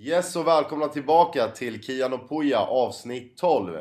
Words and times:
Yes 0.00 0.36
och 0.36 0.46
välkomna 0.46 0.88
tillbaka 0.88 1.48
till 1.48 1.82
Kian 1.82 2.12
och 2.12 2.28
Puja 2.28 2.60
avsnitt 2.60 3.36
12. 3.36 3.76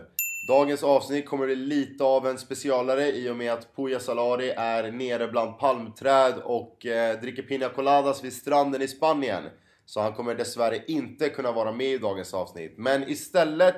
Dagens 0.48 0.84
avsnitt 0.84 1.26
kommer 1.26 1.46
bli 1.46 1.56
lite 1.56 2.04
av 2.04 2.28
en 2.28 2.38
specialare 2.38 3.12
i 3.12 3.30
och 3.30 3.36
med 3.36 3.54
att 3.54 3.76
Puja 3.76 4.00
Salari 4.00 4.50
är 4.50 4.92
nere 4.92 5.28
bland 5.28 5.60
palmträd 5.60 6.34
och 6.44 6.86
eh, 6.86 7.20
dricker 7.20 7.44
pina 7.44 7.70
coladas 7.70 8.24
vid 8.24 8.34
stranden 8.34 8.82
i 8.82 8.88
Spanien. 8.88 9.44
Så 9.86 10.02
han 10.02 10.14
kommer 10.14 10.36
dessvärre 10.36 10.84
inte 10.88 11.30
kunna 11.30 11.52
vara 11.52 11.72
med 11.72 11.88
i 11.88 11.98
dagens 11.98 12.34
avsnitt. 12.34 12.74
Men 12.78 13.10
istället 13.10 13.76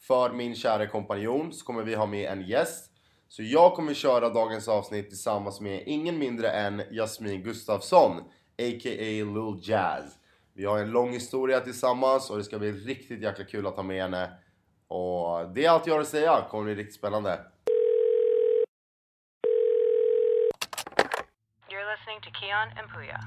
för 0.00 0.32
min 0.32 0.54
kära 0.54 0.86
kompanjon 0.86 1.52
så 1.52 1.64
kommer 1.64 1.82
vi 1.82 1.94
ha 1.94 2.06
med 2.06 2.30
en 2.30 2.42
gäst. 2.42 2.90
Så 3.28 3.42
jag 3.42 3.74
kommer 3.74 3.94
köra 3.94 4.28
dagens 4.28 4.68
avsnitt 4.68 5.08
tillsammans 5.08 5.60
med 5.60 5.82
ingen 5.86 6.18
mindre 6.18 6.50
än 6.50 6.82
Jasmin 6.90 7.42
Gustafsson, 7.42 8.18
a.k.a. 8.58 9.24
Lil 9.24 9.60
Jazz. 9.62 10.21
Vi 10.54 10.64
har 10.64 10.78
en 10.78 10.90
lång 10.90 11.10
historia 11.12 11.60
tillsammans 11.60 12.30
och 12.30 12.38
det 12.38 12.44
ska 12.44 12.58
bli 12.58 12.72
riktigt 12.72 13.22
jäkla 13.22 13.44
kul 13.44 13.66
att 13.66 13.76
ha 13.76 13.82
med 13.82 14.02
henne. 14.02 14.30
Och 14.88 15.50
det 15.54 15.64
är 15.64 15.70
allt 15.70 15.86
jag 15.86 15.94
har 15.94 16.00
att 16.00 16.08
säga, 16.08 16.36
Det 16.36 16.48
kommer 16.50 16.64
bli 16.64 16.74
riktigt 16.74 16.94
spännande. 16.94 17.40
You're 21.70 21.96
listening 21.96 22.20
to 22.20 22.30
Keon 22.40 22.68
and 22.78 22.90
Puya. 22.94 23.20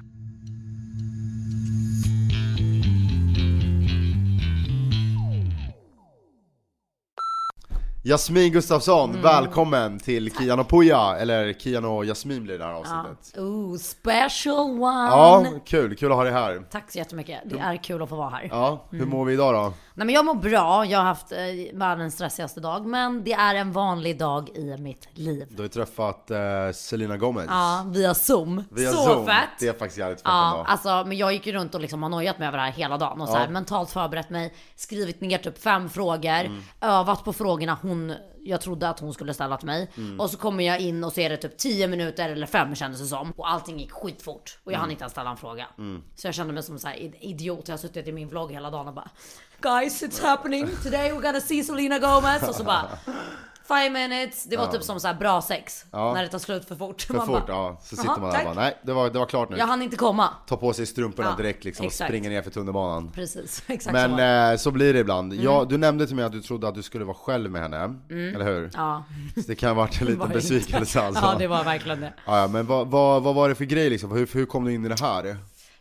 Jasmin 8.08 8.52
Gustafsson, 8.52 9.22
välkommen 9.22 10.00
till 10.00 10.32
Kian 10.36 10.60
och 10.60 10.70
Puja, 10.70 11.18
eller 11.20 11.54
Kian 11.54 11.86
och 11.86 12.06
Jasmin 12.06 12.44
blir 12.44 12.58
det 12.58 12.64
här 12.64 12.74
avsnittet. 12.74 13.38
Ooh, 13.38 13.78
special 13.78 14.70
one! 14.84 15.10
Ja, 15.10 15.46
kul, 15.66 15.96
kul 15.96 16.12
att 16.12 16.18
ha 16.18 16.24
dig 16.24 16.34
här. 16.34 16.64
Tack 16.72 16.92
så 16.92 16.98
jättemycket. 16.98 17.40
Det 17.46 17.60
är 17.60 17.84
kul 17.84 18.02
att 18.02 18.10
få 18.10 18.16
vara 18.16 18.30
här. 18.30 18.48
Ja, 18.52 18.86
hur 18.90 19.06
mår 19.06 19.26
vi 19.26 19.34
idag 19.34 19.54
då? 19.54 19.74
Nej, 19.98 20.06
men 20.06 20.16
jag 20.16 20.26
mår 20.26 20.36
bra. 20.36 20.86
Jag 20.86 21.00
har 21.00 21.06
haft 21.06 21.32
eh, 21.32 21.38
världens 21.74 22.14
stressigaste 22.14 22.60
dag, 22.60 22.86
men 22.86 23.24
det 23.24 23.34
är 23.34 23.56
en 23.56 23.72
vanlig 23.72 24.20
dag 24.20 24.50
i 24.50 24.78
mitt 24.78 25.08
liv. 25.14 25.46
Du 25.50 25.56
har 25.56 25.64
ju 25.64 25.68
träffat 25.70 26.32
eh, 26.32 26.38
Selena 26.74 27.18
Gomez. 27.18 27.46
Ja, 27.50 27.84
via 27.88 28.14
Zoom. 28.14 28.64
Via 28.72 28.92
så 28.92 28.98
Zoom. 29.06 29.26
fett! 29.26 29.50
Det 29.60 29.68
är 29.68 29.74
faktiskt 29.74 29.98
jävligt 29.98 30.20
fett 30.20 30.28
Ja, 30.28 30.52
ändå. 30.52 30.64
alltså, 30.64 31.04
men 31.08 31.18
jag 31.18 31.34
gick 31.34 31.48
ju 31.48 31.54
runt 31.54 31.76
och 31.76 31.82
liksom 31.82 32.04
har 32.04 32.10
nojat 32.10 32.40
mig 32.40 32.48
över 32.48 32.58
det 32.58 32.64
här 32.64 32.72
hela 32.72 32.98
dagen 32.98 33.22
och 33.22 33.28
så 33.30 33.36
här, 33.36 33.48
mentalt 33.48 33.90
förberett 33.92 34.30
mig, 34.30 34.54
skrivit 34.76 35.22
ner 35.22 35.38
typ 35.38 35.58
fem 35.64 35.90
frågor, 35.90 36.16
Mm. 36.46 36.62
övat 36.82 37.24
på 37.24 37.34
frågorna 37.34 37.78
hon, 37.82 38.14
jag 38.46 38.62
trodde 38.62 38.90
att 38.90 39.00
hon 39.00 39.14
skulle 39.14 39.34
ställa 39.34 39.58
till 39.58 39.66
mig. 39.66 39.92
Mm. 39.98 40.20
Och 40.20 40.30
så 40.30 40.38
kommer 40.38 40.64
jag 40.64 40.80
in 40.80 41.04
och 41.04 41.14
så 41.14 41.20
är 41.22 41.30
det 41.30 41.38
typ 41.38 41.58
10 41.58 41.88
minuter 41.88 42.30
eller 42.30 42.48
5 42.48 42.76
kändes 42.76 43.02
det 43.02 43.08
som. 43.08 43.32
Och 43.32 43.52
allting 43.52 43.80
gick 43.80 43.92
skitfort. 43.92 44.60
Och 44.64 44.72
jag 44.72 44.74
Mm. 44.74 44.82
hann 44.82 44.92
inte 44.92 45.04
ens 45.04 45.12
ställa 45.12 45.30
en 45.30 45.38
fråga. 45.38 45.68
Så 46.16 46.28
jag 46.28 46.36
kände 46.36 46.54
mig 46.54 46.64
som 46.64 46.76
en 46.86 47.14
idiot. 47.20 47.68
Jag 47.68 47.74
har 47.74 47.78
suttit 47.78 48.08
i 48.08 48.12
min 48.12 48.28
vlogg 48.30 48.52
hela 48.52 48.70
dagen 48.70 48.88
och 48.88 48.94
bara 48.94 49.10
Guys 49.62 50.04
it's 50.04 50.22
happening 50.22 50.68
today 50.84 51.12
we're 51.12 51.22
gonna 51.22 51.40
see 51.42 51.64
Selena 51.64 52.00
Gomez. 52.00 52.50
Och 52.50 52.56
så 52.56 52.64
bara 52.64 52.90
Five 53.68 53.90
minutes, 53.90 54.44
det 54.44 54.58
var 54.58 54.68
typ 54.68 54.84
som 54.84 55.00
så 55.00 55.14
bra 55.20 55.42
sex. 55.42 55.86
När 55.92 56.22
det 56.24 56.28
tar 56.30 56.40
slut 56.40 56.68
för 56.68 56.76
fort. 56.76 57.02
För 57.02 57.14
Man 57.14 57.26
fort, 57.28 57.48
bara, 57.48 57.56
ja. 57.56 57.78
Så 57.84 57.96
sitter 57.96 58.08
"Jaha, 58.10 58.18
man 58.18 58.22
där 58.22 58.28
och 58.30 58.34
tack." 58.34 58.46
bara, 58.46 58.64
nej, 58.64 58.78
det 58.84 58.94
var, 58.94 59.10
det 59.10 59.20
var 59.20 59.26
klart 59.26 59.50
nu. 59.50 59.58
Jag 59.58 59.68
hann 59.68 59.82
inte 59.82 59.98
komma. 59.98 60.30
Ta 60.48 60.58
på 60.58 60.74
sig 60.74 60.86
strumporna 60.86 61.30
Ja, 61.30 61.36
direkt 61.44 61.64
liksom 61.64 61.86
och 61.86 61.92
exakt. 61.92 62.10
springer 62.10 62.30
ner 62.30 62.42
för 62.42 62.52
tunnelbanan. 62.52 63.12
Precis, 63.16 63.64
exakt 63.68 63.94
Men. 63.94 64.14
Mm. 64.14 64.52
eh, 64.54 64.58
så 64.58 64.72
blir 64.72 64.94
det 64.94 65.00
ibland. 65.00 65.34
Ja, 65.34 65.66
du 65.70 65.78
nämnde 65.78 66.08
till 66.08 66.16
mig 66.16 66.26
att 66.26 66.32
du 66.32 66.42
trodde 66.42 66.68
att 66.68 66.76
du 66.76 66.84
skulle 66.84 67.06
vara 67.06 67.18
själv 67.18 67.52
med 67.52 67.62
henne, 67.62 67.96
eller 68.10 68.46
hur? 68.46 68.70
Ja. 68.74 69.04
Så 69.36 69.42
det 69.48 69.56
kan 69.56 69.70
ha 69.70 69.76
varit 69.76 70.02
en 70.02 70.08
liten 70.14 70.30
besvikelse 70.30 71.02
alltså. 71.02 71.22
Ja 71.26 71.36
det 71.40 71.48
var 71.48 71.64
verkligen 71.64 72.02
det. 72.02 72.14
Ja, 72.26 72.40
ja, 72.42 72.48
men 72.48 72.66
vad, 72.68 72.88
vad, 72.88 73.24
vad 73.24 73.36
var 73.36 73.50
det 73.50 73.56
för 73.56 73.66
grej 73.66 73.90
liksom? 73.90 74.12
Hur, 74.12 74.30
hur 74.34 74.46
kom 74.46 74.66
du 74.66 74.74
in 74.74 74.86
i 74.86 74.90
det 74.90 75.00
här? 75.02 75.38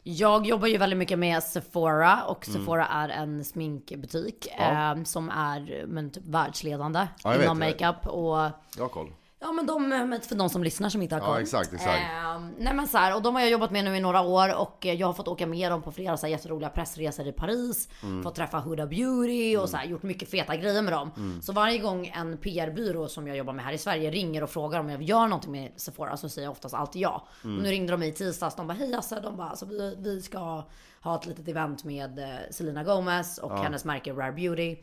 Jag 0.07 0.47
jobbar 0.47 0.69
ju 0.69 0.79
väldigt 0.79 0.99
mycket 0.99 1.19
med 1.19 1.43
Sephora 1.43 2.25
och 2.25 2.49
Mm. 2.49 2.61
Sephora 2.61 2.87
är 2.87 3.09
en 3.09 3.45
sminkbutik 3.45 4.47
eh, 4.59 5.03
som 5.05 5.31
är 5.31 5.87
men, 5.87 6.11
typ 6.11 6.23
världsledande 6.27 7.07
Ja, 7.25 7.43
inom 7.43 7.59
makeup 7.59 8.07
och 8.07 8.37
Jag 8.77 8.85
har 8.85 8.89
koll. 8.89 9.13
Ja 9.45 9.53
men 9.53 9.67
de, 9.67 9.89
men 9.89 10.21
för 10.21 10.35
de 10.35 10.51
som 10.51 10.65
lyssnar 10.65 10.89
som 10.89 11.03
inte 11.03 11.15
har 11.15 11.21
koll. 11.21 11.35
Ja, 11.35 11.41
exakt, 11.41 11.73
exakt. 11.73 12.01
Eh, 12.01 12.41
nej 12.59 12.75
men 12.75 12.89
så 12.89 12.99
här, 12.99 13.17
och 13.17 13.23
de 13.23 13.35
har 13.35 13.43
jag 13.43 13.51
jobbat 13.51 13.71
med 13.71 13.85
nu 13.85 13.97
i 13.97 14.01
några 14.01 14.21
år 14.21 14.61
och 14.61 14.87
eh, 14.87 14.95
jag 14.95 15.07
har 15.07 15.15
fått 15.15 15.29
åka 15.29 15.47
med 15.47 15.71
dem 15.71 15.83
på 15.83 15.93
flera 15.93 16.17
så 16.17 16.27
här 16.27 16.31
jätteroliga 16.31 16.71
pressresor 16.71 17.27
i 17.27 17.33
Paris. 17.33 17.89
Mm. 18.03 18.23
Fått 18.23 18.35
träffa 18.35 18.59
Huda 18.59 18.87
Beauty 18.87 19.57
och 19.57 19.69
så 19.69 19.77
här, 19.77 19.85
gjort 19.85 20.03
mycket 20.03 20.31
feta 20.31 20.57
grejer 20.57 20.83
med 20.83 20.93
dem. 20.93 21.11
Mm. 21.17 21.43
Så 21.43 21.53
varje 21.53 21.79
gång 21.79 22.07
en 22.07 22.39
PR-byrå 22.39 23.09
som 23.09 23.27
jag 23.27 23.37
jobbar 23.37 23.53
med 23.53 23.65
här 23.65 23.73
i 23.73 23.79
Sverige 23.79 24.11
ringer 24.11 24.43
och 24.43 24.51
frågar 24.51 24.81
om 24.81 24.91
jag 24.91 25.03
gör 25.03 25.27
någonting 25.29 25.53
med 25.53 25.73
Sephora 25.77 26.17
så 26.17 26.29
säger 26.29 26.47
jag 26.47 26.53
oftast 26.53 26.75
alltid 26.75 27.03
ja. 27.03 27.27
Mm. 27.45 27.57
Och 27.57 27.63
nu 27.63 27.71
ringde 27.71 27.93
de 27.93 28.01
mig 28.01 28.09
i 28.09 28.13
tisdags. 28.13 28.57
De 28.57 28.67
bara 28.67 28.75
hej 28.75 28.95
Hasse, 28.95 29.21
de 29.21 29.37
bara 29.37 29.49
alltså, 29.49 29.67
vi, 29.67 29.97
vi 29.99 30.23
ska 30.23 30.63
ha 31.01 31.15
ett 31.15 31.27
litet 31.27 31.49
event 31.49 31.85
med 31.85 32.19
eh, 32.19 32.27
Selena 32.51 32.85
Gomez 32.85 33.39
och 33.39 33.59
hennes 33.59 33.85
märke 33.85 34.13
Rare 34.13 34.33
Beauty. 34.33 34.77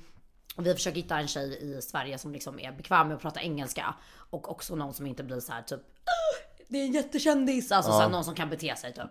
Och 0.55 0.65
vi 0.65 0.73
försöker 0.73 0.95
hitta 0.97 1.19
en 1.19 1.27
tjej 1.27 1.77
i 1.77 1.81
Sverige 1.81 2.17
som 2.17 2.31
liksom 2.33 2.59
är 2.59 2.71
bekväm 2.71 3.07
med 3.07 3.15
att 3.15 3.21
prata 3.21 3.41
engelska. 3.41 3.93
Och 4.29 4.51
också 4.51 4.75
någon 4.75 4.93
som 4.93 5.07
inte 5.07 5.23
blir 5.23 5.39
så 5.39 5.51
här 5.53 5.61
typ 5.61 5.79
"Ah, 5.79 6.45
det 6.67 6.77
är 6.77 6.85
en 6.85 6.91
jättekändis, 6.91 7.71
alltså 7.71 7.91
så 7.91 7.99
här, 7.99 8.09
någon 8.09 8.23
som 8.23 8.35
kan 8.35 8.49
bete 8.49 8.75
sig 8.75 8.93
typ. 8.93 9.03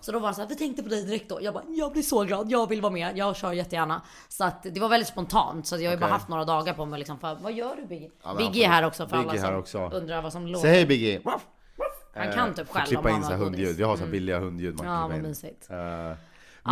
Så 0.00 0.12
då 0.12 0.18
var 0.18 0.28
det 0.28 0.34
så 0.34 0.40
här, 0.40 0.48
vi 0.48 0.54
tänkte 0.56 0.82
på 0.82 0.88
dig 0.88 1.04
direkt 1.04 1.28
då. 1.28 1.38
Jag 1.42 1.54
bara, 1.54 1.64
jag 1.68 1.92
blir 1.92 2.02
så 2.02 2.24
glad, 2.24 2.50
jag 2.50 2.68
vill 2.68 2.80
vara 2.80 2.92
med, 2.92 3.18
jag 3.18 3.36
kör 3.36 3.52
jättegärna. 3.52 4.02
Så 4.28 4.44
att 4.44 4.62
det 4.62 4.80
var 4.80 4.88
väldigt 4.88 5.08
spontant, 5.08 5.66
så 5.66 5.76
jag 5.76 5.82
har 5.84 5.90
ju 5.90 5.96
bara 5.96 6.06
Okej. 6.06 6.12
haft 6.12 6.28
några 6.28 6.44
dagar 6.44 6.74
på 6.74 6.84
mig 6.84 6.98
liksom 6.98 7.18
för, 7.18 7.34
vad 7.34 7.52
gör 7.52 7.76
du 7.76 7.86
Biggie? 7.86 8.10
men 8.24 8.36
Biggie 8.36 8.64
är 8.66 8.68
här 8.70 8.82
också 8.86 9.08
för 9.08 9.16
Biggie 9.22 9.46
alla 9.46 9.64
som 9.64 9.92
undrar 9.92 10.22
vad 10.22 10.32
som 10.32 10.46
låter. 10.46 10.62
Säg 10.68 10.70
hej 10.76 10.86
Biggie! 10.86 11.20
Han 12.14 12.32
kan 12.32 12.54
typ 12.54 12.66
Får 12.66 12.74
själv 12.74 12.86
klippa 12.86 13.00
om 13.02 13.08
in 13.08 13.14
han 13.14 13.22
så 13.24 13.30
har 13.30 13.36
hundljud, 13.44 13.80
jag 13.80 13.86
har 13.86 13.96
så 13.96 14.04
här 14.04 14.10
billiga 14.10 14.38
hundljud 14.38 14.76
man 14.78 14.86
Ja, 14.86 14.92
kan 14.92 15.00
vad 15.02 15.10
klippa 15.10 15.16
in. 15.24 15.28
mysigt. 15.28 15.70
Eh, 15.70 16.16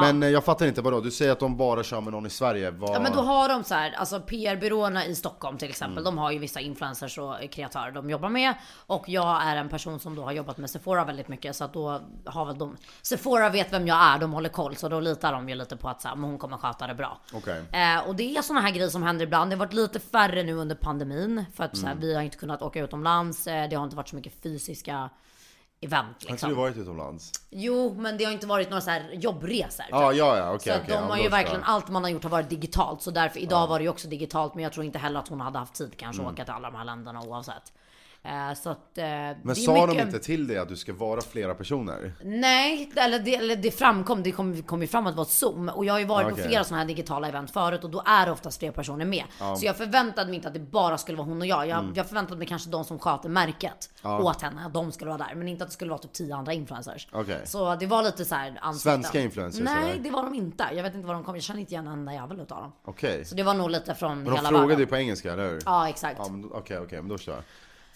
Men 0.00 0.22
eh, 0.22 0.28
jag 0.28 0.44
fattar 0.44 0.66
inte, 0.66 0.82
vadå? 0.82 1.00
Du 1.00 1.10
säger 1.10 1.32
att 1.32 1.40
de 1.40 1.56
bara 1.56 1.82
kör 1.82 2.00
med 2.00 2.12
någon 2.12 2.26
i 2.26 2.30
Sverige? 2.30 2.70
Vad... 2.70 2.90
Ja 2.96 3.00
men 3.00 3.12
då 3.12 3.20
har 3.20 3.48
de 3.48 3.64
så 3.64 3.74
här, 3.74 3.92
alltså 3.92 4.20
PR-byråerna 4.20 5.06
i 5.06 5.14
Stockholm 5.14 5.58
till 5.58 5.68
exempel, 5.68 6.04
de 6.04 6.18
har 6.18 6.30
ju 6.30 6.38
vissa 6.38 6.60
influencers 6.60 7.18
och 7.18 7.34
kreatörer 7.50 7.90
de 7.92 8.10
jobbar 8.10 8.28
med. 8.28 8.54
Och 8.86 9.08
jag 9.08 9.42
är 9.42 9.56
en 9.56 9.68
person 9.68 10.00
som 10.00 10.14
då 10.14 10.22
har 10.22 10.32
jobbat 10.32 10.56
med 10.58 10.70
Sephora 10.70 11.04
väldigt 11.04 11.28
mycket 11.28 11.56
så 11.56 11.64
att 11.64 11.72
då 11.72 12.00
har 12.24 12.44
väl 12.44 12.58
de, 12.58 12.76
Sephora 13.02 13.48
vet 13.48 13.72
vem 13.72 13.86
jag 13.86 13.96
är, 13.98 14.18
de 14.18 14.32
håller 14.32 14.48
koll 14.48 14.76
så 14.76 14.88
då 14.88 15.00
litar 15.00 15.32
de 15.32 15.48
ju 15.48 15.54
lite 15.54 15.76
på 15.76 15.88
att 15.88 16.02
så 16.02 16.08
här, 16.08 16.16
hon 16.16 16.38
kommer 16.38 16.56
sköta 16.56 16.86
det 16.86 16.94
bra. 16.94 17.20
Okej. 17.34 17.62
Eh, 17.72 18.08
och 18.08 18.14
det 18.16 18.36
är 18.36 18.42
såna 18.42 18.60
här 18.60 18.70
grejer 18.70 18.88
som 18.88 19.02
händer 19.02 19.24
ibland. 19.24 19.50
Det 19.50 19.56
har 19.56 19.58
varit 19.58 19.72
lite 19.72 20.00
färre 20.00 20.42
nu 20.42 20.54
under 20.54 20.74
pandemin 20.74 21.44
för 21.54 21.64
att 21.64 21.76
så 21.76 21.86
Mm. 21.86 21.96
här, 21.98 22.06
vi 22.06 22.14
har 22.14 22.22
inte 22.22 22.36
kunnat 22.36 22.62
åka 22.62 22.80
utomlands. 22.80 23.46
Eh, 23.46 23.68
det 23.68 23.76
har 23.76 23.84
inte 23.84 23.96
varit 23.96 24.08
så 24.08 24.16
mycket 24.16 24.42
fysiska 24.42 25.10
event 25.84 26.06
Har 26.06 26.12
inte 26.20 26.32
liksom. 26.32 26.48
du 26.48 26.54
varit 26.54 26.76
utomlands? 26.76 27.32
Jo, 27.50 27.94
men 27.98 28.18
det 28.18 28.24
har 28.24 28.32
inte 28.32 28.46
varit 28.46 28.70
några 28.70 28.80
så 28.80 28.90
här 28.90 29.10
jobbresor. 29.12 29.86
Ja, 29.90 30.12
ja, 30.12 30.36
ja, 30.38 30.54
okej, 30.54 30.72
Så 30.72 30.78
okej. 30.78 30.84
de 30.88 30.92
ja, 30.94 31.00
har 31.00 31.16
då 31.16 31.22
ju 31.22 31.28
verkligen, 31.28 31.60
jag. 31.60 31.70
allt 31.70 31.88
man 31.88 32.02
har 32.02 32.10
gjort 32.10 32.22
har 32.22 32.30
varit 32.30 32.50
digitalt. 32.50 33.02
Så 33.02 33.10
därför, 33.10 33.40
idag 33.40 33.66
var 33.66 33.78
det 33.78 33.82
ju 33.82 33.88
också 33.88 34.08
digitalt. 34.08 34.54
Men 34.54 34.64
jag 34.64 34.72
tror 34.72 34.84
inte 34.86 34.98
heller 34.98 35.20
att 35.20 35.28
hon 35.28 35.40
hade 35.40 35.58
haft 35.58 35.74
tid 35.74 35.96
kanske 35.96 36.22
att 36.22 36.32
åka 36.32 36.44
till 36.44 36.54
alla 36.54 36.70
de 36.70 36.76
här 36.76 36.84
länderna 36.84 37.20
oavsett. 37.22 37.72
Eh, 38.26 38.54
så 38.54 38.70
att, 38.70 38.98
eh, 38.98 39.04
Men 39.42 39.56
sa 39.56 39.74
de 39.86 39.86
mycket- 39.92 40.06
inte 40.06 40.18
till 40.18 40.46
dig 40.46 40.58
att 40.58 40.68
du 40.68 40.76
ska 40.76 40.92
vara 40.92 41.20
flera 41.20 41.54
personer? 41.54 42.12
Nej, 42.22 42.90
eller 42.96 43.18
det, 43.18 43.34
eller 43.36 43.56
det 43.56 43.70
framkom, 43.70 44.22
det 44.22 44.32
kom, 44.32 44.62
kom 44.62 44.82
ju 44.82 44.88
fram 44.88 45.06
att 45.06 45.12
det 45.12 45.16
var 45.16 45.24
zoom. 45.24 45.68
Och 45.68 45.84
jag 45.84 45.94
har 45.94 45.98
ju 45.98 46.04
varit 46.06 46.32
Okej. 46.32 46.42
på 46.42 46.48
flera 46.48 46.64
sådana 46.64 46.80
här 46.82 46.88
digitala 46.88 47.28
event 47.28 47.50
förut 47.50 47.84
och 47.84 47.90
då 47.90 48.02
är 48.06 48.26
det 48.26 48.32
oftast 48.32 48.58
fler 48.58 48.70
personer 48.70 49.04
med. 49.04 49.24
Så 49.58 49.66
jag 49.66 49.76
förväntade 49.76 50.26
mig 50.26 50.34
inte 50.36 50.48
att 50.48 50.54
det 50.54 50.60
bara 50.60 50.98
skulle 50.98 51.18
vara 51.18 51.26
hon 51.28 51.40
och 51.40 51.46
jag. 51.46 51.66
Jag, 51.68 51.78
Mm. 51.78 51.92
jag 51.96 52.06
förväntade 52.06 52.38
mig 52.38 52.46
kanske 52.46 52.70
de 52.70 52.84
som 52.84 52.98
sköter 52.98 53.28
märket 53.28 53.90
åt 54.02 54.42
henne, 54.42 54.66
att 54.66 54.74
de 54.74 54.92
skulle 54.92 55.10
vara 55.10 55.18
där. 55.26 55.34
Men 55.34 55.48
inte 55.48 55.64
att 55.64 55.70
det 55.70 55.74
skulle 55.74 55.90
vara 55.90 56.00
typ 56.00 56.12
tio 56.12 56.36
andra 56.36 56.52
influencers. 56.52 57.08
Okej. 57.12 57.40
Så 57.44 57.74
det 57.74 57.86
var 57.86 58.02
lite 58.02 58.24
så 58.24 58.34
här 58.34 58.58
ansikten. 58.60 58.92
Svenska 59.02 59.20
influencers, 59.20 59.64
Nej, 59.64 59.90
eller? 59.92 60.02
det 60.02 60.10
var 60.10 60.22
de 60.22 60.34
inte. 60.34 60.64
Jag 60.74 60.82
vet 60.82 60.94
inte 60.94 61.06
var 61.06 61.14
de 61.14 61.24
kom. 61.24 61.34
Jag 61.34 61.42
känner 61.44 61.60
inte 61.60 61.72
igen 61.72 61.86
en 61.86 61.92
enda 61.92 62.12
jävel 62.12 62.40
utav 62.40 62.62
dem. 62.62 62.72
Okej. 62.84 63.24
Så 63.24 63.34
det 63.34 63.42
var 63.42 63.54
nog 63.54 63.70
lite 63.70 63.94
från 63.94 64.16
Men 64.16 64.24
de 64.24 64.36
hela 64.36 64.48
frågade 64.48 64.80
ju 64.80 64.86
på 64.86 64.96
engelska, 64.96 65.32
eller 65.32 65.48
hur? 65.50 65.62
Ja, 65.64 65.88
exakt. 65.88 66.18
Ja, 66.18 66.30
Okej, 66.52 66.78
okej, 66.78 66.98
men 67.00 67.08
då 67.08 67.16
förstår 67.18 67.34
jag. 67.34 67.44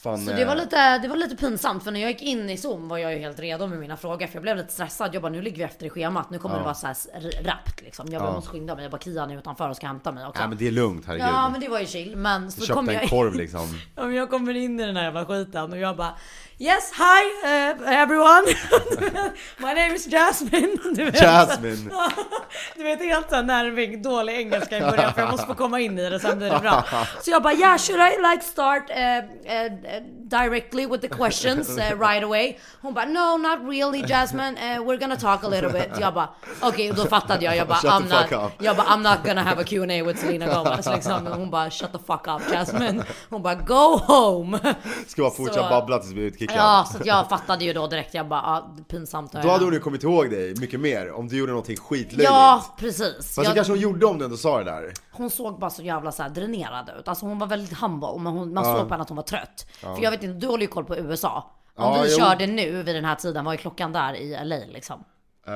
Fan, 0.02 0.18
Så 0.26 0.32
det 0.32 0.44
var, 0.44 0.56
eh, 0.56 0.62
lite, 0.62 0.98
det 0.98 1.08
var 1.08 1.16
lite 1.16 1.36
pinsamt 1.36 1.84
för 1.84 1.90
när 1.90 2.00
jag 2.00 2.10
gick 2.10 2.22
in 2.22 2.50
i 2.50 2.56
zoom 2.56 2.88
var 2.88 2.98
jag 2.98 3.12
ju 3.12 3.18
helt 3.18 3.38
redo 3.40 3.66
med 3.66 3.78
mina 3.78 3.96
frågor 3.96 4.26
för 4.26 4.34
jag 4.34 4.42
blev 4.42 4.56
lite 4.56 4.72
stressad. 4.72 5.14
Jag 5.14 5.22
bara 5.22 5.32
nu 5.32 5.42
ligger 5.42 5.56
vi 5.58 5.62
efter 5.62 5.86
i 5.86 5.90
schemat. 5.90 6.30
Nu 6.30 6.38
kommer 6.38 6.58
det 6.58 6.64
vara 6.64 6.74
så 6.74 6.86
här 6.86 6.96
r- 7.14 7.30
rappt 7.44 7.82
liksom. 7.82 8.06
Jag 8.12 8.22
bara 8.22 8.32
måste 8.32 8.50
skynda 8.50 8.74
mig. 8.74 8.84
Jag 8.84 8.90
bara 8.90 9.00
Kian 9.00 9.30
är 9.30 9.38
utanför 9.38 9.68
och 9.68 9.76
ska 9.76 9.86
hämta 9.86 10.12
mig 10.12 10.26
också. 10.26 10.40
Nej 10.40 10.48
men 10.48 10.58
det 10.58 10.66
är 10.66 10.70
lugnt, 10.70 11.04
herregud. 11.06 11.26
ja 11.26 11.48
men 11.48 11.60
det 11.60 11.68
var 11.68 11.80
ju 11.80 11.86
chill. 11.86 12.16
Men 12.16 12.52
så 12.52 12.60
Köpte 12.60 12.72
kom 12.72 12.88
en 12.88 12.94
jag 12.94 13.08
korv 13.08 13.34
liksom. 13.34 13.66
Om 13.96 14.14
jag 14.14 14.30
kommer 14.30 14.54
in 14.54 14.80
i 14.80 14.86
den 14.86 14.96
här 14.96 15.04
jävla 15.04 15.26
skiten 15.26 15.72
och 15.72 15.78
jag 15.78 15.96
bara 15.96 16.14
Yes, 16.60 16.90
hi 16.92 17.22
uh, 17.44 17.84
everyone! 17.86 18.44
My 19.60 19.74
name 19.74 19.92
is 19.92 20.06
Jasmine. 20.06 20.76
Du 20.94 21.04
vet, 21.04 21.20
Jasmine! 21.20 21.90
du 22.76 22.82
vet 22.82 23.00
helt 23.00 23.30
såhär 23.30 23.42
nervig, 23.42 24.02
dålig 24.02 24.34
engelska 24.36 24.78
i 24.78 24.80
början 24.80 25.14
för 25.14 25.20
jag 25.20 25.30
måste 25.30 25.46
få 25.46 25.54
komma 25.54 25.80
in 25.80 25.98
i 25.98 26.10
det 26.10 26.20
sen 26.20 26.38
blir 26.38 26.50
det 26.50 26.58
bra. 26.60 26.84
Så 27.20 27.30
jag 27.30 27.42
bara 27.42 27.54
yeah 27.54 27.78
should 27.78 28.00
I 28.00 28.32
like 28.32 28.44
start 28.44 28.90
uh, 28.90 28.96
uh, 28.96 30.02
directly 30.22 30.86
with 30.86 31.00
the 31.00 31.08
questions 31.08 31.68
uh, 31.68 32.08
right 32.08 32.24
away? 32.24 32.56
Hon 32.82 32.94
bara 32.94 33.04
no 33.04 33.36
not 33.36 33.58
really 33.70 34.02
Jasmine, 34.08 34.56
uh, 34.56 34.86
we're 34.86 35.00
gonna 35.00 35.16
talk 35.16 35.44
a 35.44 35.48
little 35.48 35.72
bit. 35.72 35.90
Jag 36.00 36.14
bara 36.14 36.28
okej 36.60 36.90
okay, 36.90 37.04
då 37.04 37.08
fattade 37.08 37.44
jag. 37.44 37.56
Jag 37.56 37.68
bara, 37.68 37.78
I'm 37.78 38.08
not, 38.08 38.52
jag 38.58 38.76
bara 38.76 38.86
I'm 38.86 39.02
not 39.02 39.24
gonna 39.24 39.42
have 39.42 39.60
a 39.62 39.64
Q&A 39.64 40.04
with 40.04 40.20
Selena 40.20 40.46
Gomez 40.46 40.86
liksom. 40.86 41.26
Hon 41.26 41.50
bara 41.50 41.70
shut 41.70 41.92
the 41.92 41.98
fuck 41.98 42.28
up 42.28 42.52
Jasmine. 42.52 43.04
Hon 43.30 43.42
bara 43.42 43.54
go 43.54 43.96
home. 44.06 44.58
Ska 45.06 45.22
bara 45.22 45.30
fortsätta 45.30 45.70
babbla 45.70 45.98
tills 45.98 46.12
vi 46.12 46.26
är 46.26 46.47
utkickade. 46.48 46.68
Ja, 46.68 46.88
så 46.92 46.98
jag 47.04 47.28
fattade 47.28 47.64
ju 47.64 47.72
då 47.72 47.86
direkt. 47.86 48.14
Jag 48.14 48.28
bara, 48.28 48.40
ah, 48.40 48.76
pinsamt. 48.88 49.32
Då 49.32 49.38
hade 49.48 49.64
hon 49.64 49.72
ju 49.74 49.80
kommit 49.80 50.02
ihåg 50.02 50.30
dig 50.30 50.54
mycket 50.60 50.80
mer 50.80 51.12
om 51.12 51.28
du 51.28 51.38
gjorde 51.38 51.52
någonting 51.52 51.76
skitlöjligt. 51.76 52.22
Ja, 52.30 52.62
Ja 52.64 52.74
precis. 52.78 53.16
Fast 53.16 53.36
det 53.36 53.42
Jag, 53.44 53.54
kanske 53.54 53.72
hon 53.72 53.80
gjorde 53.80 54.06
om 54.06 54.18
du 54.18 54.24
ändå 54.24 54.36
sa 54.36 54.58
det 54.58 54.64
där. 54.64 54.92
hon 55.12 55.30
såg 55.30 55.58
bara 55.58 55.70
så 55.70 55.82
jävla 55.82 56.12
så 56.12 56.22
här 56.22 56.30
dränerad 56.30 56.90
ut. 57.00 57.08
Alltså 57.08 57.26
hon 57.26 57.38
var 57.38 57.46
väldigt 57.46 57.78
humble 57.78 58.18
men 58.18 58.32
hon, 58.32 58.54
man 58.54 58.64
såg 58.64 58.88
på 58.88 58.94
henne 58.94 59.02
att 59.02 59.08
hon 59.08 59.16
var 59.16 59.22
trött. 59.22 59.66
För 59.80 60.02
jag 60.02 60.10
vet 60.10 60.22
inte, 60.22 60.38
du 60.38 60.46
håller 60.46 60.62
ju 60.62 60.68
koll 60.68 60.84
på 60.84 60.96
USA. 60.96 61.50
Om 61.76 61.84
Ja, 61.84 62.02
vi 62.02 62.10
jo. 62.12 62.18
körde 62.18 62.46
nu 62.46 62.82
vid 62.82 62.94
den 62.94 63.04
här 63.04 63.14
tiden, 63.14 63.44
vad 63.44 63.54
är 63.54 63.58
klockan 63.58 63.92
där 63.92 64.14
i 64.14 64.44
LA 64.44 64.56
liksom? 64.72 65.04
Eh, 65.46 65.54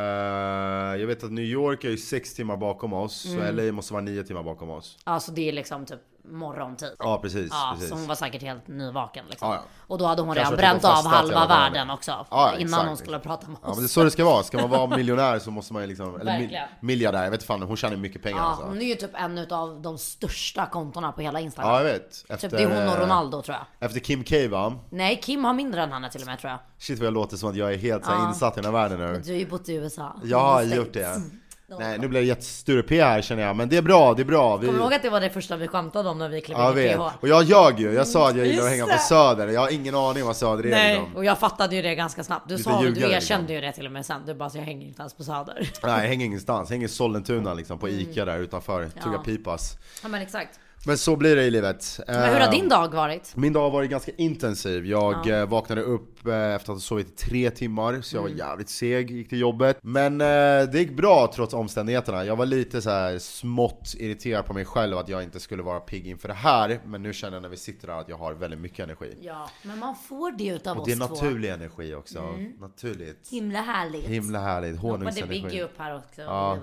jag 1.00 1.06
vet 1.06 1.24
att 1.24 1.32
New 1.32 1.44
York 1.44 1.84
är 1.84 1.88
ju 1.90 1.96
sex 1.96 2.34
timmar 2.34 2.56
bakom 2.56 2.92
oss, 2.92 3.26
Mm. 3.26 3.46
så 3.46 3.52
LA 3.62 3.72
måste 3.72 3.92
vara 3.92 4.02
nio 4.02 4.22
timmar 4.24 4.42
bakom 4.42 4.70
oss. 4.70 4.98
Alltså 5.04 5.32
det 5.32 5.48
är 5.48 5.52
liksom 5.52 5.86
typ 5.86 6.00
morgontid. 6.24 6.90
Ja 6.98 7.18
precis, 7.22 7.48
Ja, 7.50 7.70
precis. 7.74 7.88
så 7.88 7.94
hon 7.94 8.06
var 8.06 8.14
säkert 8.14 8.42
helt 8.42 8.68
nyvaken 8.68 9.24
liksom. 9.30 9.48
Ja, 9.48 9.54
ja. 9.54 9.62
Och 9.86 9.98
då 9.98 10.04
hade 10.06 10.22
hon 10.22 10.34
Kanske 10.34 10.54
redan 10.56 10.56
bränt 10.80 10.84
av 10.84 11.06
halva 11.06 11.46
världen 11.46 11.90
också. 11.90 12.26
Ja, 12.30 12.52
innan 12.52 12.62
exakt, 12.64 12.86
hon 12.88 12.96
skulle 12.96 13.18
prata 13.18 13.46
med 13.48 13.56
Ja 13.62 13.68
oss. 13.68 13.76
men 13.76 13.82
det 13.84 13.86
är 13.86 13.88
så 13.88 14.04
det 14.04 14.10
ska 14.10 14.24
vara, 14.24 14.42
ska 14.42 14.60
man 14.60 14.70
vara 14.70 14.86
miljonär 14.96 15.38
så 15.38 15.50
måste 15.50 15.72
man 15.72 15.82
ju 15.82 15.88
liksom, 15.88 16.14
eller 16.20 16.24
Verkligen. 16.38 16.68
miljardär, 16.80 17.24
jag 17.24 17.30
vet 17.30 17.42
fan, 17.42 17.62
hon 17.62 17.76
tjänar 17.76 17.96
mycket 17.96 18.22
pengar 18.22 18.38
Ja, 18.38 18.44
alltså. 18.44 18.64
hon 18.66 18.76
är 18.82 18.86
ju 18.86 18.94
typ 18.94 19.10
en 19.14 19.38
av 19.52 19.82
de 19.82 19.98
största 19.98 20.66
kontona 20.66 21.12
på 21.12 21.20
hela 21.20 21.40
Instagram. 21.40 21.70
Ja 21.72 21.76
jag 21.78 21.84
vet. 21.84 22.24
Efter, 22.28 22.36
typ 22.36 22.50
det 22.50 22.62
är 22.62 22.66
hon 22.80 22.88
och 22.88 22.94
eh, 22.94 23.00
Ronaldo 23.00 23.42
tror 23.42 23.56
jag. 23.56 23.86
Efter 23.88 24.00
Kim 24.00 24.24
K 24.24 24.36
va? 24.50 24.78
Nej, 24.90 25.20
Kim 25.22 25.44
har 25.44 25.54
mindre 25.54 25.82
än 25.82 25.92
henne 25.92 26.10
till 26.10 26.20
och 26.20 26.26
med 26.26 26.38
tror 26.38 26.50
jag. 26.50 26.58
Shit 26.78 26.98
vad 26.98 27.06
jag 27.06 27.14
låter 27.14 27.36
som 27.36 27.50
att 27.50 27.56
jag 27.56 27.72
är 27.72 27.78
helt 27.78 28.04
så 28.04 28.26
insatt 28.28 28.58
i 28.58 28.60
den 28.60 28.64
här 28.74 28.88
världen 28.88 28.98
nu. 28.98 29.20
Du 29.24 29.32
har 29.32 29.38
ju 29.38 29.46
bott 29.48 29.68
i 29.68 29.74
USA. 29.74 30.16
Jag 30.24 30.38
har 30.40 30.62
gjort 30.62 30.92
det. 30.92 31.16
Nej 31.78 31.98
nu 31.98 32.08
blir 32.08 32.20
det 32.20 32.26
jättestor 32.26 32.82
P 32.82 33.02
här 33.02 33.22
känner 33.22 33.42
jag, 33.42 33.56
men 33.56 33.68
det 33.68 33.76
är 33.76 33.82
bra, 33.82 34.14
det 34.14 34.22
är 34.22 34.24
bra. 34.24 34.56
Vi... 34.56 34.66
Kommer 34.66 34.78
du 34.78 34.84
ihåg 34.84 34.94
att 34.94 35.02
det 35.02 35.10
var 35.10 35.20
det 35.20 35.30
första 35.30 35.56
vi 35.56 35.68
skämtade 35.68 36.08
om 36.08 36.18
när 36.18 36.28
vi 36.28 36.40
klev 36.40 36.58
Ja, 36.58 36.72
in 36.72 36.78
i 36.78 36.82
vet. 36.82 36.96
PH? 36.96 37.00
Och 37.20 37.28
jag 37.28 37.42
ljög 37.44 37.80
ju, 37.80 37.92
jag 37.92 38.06
sa 38.06 38.28
att 38.28 38.36
jag 38.36 38.46
gillar 38.46 38.64
att 38.64 38.70
hänga 38.70 38.86
på. 38.86 38.98
Söder, 38.98 39.48
jag 39.48 39.60
har 39.60 39.70
ingen 39.72 39.94
aning 39.94 40.24
vad 40.24 40.36
Söder 40.36 40.66
är 40.66 40.70
Nej, 40.70 40.96
liksom. 40.98 41.16
och 41.16 41.24
jag 41.24 41.38
fattade 41.38 41.76
ju 41.76 41.82
det 41.82 41.94
ganska 41.94 42.24
snabbt. 42.24 42.48
Du 42.48 42.56
Lite 42.56 42.70
sa, 42.70 42.80
du 42.80 42.86
ljugare, 42.88 43.12
erkände 43.12 43.42
liksom. 43.42 43.54
ju 43.54 43.60
det 43.60 43.72
till 43.72 43.86
och 43.86 43.92
med 43.92 44.06
sen. 44.06 44.22
Du 44.26 44.34
bara, 44.34 44.50
så 44.50 44.58
jag 44.58 44.64
hänger 44.64 44.86
inte 44.86 45.02
ens 45.02 45.14
på 45.14 45.24
Söder. 45.24 45.70
Nej 45.82 46.00
jag 46.00 46.08
hänger 46.08 46.26
ingenstans, 46.26 46.70
jag 46.70 46.74
hänger 46.74 46.86
i 46.86 46.90
Sollentuna 46.90 47.54
liksom 47.54 47.78
på 47.78 47.88
Ica 47.88 48.24
där 48.24 48.38
utanför, 48.38 48.88
tugga 49.02 49.18
pipas. 49.18 49.76
Ja 50.02 50.08
men 50.08 50.22
exakt. 50.22 50.58
Men 50.86 50.98
så 50.98 51.16
blir 51.16 51.36
det 51.36 51.42
i 51.44 51.50
livet. 51.50 52.00
Men 52.06 52.16
hur 52.16 52.40
har 52.40 52.40
Eh, 52.40 52.50
din 52.50 52.68
dag 52.68 52.94
varit? 52.94 53.36
Min 53.36 53.52
dag 53.52 53.60
har 53.60 53.70
varit 53.70 53.90
ganska 53.90 54.12
intensiv. 54.16 54.86
Jag 54.86 55.28
eh, 55.40 55.46
vaknade 55.48 55.82
upp 55.82 56.26
eh, 56.26 56.34
efter 56.54 56.72
att 56.72 56.76
ha 56.76 56.80
sovit 56.80 57.06
i 57.08 57.10
tre 57.10 57.50
timmar, 57.50 58.00
så 58.00 58.16
jag 58.16 58.22
var 58.22 58.28
jävligt 58.28 58.68
seg, 58.68 59.10
gick 59.10 59.28
till 59.28 59.40
jobbet. 59.40 59.78
Men 59.82 60.20
eh, 60.20 60.26
det 60.72 60.74
gick 60.74 60.90
bra 60.96 61.32
trots 61.34 61.54
omständigheterna. 61.54 62.24
Jag 62.24 62.36
var 62.36 62.46
lite 62.46 62.82
så 62.82 62.90
här 62.90 63.18
smått 63.18 63.94
irriterad 63.98 64.46
på 64.46 64.52
mig 64.54 64.64
själv 64.64 64.98
att 64.98 65.08
jag 65.08 65.22
inte 65.22 65.40
skulle 65.40 65.62
vara 65.62 65.80
pigg 65.80 66.06
inför 66.06 66.28
det 66.28 66.34
här. 66.34 66.80
Men 66.86 67.02
nu 67.02 67.12
känner 67.12 67.36
jag 67.36 67.42
när 67.42 67.48
vi 67.48 67.56
sitter 67.56 67.88
här 67.88 68.00
att 68.00 68.08
jag 68.08 68.16
har 68.16 68.32
väldigt 68.34 68.60
mycket 68.60 68.78
energi. 68.80 69.16
Ja, 69.20 69.50
men 69.62 69.78
man 69.78 69.94
får 69.96 70.32
det 70.32 70.46
utav 70.48 70.76
Och 70.76 70.82
oss 70.82 70.86
det 70.86 70.92
är 70.92 71.06
två. 71.06 71.14
naturlig 71.14 71.48
energi 71.50 71.94
också. 71.94 72.34
Naturligt. 72.60 73.28
Himla 73.30 73.60
härligt. 73.60 74.04
Himla 74.06 74.38
härligt. 74.40 74.76
Hoppade 74.80 75.04
Biggie 75.04 75.22
Honungsenergi. 75.24 75.62
upp 75.62 75.78
här 75.78 75.96
också 75.96 76.22
Ja. 76.22 76.52
och. 76.52 76.58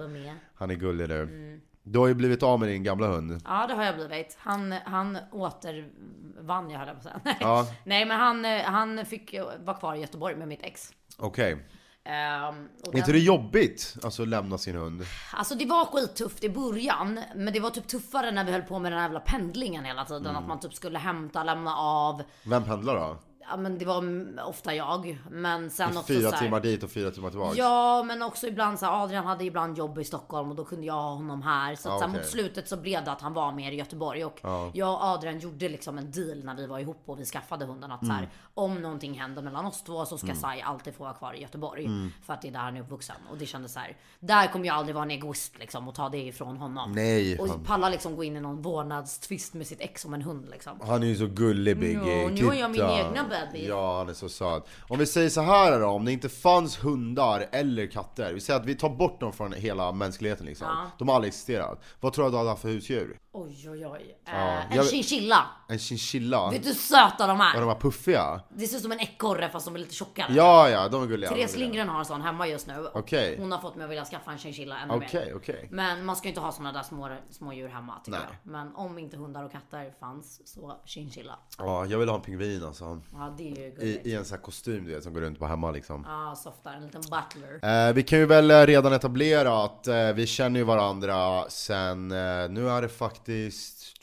Han 0.55 0.71
är 0.71 0.75
gullig 0.75 1.09
du. 1.09 1.21
Mm. 1.21 1.61
Du 1.91 1.99
har 1.99 2.07
ju 2.07 2.13
blivit 2.13 2.43
av 2.43 2.59
med 2.59 2.69
din 2.69 2.83
gamla 2.83 3.07
hund. 3.07 3.41
Ja 3.45 3.67
det 3.67 3.73
har 3.73 3.83
jag 3.83 3.95
blivit. 3.95 4.37
Han, 4.39 4.71
han 4.71 5.17
återvann 5.31 6.69
jag 6.69 6.79
höll 6.79 6.87
på 6.87 6.97
att 6.97 7.03
säga. 7.03 7.19
Ja. 7.39 7.67
Nej 7.83 8.05
men 8.05 8.19
han, 8.19 8.45
han 8.45 9.05
fick 9.05 9.35
vara 9.59 9.77
kvar 9.77 9.95
i 9.95 9.99
Göteborg 9.99 10.35
med 10.35 10.47
mitt 10.47 10.63
ex. 10.63 10.93
Okej. 11.17 11.65
Ehm, 12.03 12.67
och 12.87 12.93
Är 12.93 12.97
inte 12.97 13.11
det 13.11 13.19
jobbigt? 13.19 13.95
Alltså 14.03 14.25
lämna 14.25 14.57
sin 14.57 14.75
hund? 14.75 15.05
Alltså 15.33 15.55
det 15.55 15.65
var 15.65 15.85
skittufft 15.85 16.43
i 16.43 16.49
början, 16.49 17.19
men 17.35 17.53
det 17.53 17.59
var 17.59 17.69
typ 17.69 17.87
tuffare 17.87 18.31
när 18.31 18.43
vi 18.43 18.51
höll 18.51 18.61
på 18.61 18.79
med 18.79 18.91
den 18.91 18.99
här 18.99 19.05
jävla 19.05 19.19
pendlingen 19.19 19.85
hela 19.85 20.05
tiden. 20.05 20.25
Mm. 20.25 20.35
Att 20.35 20.47
man 20.47 20.59
typ 20.59 20.73
skulle 20.73 20.99
hämta, 20.99 21.43
lämna 21.43 21.75
av. 21.75 22.23
Vem 22.43 22.63
pendlar 22.63 22.95
då? 22.95 23.17
Ja 23.49 23.57
men 23.57 23.77
det 23.77 23.85
var 23.85 23.97
mm, 23.97 24.39
ofta 24.45 24.73
jag. 24.75 25.19
Men 25.29 25.69
sen 25.69 25.87
också 25.97 26.03
Fyra 26.03 26.29
så 26.29 26.35
här, 26.35 26.43
timmar 26.43 26.59
dit 26.59 26.83
och 26.83 26.91
fyra 26.91 27.11
timmar 27.11 27.29
tillbaka? 27.29 27.55
Ja 27.57 28.03
men 28.03 28.21
också 28.21 28.47
ibland 28.47 28.79
så 28.79 28.85
här, 28.85 29.03
Adrian 29.03 29.25
hade 29.25 29.43
ibland 29.45 29.77
jobb 29.77 29.99
i 29.99 30.03
Stockholm 30.03 30.49
och 30.49 30.55
då 30.55 30.65
kunde 30.65 30.85
jag 30.85 30.93
ha 30.93 31.13
honom 31.13 31.41
här. 31.41 31.75
Så, 31.75 31.89
att, 31.89 31.93
Ja, 31.93 31.99
så 31.99 32.03
här, 32.03 32.09
okej. 32.09 32.19
mot 32.21 32.29
slutet 32.29 32.67
så 32.69 32.77
blev 32.77 33.03
det 33.05 33.11
att 33.11 33.21
han 33.21 33.33
var 33.33 33.51
mer 33.51 33.71
i 33.71 33.75
Göteborg. 33.75 34.25
Och 34.25 34.39
jag 34.73 34.93
och 34.93 35.03
Adrian 35.03 35.39
gjorde 35.39 35.69
liksom 35.69 35.97
en 35.97 36.11
deal 36.11 36.43
när 36.43 36.55
vi 36.55 36.65
var 36.67 36.79
ihop 36.79 37.01
och 37.05 37.19
vi 37.19 37.25
skaffade 37.25 37.65
hunden. 37.65 37.91
Att 37.91 37.99
så 37.99 38.05
Mm. 38.05 38.15
här, 38.17 38.29
om 38.53 38.81
någonting 38.81 39.19
händer 39.19 39.41
mellan 39.41 39.65
oss 39.65 39.81
två 39.83 40.05
så 40.05 40.17
ska 40.17 40.35
Sai 40.35 40.61
alltid 40.61 40.93
få 40.95 41.03
vara 41.03 41.13
kvar 41.13 41.33
i 41.33 41.41
Göteborg. 41.41 41.85
Mm. 41.85 42.11
För 42.25 42.33
att 42.33 42.41
det 42.41 42.47
är 42.47 42.51
där 42.51 42.59
han 42.59 42.77
är 42.77 42.81
uppvuxen. 42.81 43.15
Och 43.31 43.37
det 43.37 43.45
kändes 43.45 43.73
så 43.73 43.79
här. 43.79 43.97
Där 44.19 44.47
kommer 44.47 44.65
jag 44.65 44.75
aldrig 44.75 44.95
vara 44.95 45.05
en 45.05 45.11
egoist 45.11 45.59
liksom 45.59 45.87
och 45.87 45.95
ta 45.95 46.09
det 46.09 46.17
ifrån 46.27 46.57
honom. 46.57 46.91
Nej, 46.91 47.39
Och 47.39 47.65
palla 47.65 47.89
liksom 47.89 48.15
gå 48.15 48.23
in 48.23 48.37
i 48.37 48.39
någon 48.41 48.61
vårdnadstvist 48.61 49.53
med 49.53 49.67
sitt 49.67 49.81
ex 49.81 50.05
om 50.05 50.13
en 50.13 50.21
hund 50.21 50.49
liksom. 50.49 50.79
Han 50.87 51.03
är 51.03 51.07
ju 51.07 51.15
så 51.15 51.27
gullig 51.27 51.79
Biggie. 51.79 52.21
Ja, 52.23 52.29
nu 52.29 52.45
har 52.45 52.53
jag 52.53 52.71
min 52.71 52.81
egna 52.81 53.23
baby. 53.45 53.67
Ja, 53.67 53.97
han 53.97 54.09
är 54.09 54.13
så 54.13 54.29
söt. 54.29 54.67
Om 54.87 54.99
vi 54.99 55.05
säger 55.05 55.29
så 55.29 55.41
här 55.41 55.79
då, 55.79 55.87
om 55.87 56.05
det 56.05 56.11
inte 56.11 56.29
fanns 56.29 56.83
hundar 56.83 57.45
eller 57.51 57.87
katter, 57.87 58.33
vi 58.33 58.39
säger 58.41 58.59
att 58.59 58.65
vi 58.65 58.75
tar 58.75 58.89
bort 58.89 59.19
dem 59.19 59.33
från 59.33 59.53
hela 59.53 59.91
mänskligheten 59.91 60.45
liksom. 60.45 60.67
De 60.97 61.07
har 61.07 61.15
aldrig 61.15 61.29
existerat. 61.29 61.79
Vad 61.99 62.13
tror 62.13 62.23
du 62.23 62.27
att 62.27 62.33
du 62.33 62.37
hade 62.37 62.49
haft 62.49 62.61
för 62.61 62.69
husdjur? 62.69 63.17
Oj 63.31 63.69
oj 63.69 63.85
oj. 63.87 64.17
Ja, 64.25 64.31
Eh, 64.31 64.71
en 64.71 64.75
jag- 64.77 64.85
chinchilla. 64.85 65.45
En 65.67 65.79
chinchilla? 65.79 66.49
Vet 66.51 66.61
du 66.63 66.67
hur 66.67 66.75
söta 66.75 67.27
de 67.27 67.41
är? 67.41 67.53
de 67.53 67.63
var 67.67 67.75
puffiga? 67.75 68.41
Det 68.49 68.67
ser 68.67 68.75
ut 68.77 68.81
som 68.83 68.91
en 68.91 68.99
ekorre 68.99 69.49
fast 69.49 69.65
de 69.65 69.75
är 69.75 69.79
lite 69.79 69.93
tjockare. 69.93 70.33
Ja, 70.33 70.69
ja, 70.69 70.87
de 70.87 71.03
är 71.03 71.07
gulliga. 71.07 71.29
är 71.29 71.35
Therese. 71.35 71.55
Lindgren 71.57 71.89
har 71.89 71.99
en 71.99 72.05
sån 72.05 72.21
hemma 72.21 72.47
just 72.47 72.67
nu. 72.67 72.87
Okej. 72.93 73.35
Hon 73.39 73.51
har 73.51 73.59
fått 73.59 73.75
mig 73.75 73.83
att 73.83 73.89
vilja 73.91 74.05
skaffa 74.05 74.31
en 74.31 74.37
chinchilla 74.37 74.79
ännu 74.79 74.93
Okej, 74.93 75.25
mer. 75.25 75.35
okej. 75.35 75.67
Men 75.71 76.05
man 76.05 76.15
ska 76.15 76.25
ju 76.27 76.29
inte 76.29 76.41
ha 76.41 76.51
såna 76.51 76.71
där 76.71 76.83
små, 76.83 77.09
små 77.29 77.53
djur 77.53 77.67
hemma 77.67 77.93
tycker 78.05 78.19
Nej. 78.19 78.27
jag. 78.43 78.51
Men 78.51 78.75
om 78.75 78.99
inte 78.99 79.17
hundar 79.17 79.43
och 79.43 79.51
katter 79.51 79.93
fanns 79.99 80.41
så 80.53 80.75
chinchilla. 80.85 81.39
Ja, 81.57 81.85
jag 81.85 81.97
vill 81.99 82.09
ha 82.09 82.15
en 82.15 82.21
pingvin 82.21 82.63
alltså. 82.65 83.01
Ja 83.13 83.28
det 83.37 83.43
är 83.51 83.55
ju 83.65 83.71
gulligt. 83.71 84.05
I, 84.05 84.09
I 84.09 84.15
en 84.15 84.25
sån 84.25 84.35
här 84.37 84.43
kostym 84.43 84.85
du 84.85 84.93
vet 84.95 85.03
som 85.03 85.13
går 85.13 85.21
runt 85.21 85.39
på 85.39 85.45
hemma 85.45 85.71
liksom. 85.71 86.05
Ja 86.07 86.35
softar, 86.35 86.73
en 86.73 86.83
liten 86.85 87.01
butler. 87.01 87.87
Eh, 87.87 87.93
vi 87.93 88.03
kan 88.03 88.19
ju 88.19 88.25
väl 88.25 88.51
eh, 88.51 88.65
redan 88.65 88.93
etablera 88.93 89.63
att 89.63 89.87
eh, 89.87 90.13
vi 90.13 90.27
känner 90.27 90.59
ju 90.59 90.63
varandra 90.63 91.49
sen, 91.49 92.11
eh, 92.11 92.17
nu 92.49 92.69
är 92.69 92.81
det 92.81 92.89
faktiskt 92.89 93.93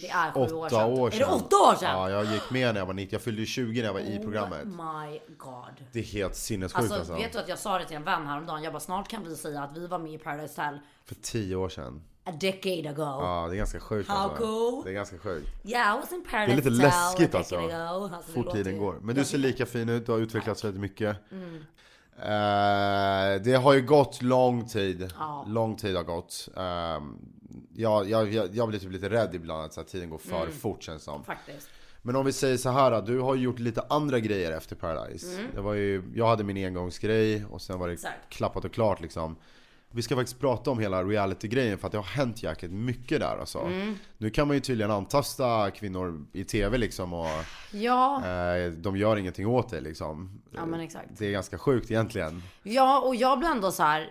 Det 0.00 0.08
är 0.08 0.32
sju 0.32 0.40
år 0.40 0.66
åtta 0.66 0.68
sedan. 0.70 0.90
år 0.92 1.06
Är 1.08 1.10
sedan. 1.10 1.20
det 1.28 1.34
åtta 1.34 1.56
år 1.56 1.74
sedan? 1.74 1.90
Ja, 2.00 2.10
jag 2.10 2.24
gick 2.24 2.50
med 2.50 2.74
när 2.74 2.80
jag 2.80 2.86
var 2.86 2.94
90, 2.94 3.14
jag 3.14 3.22
fyllde 3.22 3.40
ju 3.40 3.46
20 3.46 3.80
när 3.80 3.86
jag 3.86 3.92
var 3.92 4.00
i 4.00 4.18
programmet. 4.18 4.64
Oh 4.64 4.68
my 5.06 5.20
god. 5.36 5.86
Det 5.92 5.98
är 5.98 6.02
helt 6.02 6.34
sinnessjukt 6.36 6.78
Alltså, 6.78 6.94
alltså. 6.94 7.14
vet 7.14 7.32
du 7.32 7.38
att 7.38 7.48
jag 7.48 7.58
sa 7.58 7.78
det 7.78 7.84
till 7.84 7.96
en 7.96 8.04
vän 8.04 8.26
häromdagen. 8.26 8.62
Jag 8.62 8.72
bara 8.72 8.80
snart 8.80 9.08
kan 9.08 9.24
vi 9.24 9.36
säga 9.36 9.62
att 9.62 9.76
vi 9.76 9.86
var 9.86 9.98
med 9.98 10.12
i 10.12 10.18
Paradise 10.18 10.62
Hotel 10.62 10.78
För 11.04 11.14
10 11.14 11.56
år 11.56 11.68
sedan. 11.68 12.02
A 12.26 12.32
decade 12.40 12.90
ago. 12.90 13.02
Ja, 13.02 13.46
det 13.48 13.54
är 13.54 13.58
ganska 13.58 13.80
sjukt 13.80 14.08
How 14.08 14.16
alltså. 14.16 14.42
cool? 14.42 14.84
Det 14.84 14.90
är 14.90 14.94
ganska 14.94 15.18
sjukt. 15.18 15.48
Yeah, 15.64 15.96
I 15.96 16.00
was 16.00 16.12
in 16.12 16.24
Paradise 16.30 16.60
Det 16.60 16.68
är 16.68 16.70
lite 16.70 16.82
läskigt 16.86 17.34
alltså. 17.34 17.56
Alltså, 17.56 18.32
Fort 18.34 18.52
tiden 18.52 18.78
går. 18.78 18.98
Men 19.02 19.14
du 19.14 19.24
ser 19.24 19.38
lika 19.38 19.66
fin 19.66 19.88
ut, 19.88 20.06
du 20.06 20.12
har 20.12 20.18
utvecklats 20.18 20.64
väldigt 20.64 20.80
mycket. 20.80 21.16
Mm. 21.32 21.54
Eh, 22.18 23.42
det 23.42 23.54
har 23.62 23.72
ju 23.72 23.82
gått 23.82 24.22
lång 24.22 24.68
tid. 24.68 25.12
Ja. 25.18 25.44
Lång 25.48 25.76
tid 25.76 25.96
har 25.96 26.02
gått. 26.02 26.48
Um, 26.54 27.18
jag, 27.74 28.10
jag, 28.10 28.32
jag, 28.54 28.68
blir 28.68 28.78
typ 28.78 28.92
lite 28.92 29.08
rädd 29.10 29.34
ibland 29.34 29.64
att 29.64 29.72
så 29.72 29.80
här, 29.80 29.88
tiden 29.88 30.10
går 30.10 30.18
för 30.18 30.42
Mm. 30.42 30.52
fort 30.52 30.82
känns 30.82 31.02
som. 31.02 31.24
Faktiskt. 31.24 31.68
Men 32.02 32.16
om 32.16 32.26
vi 32.26 32.32
säger 32.32 32.56
så 32.56 32.70
här, 32.70 33.02
du 33.02 33.20
har 33.20 33.34
gjort 33.34 33.58
lite 33.58 33.82
andra 33.88 34.20
grejer 34.20 34.52
efter 34.52 34.76
Paradise. 34.76 35.40
Det 35.54 35.60
var 35.60 35.74
ju, 35.74 36.02
jag 36.14 36.26
hade 36.26 36.44
min 36.44 36.66
engångsgrej 36.66 37.44
och 37.44 37.62
sen 37.62 37.78
var 37.78 37.88
det 37.88 37.92
Mm. 37.92 37.94
Exakt. 37.94 38.28
klappat 38.32 38.64
och 38.64 38.72
klart 38.72 39.00
liksom. 39.00 39.36
Vi 39.90 40.02
ska 40.02 40.16
faktiskt 40.16 40.40
prata 40.40 40.70
om 40.70 40.78
hela 40.78 41.04
reality-grejen 41.04 41.78
för 41.78 41.86
att 41.86 41.92
det 41.92 41.98
har 41.98 42.04
hänt 42.04 42.42
jäkligt 42.42 42.70
mycket 42.72 43.20
där 43.20 43.36
alltså. 43.40 43.58
Mm. 43.58 43.98
Nu 44.18 44.30
kan 44.30 44.46
man 44.48 44.56
ju 44.56 44.60
tydligen 44.60 44.90
antasta 44.90 45.70
kvinnor 45.70 46.26
i 46.32 46.44
TV 46.44 46.78
liksom 46.78 47.12
och 47.12 47.28
Ja, 47.70 48.26
eh, 48.26 48.70
de 48.70 48.96
gör 48.96 49.16
ingenting 49.16 49.46
åt 49.46 49.68
det 49.68 49.80
liksom. 49.80 50.42
ja 50.54 50.66
men 50.66 50.80
exakt. 50.80 51.08
Det 51.18 51.26
är 51.26 51.30
ganska 51.30 51.58
sjukt 51.58 51.90
egentligen. 51.90 52.42
Ja, 52.62 53.00
och 53.00 53.16
jag 53.16 53.38
blir 53.38 53.48
ändå 53.48 53.72
så 53.72 53.82
här. 53.82 54.10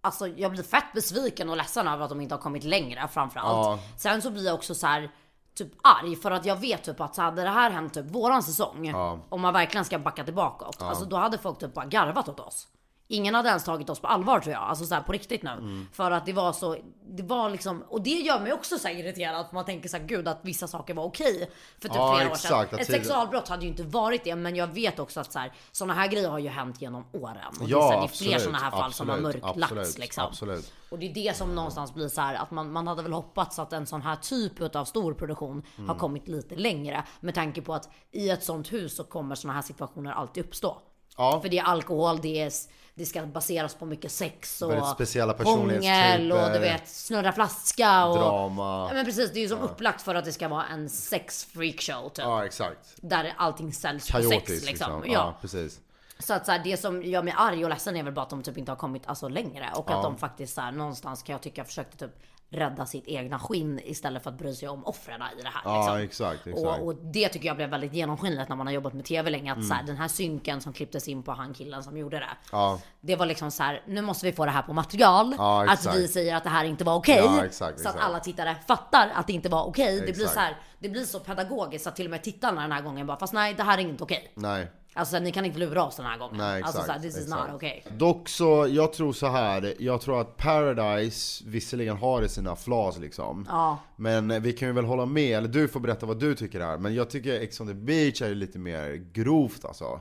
Alltså 0.00 0.28
jag 0.28 0.50
blir 0.50 0.62
fett 0.62 0.92
besviken 0.94 1.50
och 1.50 1.56
ledsen 1.56 1.88
över 1.88 2.04
att 2.04 2.08
de 2.08 2.20
inte 2.20 2.34
har 2.34 2.42
kommit 2.42 2.64
längre 2.64 3.08
framförallt. 3.08 3.48
Ja. 3.48 3.78
Sen 3.98 4.22
så 4.22 4.30
blir 4.30 4.44
jag 4.44 4.54
också 4.54 4.74
så 4.74 4.86
här 4.86 5.10
typ 5.54 5.72
arg 5.82 6.16
för 6.16 6.30
att 6.30 6.44
jag 6.46 6.56
vet 6.56 6.84
typ 6.84 7.00
att 7.00 7.14
så 7.14 7.22
hade 7.22 7.42
det 7.42 7.48
här 7.48 7.70
hänt 7.70 7.94
typ 7.94 8.10
våran 8.10 8.42
säsong. 8.42 8.86
Ja. 8.88 9.18
Om 9.28 9.40
man 9.40 9.52
verkligen 9.52 9.84
ska 9.84 9.98
backa 9.98 10.24
tillbaka. 10.24 10.64
Alltså 10.78 11.04
då 11.04 11.16
hade 11.16 11.38
folk 11.38 11.58
typ 11.58 11.74
bara 11.74 11.86
garvat 11.86 12.28
åt 12.28 12.40
oss. 12.40 12.68
Ingen 13.08 13.34
hade 13.34 13.48
ens 13.48 13.64
tagit 13.64 13.90
oss 13.90 14.00
på 14.00 14.06
allvar 14.06 14.40
tror 14.40 14.52
jag. 14.52 14.62
Alltså 14.62 14.84
så 14.84 14.94
här 14.94 15.02
på 15.02 15.12
riktigt 15.12 15.42
nu. 15.42 15.50
Mm. 15.50 15.86
För 15.92 16.10
att 16.10 16.26
det 16.26 16.32
var 16.32 16.52
så, 16.52 16.76
det 17.10 17.22
var 17.22 17.50
liksom, 17.50 17.84
och 17.88 18.02
det 18.02 18.10
gör 18.10 18.40
mig 18.40 18.52
också 18.52 18.78
så 18.78 18.88
irriterad. 18.88 19.46
För 19.48 19.54
man 19.54 19.64
tänker 19.64 19.88
så 19.88 19.96
här, 19.96 20.04
gud 20.04 20.28
att 20.28 20.38
vissa 20.42 20.66
saker 20.68 20.94
var 20.94 21.04
okej. 21.04 21.50
För 21.80 21.88
typ 21.88 21.96
Ja, 21.96 22.14
flera 22.16 22.30
år 22.30 22.34
sedan. 22.34 22.60
Ett 22.62 22.70
tiden- 22.70 22.84
sexualbrott 22.86 23.48
hade 23.48 23.62
ju 23.62 23.68
inte 23.68 23.82
varit 23.82 24.24
det. 24.24 24.36
Men 24.36 24.56
jag 24.56 24.66
vet 24.66 24.98
också 24.98 25.20
att 25.20 25.32
så 25.32 25.38
här, 25.38 25.52
såna 25.72 25.94
här 25.94 26.08
grejer 26.08 26.28
har 26.28 26.38
ju 26.38 26.48
hänt 26.48 26.82
genom 26.82 27.04
åren. 27.12 27.36
Och 27.60 27.68
Ja, 27.68 27.78
det 27.78 27.84
är, 27.84 27.88
så 27.88 27.90
här, 27.90 27.90
det 27.90 27.96
är 27.96 28.04
absolut, 28.04 28.30
fler 28.30 28.38
såna 28.38 28.58
här 28.58 28.70
fall 28.70 28.92
som 28.92 29.08
har 29.08 29.16
absolut, 29.16 29.42
mörklagts 29.42 29.62
absolut, 29.72 29.98
liksom. 29.98 30.24
absolut. 30.24 30.72
Och 30.90 30.98
det 30.98 31.06
är 31.10 31.14
det 31.14 31.36
som 31.36 31.54
någonstans 31.54 31.94
blir 31.94 32.08
så 32.08 32.20
här 32.20 32.34
att 32.34 32.50
man, 32.50 32.72
man 32.72 32.86
hade 32.86 33.02
väl 33.02 33.12
hoppats 33.12 33.58
att 33.58 33.72
en 33.72 33.86
sån 33.86 34.02
här 34.02 34.16
typ 34.16 34.76
av 34.76 34.84
stor 34.84 35.14
produktion 35.14 35.62
Mm. 35.76 35.88
har 35.88 35.96
kommit 35.96 36.28
lite 36.28 36.54
längre. 36.56 37.04
Med 37.20 37.34
tanke 37.34 37.62
på 37.62 37.74
att 37.74 37.88
i 38.10 38.30
ett 38.30 38.44
sånt 38.44 38.72
hus 38.72 38.96
så 38.96 39.04
kommer 39.04 39.34
såna 39.34 39.52
här 39.54 39.62
situationer 39.62 40.12
alltid 40.12 40.44
uppstå. 40.44 40.76
Ja. 41.16 41.40
För 41.40 41.48
det 41.48 41.58
är 41.58 41.62
alkohol, 41.64 42.18
det, 42.22 42.40
är, 42.42 42.52
det 42.94 43.06
ska 43.06 43.26
baseras 43.26 43.74
på 43.74 43.86
mycket 43.86 44.12
sex 44.12 44.62
och 44.62 44.86
speciella 44.86 45.32
hångel 45.32 46.32
och 46.32 46.52
du 46.52 46.58
vet 46.58 46.88
snurra 46.88 47.32
flaska 47.32 48.06
och 48.06 48.18
Drama. 48.18 48.86
Ja, 48.88 48.94
men 48.94 49.04
precis, 49.04 49.32
det 49.32 49.38
är 49.38 49.42
ju 49.42 49.48
som 49.48 49.60
upplagt 49.60 50.02
för 50.02 50.14
att 50.14 50.24
det 50.24 50.32
ska 50.32 50.48
vara 50.48 50.66
en 50.66 50.88
sex 50.88 51.44
freak 51.44 51.80
show 51.80 52.08
typ. 52.08 52.24
Ja 52.24 52.44
exakt. 52.46 52.94
Där 52.96 53.34
allting 53.36 53.72
säljs 53.72 54.10
på 54.10 54.22
sex 54.22 54.50
liksom. 54.50 54.66
liksom. 54.66 55.02
Ja. 55.06 55.12
Ja. 55.12 55.38
precis. 55.40 55.80
Så 56.18 56.34
att 56.34 56.46
så 56.46 56.52
här, 56.52 56.60
det 56.64 56.76
som 56.76 57.02
gör 57.02 57.22
mig 57.22 57.34
arg 57.36 57.64
och 57.64 57.70
ledsen 57.70 57.96
är 57.96 58.02
väl 58.02 58.12
bara 58.12 58.22
att 58.22 58.30
de 58.30 58.42
typ 58.42 58.58
inte 58.58 58.72
har 58.72 58.76
kommit 58.76 59.02
alltså, 59.06 59.28
längre. 59.28 59.70
Och 59.74 59.90
att 59.90 60.02
de 60.02 60.16
faktiskt 60.16 60.54
så 60.54 60.60
här, 60.60 60.72
någonstans 60.72 61.22
kan 61.22 61.32
jag 61.32 61.42
tycka 61.42 61.64
försökte 61.64 61.96
typ 61.96 62.22
rädda 62.52 62.86
sitt 62.86 63.08
egna 63.08 63.38
skinn 63.38 63.80
istället 63.84 64.22
för 64.22 64.30
att 64.30 64.38
bry 64.38 64.54
sig 64.54 64.68
om 64.68 64.84
offren 64.84 65.22
i 65.38 65.42
det 65.42 65.48
här. 65.48 65.62
Ja, 65.64 65.78
liksom. 65.78 65.98
exakt, 65.98 66.46
exakt. 66.46 66.58
Mm. 66.58 66.80
Och, 66.80 66.86
och 66.86 66.94
det 66.94 67.28
tycker 67.28 67.46
jag 67.46 67.56
blev 67.56 67.70
väldigt 67.70 67.92
genomskinligt 67.92 68.48
när 68.48 68.56
man 68.56 68.66
har 68.66 68.74
jobbat 68.74 68.92
med 68.92 69.04
TV 69.04 69.30
länge. 69.30 69.52
Att 69.52 69.64
så 69.64 69.74
här, 69.74 69.82
den 69.82 69.96
här 69.96 70.08
synken 70.08 70.60
som 70.60 70.72
klipptes 70.72 71.08
in 71.08 71.22
på 71.22 71.32
han 71.32 71.54
killen 71.54 71.82
som 71.82 71.96
gjorde 71.96 72.18
det. 72.18 72.30
Ja. 72.52 72.80
Det 73.00 73.16
var 73.16 73.26
liksom 73.26 73.50
så 73.50 73.62
här, 73.62 73.82
nu 73.86 74.02
måste 74.02 74.26
vi 74.26 74.32
få 74.32 74.44
det 74.44 74.50
här 74.50 74.62
på 74.62 74.72
material. 74.72 75.34
Ja, 75.38 75.72
att 75.72 75.96
vi 75.96 76.08
säger 76.08 76.36
att 76.36 76.44
det 76.44 76.50
här 76.50 76.64
inte 76.64 76.84
var 76.84 76.94
okej. 76.94 77.22
Ja, 77.24 77.44
exakt, 77.44 77.80
så 77.80 77.88
att 77.88 77.96
alla 77.98 78.20
tittare 78.20 78.56
fattar 78.66 79.12
att 79.14 79.26
det 79.26 79.32
inte 79.32 79.48
var 79.48 79.64
okej. 79.64 80.02
Det 80.06 80.12
blir 80.12 80.26
så 80.26 80.40
här, 80.40 80.56
det 80.78 80.88
blir 80.88 81.04
så 81.04 81.18
pedagogiskt 81.18 81.86
att 81.86 81.96
till 81.96 82.06
och 82.06 82.10
med 82.10 82.22
tittarna 82.22 82.60
den 82.60 82.72
här 82.72 82.82
gången 82.82 83.06
bara, 83.06 83.16
fast 83.16 83.32
nej 83.32 83.54
det 83.54 83.62
här 83.62 83.78
är 83.78 83.82
inte 83.82 84.04
okej. 84.04 84.32
Nej. 84.34 84.70
Alltså 84.94 85.18
ni 85.18 85.32
kan 85.32 85.44
inte 85.44 85.58
lura 85.58 85.84
oss 85.84 85.96
den 85.96 86.06
här 86.06 86.18
gången. 86.18 86.36
Nej, 86.36 86.58
exakt, 86.60 86.76
alltså 86.76 86.86
så 86.86 86.92
här, 86.92 87.00
this 87.00 87.16
is 87.16 87.22
exakt. 87.22 87.48
not 87.48 87.56
okay. 87.56 87.80
Dock 87.96 88.28
så, 88.28 88.66
jag 88.70 88.92
tror 88.92 89.12
så 89.12 89.26
här. 89.26 89.74
Jag 89.78 90.00
tror 90.00 90.20
att 90.20 90.36
Paradise 90.36 91.44
visserligen 91.46 91.96
har 91.96 92.26
sina 92.26 92.56
flaws 92.56 92.98
liksom. 92.98 93.46
Ja. 93.48 93.78
Men 93.96 94.42
vi 94.42 94.52
kan 94.52 94.68
ju 94.68 94.74
väl 94.74 94.84
hålla 94.84 95.06
med, 95.06 95.38
eller 95.38 95.48
du 95.48 95.68
får 95.68 95.80
berätta 95.80 96.06
vad 96.06 96.20
du 96.20 96.34
tycker 96.34 96.60
här. 96.60 96.78
Men 96.78 96.94
jag 96.94 97.10
tycker 97.10 97.40
Ex 97.40 97.60
on 97.60 97.66
the 97.66 97.74
beach 97.74 98.22
är 98.22 98.34
lite 98.34 98.58
mer 98.58 98.94
grovt 99.12 99.64
alltså. 99.64 100.00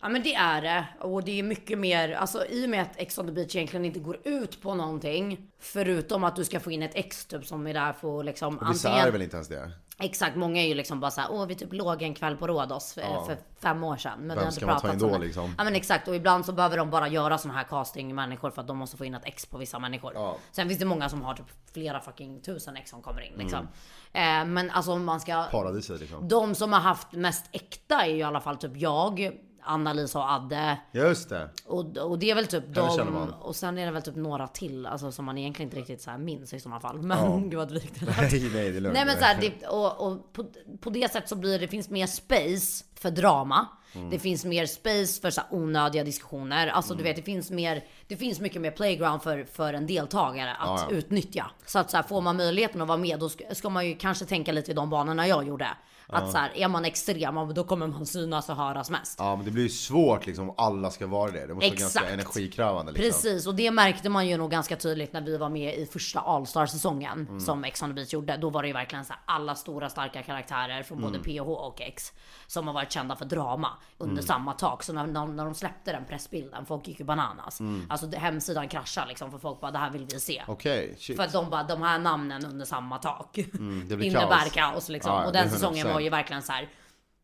Ja 0.00 0.08
men 0.08 0.22
det 0.22 0.34
är 0.34 0.62
det. 0.62 0.86
Och 1.00 1.24
det 1.24 1.38
är 1.38 1.42
mycket 1.42 1.78
mer, 1.78 2.12
alltså 2.12 2.46
i 2.46 2.66
och 2.66 2.70
med 2.70 2.82
att 2.82 2.96
Ex 2.96 3.18
on 3.18 3.26
the 3.26 3.32
beach 3.32 3.56
egentligen 3.56 3.84
inte 3.84 4.00
går 4.00 4.18
ut 4.24 4.62
på 4.62 4.74
någonting. 4.74 5.50
Förutom 5.60 6.24
att 6.24 6.36
du 6.36 6.44
ska 6.44 6.60
få 6.60 6.70
in 6.70 6.82
ett 6.82 6.94
ex 6.94 7.26
typ 7.26 7.46
som 7.46 7.66
är 7.66 7.74
där 7.74 7.92
för 7.92 8.18
att 8.18 8.24
liksom 8.24 8.58
Och 8.58 8.70
vissa 8.70 8.90
är 8.90 9.10
väl 9.10 9.22
inte 9.22 9.36
ens 9.36 9.48
det? 9.48 9.72
Exakt, 10.02 10.36
många 10.36 10.62
är 10.62 10.66
ju 10.66 10.74
liksom 10.74 11.00
bara 11.00 11.10
såhär, 11.10 11.28
åh 11.32 11.46
vi 11.46 11.54
typ 11.54 11.72
låg 11.72 12.02
en 12.02 12.14
kväll 12.14 12.36
på 12.36 12.46
Rhodos 12.46 12.92
för, 12.92 13.24
för 13.26 13.38
fem 13.60 13.84
år 13.84 13.96
sedan. 13.96 14.18
Men 14.18 14.28
Vem 14.28 14.36
vi 14.36 14.40
har 14.40 14.46
inte 14.46 14.56
ska 14.56 14.66
man 14.66 14.80
ta 14.80 14.92
in 14.92 14.98
då, 14.98 15.18
liksom? 15.18 15.54
Ja 15.58 15.64
men 15.64 15.74
exakt, 15.74 16.08
och 16.08 16.16
ibland 16.16 16.46
så 16.46 16.52
behöver 16.52 16.76
de 16.76 16.90
bara 16.90 17.08
göra 17.08 17.38
såna 17.38 17.54
här 17.54 17.64
casting-människor 17.64 18.50
för 18.50 18.60
att 18.60 18.68
de 18.68 18.78
måste 18.78 18.96
få 18.96 19.04
in 19.04 19.14
ett 19.14 19.24
ex 19.24 19.46
på 19.46 19.58
vissa 19.58 19.78
människor. 19.78 20.12
Ja. 20.14 20.36
Sen 20.52 20.68
finns 20.68 20.80
det 20.80 20.84
många 20.84 21.08
som 21.08 21.22
har 21.22 21.34
typ 21.34 21.46
flera 21.72 22.00
fucking 22.00 22.40
tusen 22.40 22.76
ex 22.76 22.90
som 22.90 23.02
kommer 23.02 23.20
in 23.20 23.32
liksom. 23.36 23.68
Mm. 24.12 24.48
Eh, 24.48 24.52
men 24.52 24.70
alltså 24.70 24.92
om 24.92 25.04
man 25.04 25.20
ska... 25.20 25.42
Paradiset 25.42 26.00
liksom. 26.00 26.28
De 26.28 26.54
som 26.54 26.72
har 26.72 26.80
haft 26.80 27.12
mest 27.12 27.46
äkta 27.52 28.02
är 28.02 28.10
ju 28.10 28.16
i 28.16 28.22
alla 28.22 28.40
fall 28.40 28.56
typ 28.56 28.76
jag, 28.76 29.30
Anna-Lisa 29.64 30.18
och 30.18 30.30
Adde. 30.30 30.78
Just 30.92 31.28
det. 31.28 31.48
Och, 31.66 31.96
och 31.96 32.18
det 32.18 32.30
är 32.30 32.34
väl 32.34 32.46
typ 32.46 32.64
de, 32.74 33.32
och 33.40 33.56
sen 33.56 33.78
är 33.78 33.86
det 33.86 33.92
väl 33.92 34.02
typ 34.02 34.16
några 34.16 34.48
till, 34.48 34.86
alltså 34.86 35.12
som 35.12 35.24
man 35.24 35.38
egentligen 35.38 35.66
inte 35.66 35.80
riktigt 35.80 36.02
så 36.02 36.18
minns 36.18 36.52
i 36.52 36.60
sådana 36.60 36.80
fall. 36.80 37.02
Men 37.02 37.42
gud 37.50 37.58
vad 37.58 37.68
drygt 37.68 38.00
det. 38.00 38.06
Nej, 38.20 38.50
nej 38.54 38.70
det 38.70 38.76
är 38.76 38.80
lugnt. 38.80 38.94
Nej 38.94 39.06
men 39.06 39.16
så 39.16 39.24
här, 39.24 39.38
det, 39.40 39.66
och, 39.66 40.06
och 40.06 40.32
på, 40.32 40.44
på 40.80 40.90
det 40.90 41.12
sättet 41.12 41.28
så 41.28 41.36
blir 41.36 41.58
det, 41.58 41.68
finns 41.68 41.90
mer 41.90 42.06
space 42.06 42.84
för 42.94 43.10
drama. 43.10 43.66
Mm. 43.94 44.10
Det 44.10 44.18
finns 44.18 44.44
mer 44.44 44.66
space 44.66 45.20
för 45.20 45.30
så 45.30 45.40
här 45.40 45.48
onödiga 45.50 46.04
diskussioner. 46.04 46.66
Alltså 46.66 46.92
Mm. 46.92 47.04
du 47.04 47.10
vet 47.10 47.16
det 47.16 47.22
finns 47.22 47.50
mer, 47.50 47.84
det 48.08 48.16
finns 48.16 48.40
mycket 48.40 48.60
mer 48.60 48.70
playground 48.70 49.22
för, 49.22 49.44
för 49.44 49.74
en 49.74 49.86
deltagare 49.86 50.54
att 50.54 50.92
utnyttja. 50.92 51.50
Så 51.66 51.78
att 51.78 51.90
så 51.90 51.96
här, 51.96 52.04
får 52.04 52.20
man 52.20 52.36
möjligheten 52.36 52.82
att 52.82 52.88
vara 52.88 52.98
med 52.98 53.18
då 53.18 53.28
ska, 53.28 53.44
ska 53.54 53.68
man 53.68 53.86
ju 53.86 53.94
kanske 53.96 54.24
tänka 54.24 54.52
lite 54.52 54.70
i 54.70 54.74
de 54.74 54.90
banorna 54.90 55.28
jag 55.28 55.48
gjorde. 55.48 55.68
Att 56.12 56.30
så 56.32 56.38
här, 56.38 56.50
är 56.56 56.68
man 56.68 56.84
extrem, 56.84 57.54
då 57.54 57.64
kommer 57.64 57.86
man 57.86 58.06
synas 58.06 58.48
och 58.48 58.56
höras 58.56 58.90
mest. 58.90 59.18
Ja 59.18 59.36
men 59.36 59.44
det 59.44 59.50
blir 59.50 59.62
ju 59.62 59.68
svårt 59.68 60.26
liksom 60.26 60.48
om 60.50 60.54
alla 60.58 60.90
ska 60.90 61.06
vara 61.06 61.30
det. 61.30 61.46
Det 61.46 61.54
måste 61.54 61.68
vara 61.68 61.74
Exakt. 61.74 61.94
ganska 61.94 62.12
energikrävande 62.12 62.92
liksom. 62.92 63.10
Precis, 63.10 63.46
och 63.46 63.54
det 63.54 63.70
märkte 63.70 64.08
man 64.08 64.26
ju 64.28 64.36
nog 64.36 64.50
ganska 64.50 64.76
tydligt 64.76 65.12
när 65.12 65.20
vi 65.20 65.36
var 65.36 65.48
med 65.48 65.74
i 65.78 65.86
första 65.86 66.20
All-Star-säsongen 66.20 67.26
Mm. 67.28 67.40
som 67.40 67.64
Ex 67.64 67.82
on 67.82 67.88
the 67.88 67.94
Beach 67.94 68.12
gjorde. 68.12 68.36
Då 68.36 68.50
var 68.50 68.62
det 68.62 68.68
ju 68.68 68.74
verkligen 68.74 69.04
så 69.04 69.12
här, 69.12 69.22
alla 69.24 69.54
stora 69.54 69.88
starka 69.88 70.22
karaktärer 70.22 70.82
från 70.82 70.98
Mm. 70.98 71.12
både 71.12 71.24
PH 71.24 71.40
och 71.48 71.80
X 71.80 72.12
som 72.46 72.66
har 72.66 72.74
varit 72.74 72.92
kända 72.92 73.16
för 73.16 73.24
drama 73.24 73.68
under 73.98 74.12
Mm. 74.12 74.24
samma 74.26 74.52
tak. 74.52 74.82
Så 74.82 74.92
när, 74.92 75.06
när, 75.06 75.44
de 75.44 75.54
släppte 75.54 75.92
den 75.92 76.04
pressbilden, 76.04 76.66
folk 76.66 76.88
gick 76.88 76.98
ju 77.00 77.04
bananas. 77.06 77.60
Mm. 77.60 77.86
Alltså 77.90 78.06
hemsidan 78.16 78.68
kraschade 78.68 79.08
liksom 79.08 79.30
för 79.30 79.38
folk 79.38 79.60
bara 79.60 79.70
det 79.70 79.78
här 79.78 79.90
vill 79.90 80.06
vi 80.12 80.20
se. 80.20 80.42
Okej, 80.46 80.94
shit. 80.98 81.16
För 81.16 81.24
att 81.24 81.32
de 81.32 81.50
bara, 81.50 81.62
de 81.62 81.82
här 81.82 81.98
namnen 81.98 82.44
under 82.46 82.64
samma 82.64 82.98
tak 82.98 83.38
Mm, 83.38 83.88
det 83.88 83.96
blir 83.96 84.06
innebär 84.10 84.28
kaos. 84.40 84.52
kaos, 84.52 84.88
liksom. 84.88 85.12
Ja, 85.12 85.26
och 85.26 85.32
den 85.32 85.50
säsongen 85.50 85.86
100%. 85.86 85.92
var 85.94 86.00
ju 86.02 86.10
verkligen 86.10 86.42
så 86.42 86.52
här. 86.52 86.68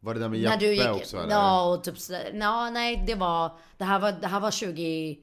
Var 0.00 0.14
det 0.14 0.20
där 0.20 0.28
med 0.28 0.42
När 0.42 0.56
du 0.56 0.74
gick, 0.74 0.88
också 0.90 1.16
eller? 1.16 1.30
ja 1.34 1.62
och 1.72 1.84
typ 1.84 1.98
så- 1.98 2.18
ja, 2.34 2.70
nej 2.70 3.04
det 3.06 3.14
var, 3.14 3.52
det 3.78 3.84
här 3.84 3.98
var, 3.98 4.12
det 4.12 4.26
här 4.26 4.40
var 4.40 4.50
20, 4.50 5.18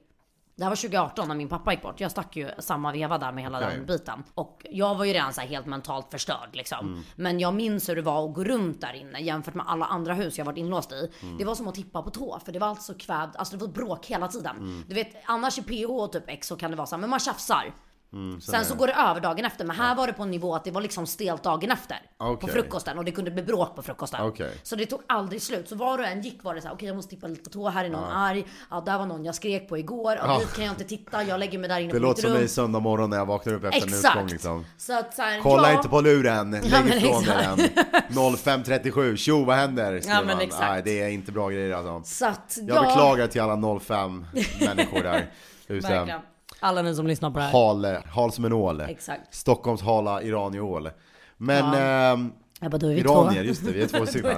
det 0.56 0.64
här 0.64 0.70
var 0.72 0.76
2018 0.76 1.28
när 1.28 1.36
min 1.36 1.50
pappa 1.50 1.72
gick 1.74 1.82
bort. 1.82 2.00
Jag 2.00 2.12
stack 2.12 2.36
ju 2.36 2.50
samma 2.60 2.92
veva 2.92 3.18
där 3.18 3.32
med 3.32 3.44
hela 3.44 3.58
Okej. 3.58 3.70
den 3.78 3.86
biten. 3.86 4.24
Och 4.34 4.66
jag 4.70 4.96
var 4.96 5.06
ju 5.06 5.14
redan 5.14 5.34
så 5.34 5.42
här 5.42 5.48
helt 5.48 5.66
mentalt 5.66 6.08
förstörd 6.12 6.50
liksom. 6.54 6.80
Mm. 6.88 7.04
Men 7.16 7.40
jag 7.40 7.54
minns 7.54 7.90
hur 7.90 7.96
det 7.96 8.02
var 8.02 8.28
att 8.30 8.34
gå 8.36 8.44
runt 8.44 8.82
där 8.82 8.94
inne 8.94 9.20
jämfört 9.20 9.54
med 9.54 9.66
alla 9.68 9.86
andra 9.86 10.14
hus 10.14 10.38
jag 10.38 10.46
varit 10.46 10.58
inlåst 10.58 10.92
i. 10.92 11.12
Mm. 11.22 11.38
Det 11.38 11.46
var 11.46 11.56
som 11.56 11.68
att 11.68 11.76
tippa 11.76 12.02
på 12.02 12.10
tå 12.10 12.40
för 12.46 12.52
det 12.52 12.60
var 12.60 12.68
alltså 12.68 12.94
kvävt, 12.94 13.36
alltså 13.36 13.58
det 13.58 13.66
var 13.66 13.72
bråk 13.74 14.06
hela 14.06 14.28
tiden. 14.28 14.58
Mm. 14.58 14.84
Du 14.88 14.96
vet 14.96 15.14
annars 15.26 15.58
i 15.58 15.62
PH 15.62 15.90
och 15.92 16.12
typ 16.12 16.24
X 16.30 16.48
så 16.48 16.56
kan 16.56 16.72
det 16.72 16.78
vara 16.78 16.88
så 16.88 16.96
här, 16.96 17.02
men 17.02 17.10
man 17.10 17.20
tjafsar. 17.20 17.74
Mm, 18.15 18.41
Sen 18.41 18.65
så 18.65 18.75
går 18.75 18.88
det 18.88 18.93
över 18.93 19.22
dagen 19.22 19.45
efter, 19.45 19.65
men 19.65 19.75
här 19.75 19.95
var 19.95 20.07
det 20.07 20.13
på 20.13 20.24
en 20.24 20.31
nivå 20.31 20.55
att 20.55 20.63
det 20.63 20.72
var 20.72 20.81
liksom 20.81 21.07
stelt 21.07 21.43
dagen 21.43 21.72
efter. 21.72 21.98
På 22.17 22.25
Okej. 22.25 22.50
frukosten 22.50 22.98
och 22.98 23.05
det 23.05 23.12
kunde 23.12 23.31
bli 23.31 23.43
bråk 23.43 23.75
på 23.75 23.81
frukosten. 23.81 24.22
Okej. 24.22 24.51
Så 24.63 24.75
det 24.75 24.86
tog 24.86 25.01
aldrig 25.07 25.41
slut. 25.41 25.69
Så 25.69 25.75
var 25.75 25.98
och 25.98 26.05
en 26.05 26.22
gick 26.22 26.43
var 26.43 26.55
det 26.55 26.62
så 26.62 26.67
här, 26.67 26.75
okej 26.75 26.88
jag 26.88 26.95
måste 26.95 27.15
tippa 27.15 27.27
lite 27.27 27.43
på 27.43 27.50
tå, 27.50 27.69
här 27.69 27.86
är 27.86 27.89
någon 27.89 28.03
arg. 28.12 28.45
Ja 28.72 28.84
där 28.86 28.98
var 28.98 29.05
någon 29.05 29.25
jag 29.25 29.36
skrek 29.36 29.69
på 29.69 29.77
igår. 29.77 30.15
Ja, 30.15 30.22
Ja. 30.27 30.39
dit 30.39 30.53
kan 30.55 30.65
jag 30.65 30.72
inte 30.72 30.84
titta, 30.84 31.24
jag 31.24 31.39
lägger 31.39 31.60
mig 31.60 31.69
där 31.69 31.79
inne 31.79 31.93
Det 31.93 32.00
på 32.00 32.05
låter 32.05 32.15
mitt 32.15 32.22
som 32.24 32.31
rum. 32.31 32.39
mig 32.39 32.48
söndag 32.48 32.79
morgon 32.79 33.10
när 33.10 33.17
jag 33.17 33.25
vaknar 33.25 33.53
upp 33.53 33.63
efter 33.63 33.81
en 33.81 33.88
utgång 33.93 33.98
Exakt. 34.12 34.31
liksom. 34.31 34.65
Så 34.77 35.00
att 35.00 35.15
så 35.15 35.22
här, 35.22 35.39
Kolla 35.41 35.72
ja, 35.72 35.77
inte 35.77 35.89
på 35.89 36.01
luren, 36.01 36.51
lägg 36.51 36.63
Ja, 36.72 36.79
ifrån 36.79 37.24
dig 37.24 37.36
exakt. 37.36 37.57
den. 37.57 38.36
0537, 38.38 39.17
tjo 39.17 39.43
vad 39.45 39.55
händer? 39.55 40.01
Ja, 40.07 40.15
men 40.22 40.27
man. 40.27 40.41
exakt. 40.41 40.62
Nej 40.69 40.81
det 40.86 41.01
är 41.01 41.10
inte 41.10 41.31
bra 41.31 41.50
grejer 41.50 41.75
alltså. 41.75 42.01
Så 42.15 42.25
att, 42.25 42.57
Jag 42.67 42.86
beklagar 42.86 43.27
till 43.27 43.41
alla 43.41 43.79
05 43.79 44.25
människor 44.60 45.03
där 45.03 45.29
ute. 45.67 45.88
Verkligen. 45.88 46.19
Alla 46.60 46.82
ni 46.82 46.96
som 46.96 47.08
lyssnar 47.08 47.32
på 47.32 47.38
det 47.40 47.44
här. 47.46 47.52
Hal, 47.52 47.86
hal 48.06 48.32
som 48.32 48.46
en 48.46 48.54
ål. 48.54 48.82
Exakt. 48.82 49.36
Stockholms 49.36 49.82
hala 49.82 50.22
iranier-ål. 50.22 50.90
Men 51.38 51.66
Ja. 51.66 51.78
ehm, 52.14 52.32
Jag 52.60 52.72
bara, 52.72 52.78
då 52.78 52.88
är 52.88 52.94
vi 52.94 53.00
iranier, 53.00 53.42
två. 53.42 53.48
just 53.48 53.66
det, 53.66 53.72
vi 53.72 53.82
är 53.84 53.88
två 53.88 54.06
stycken. 54.06 54.32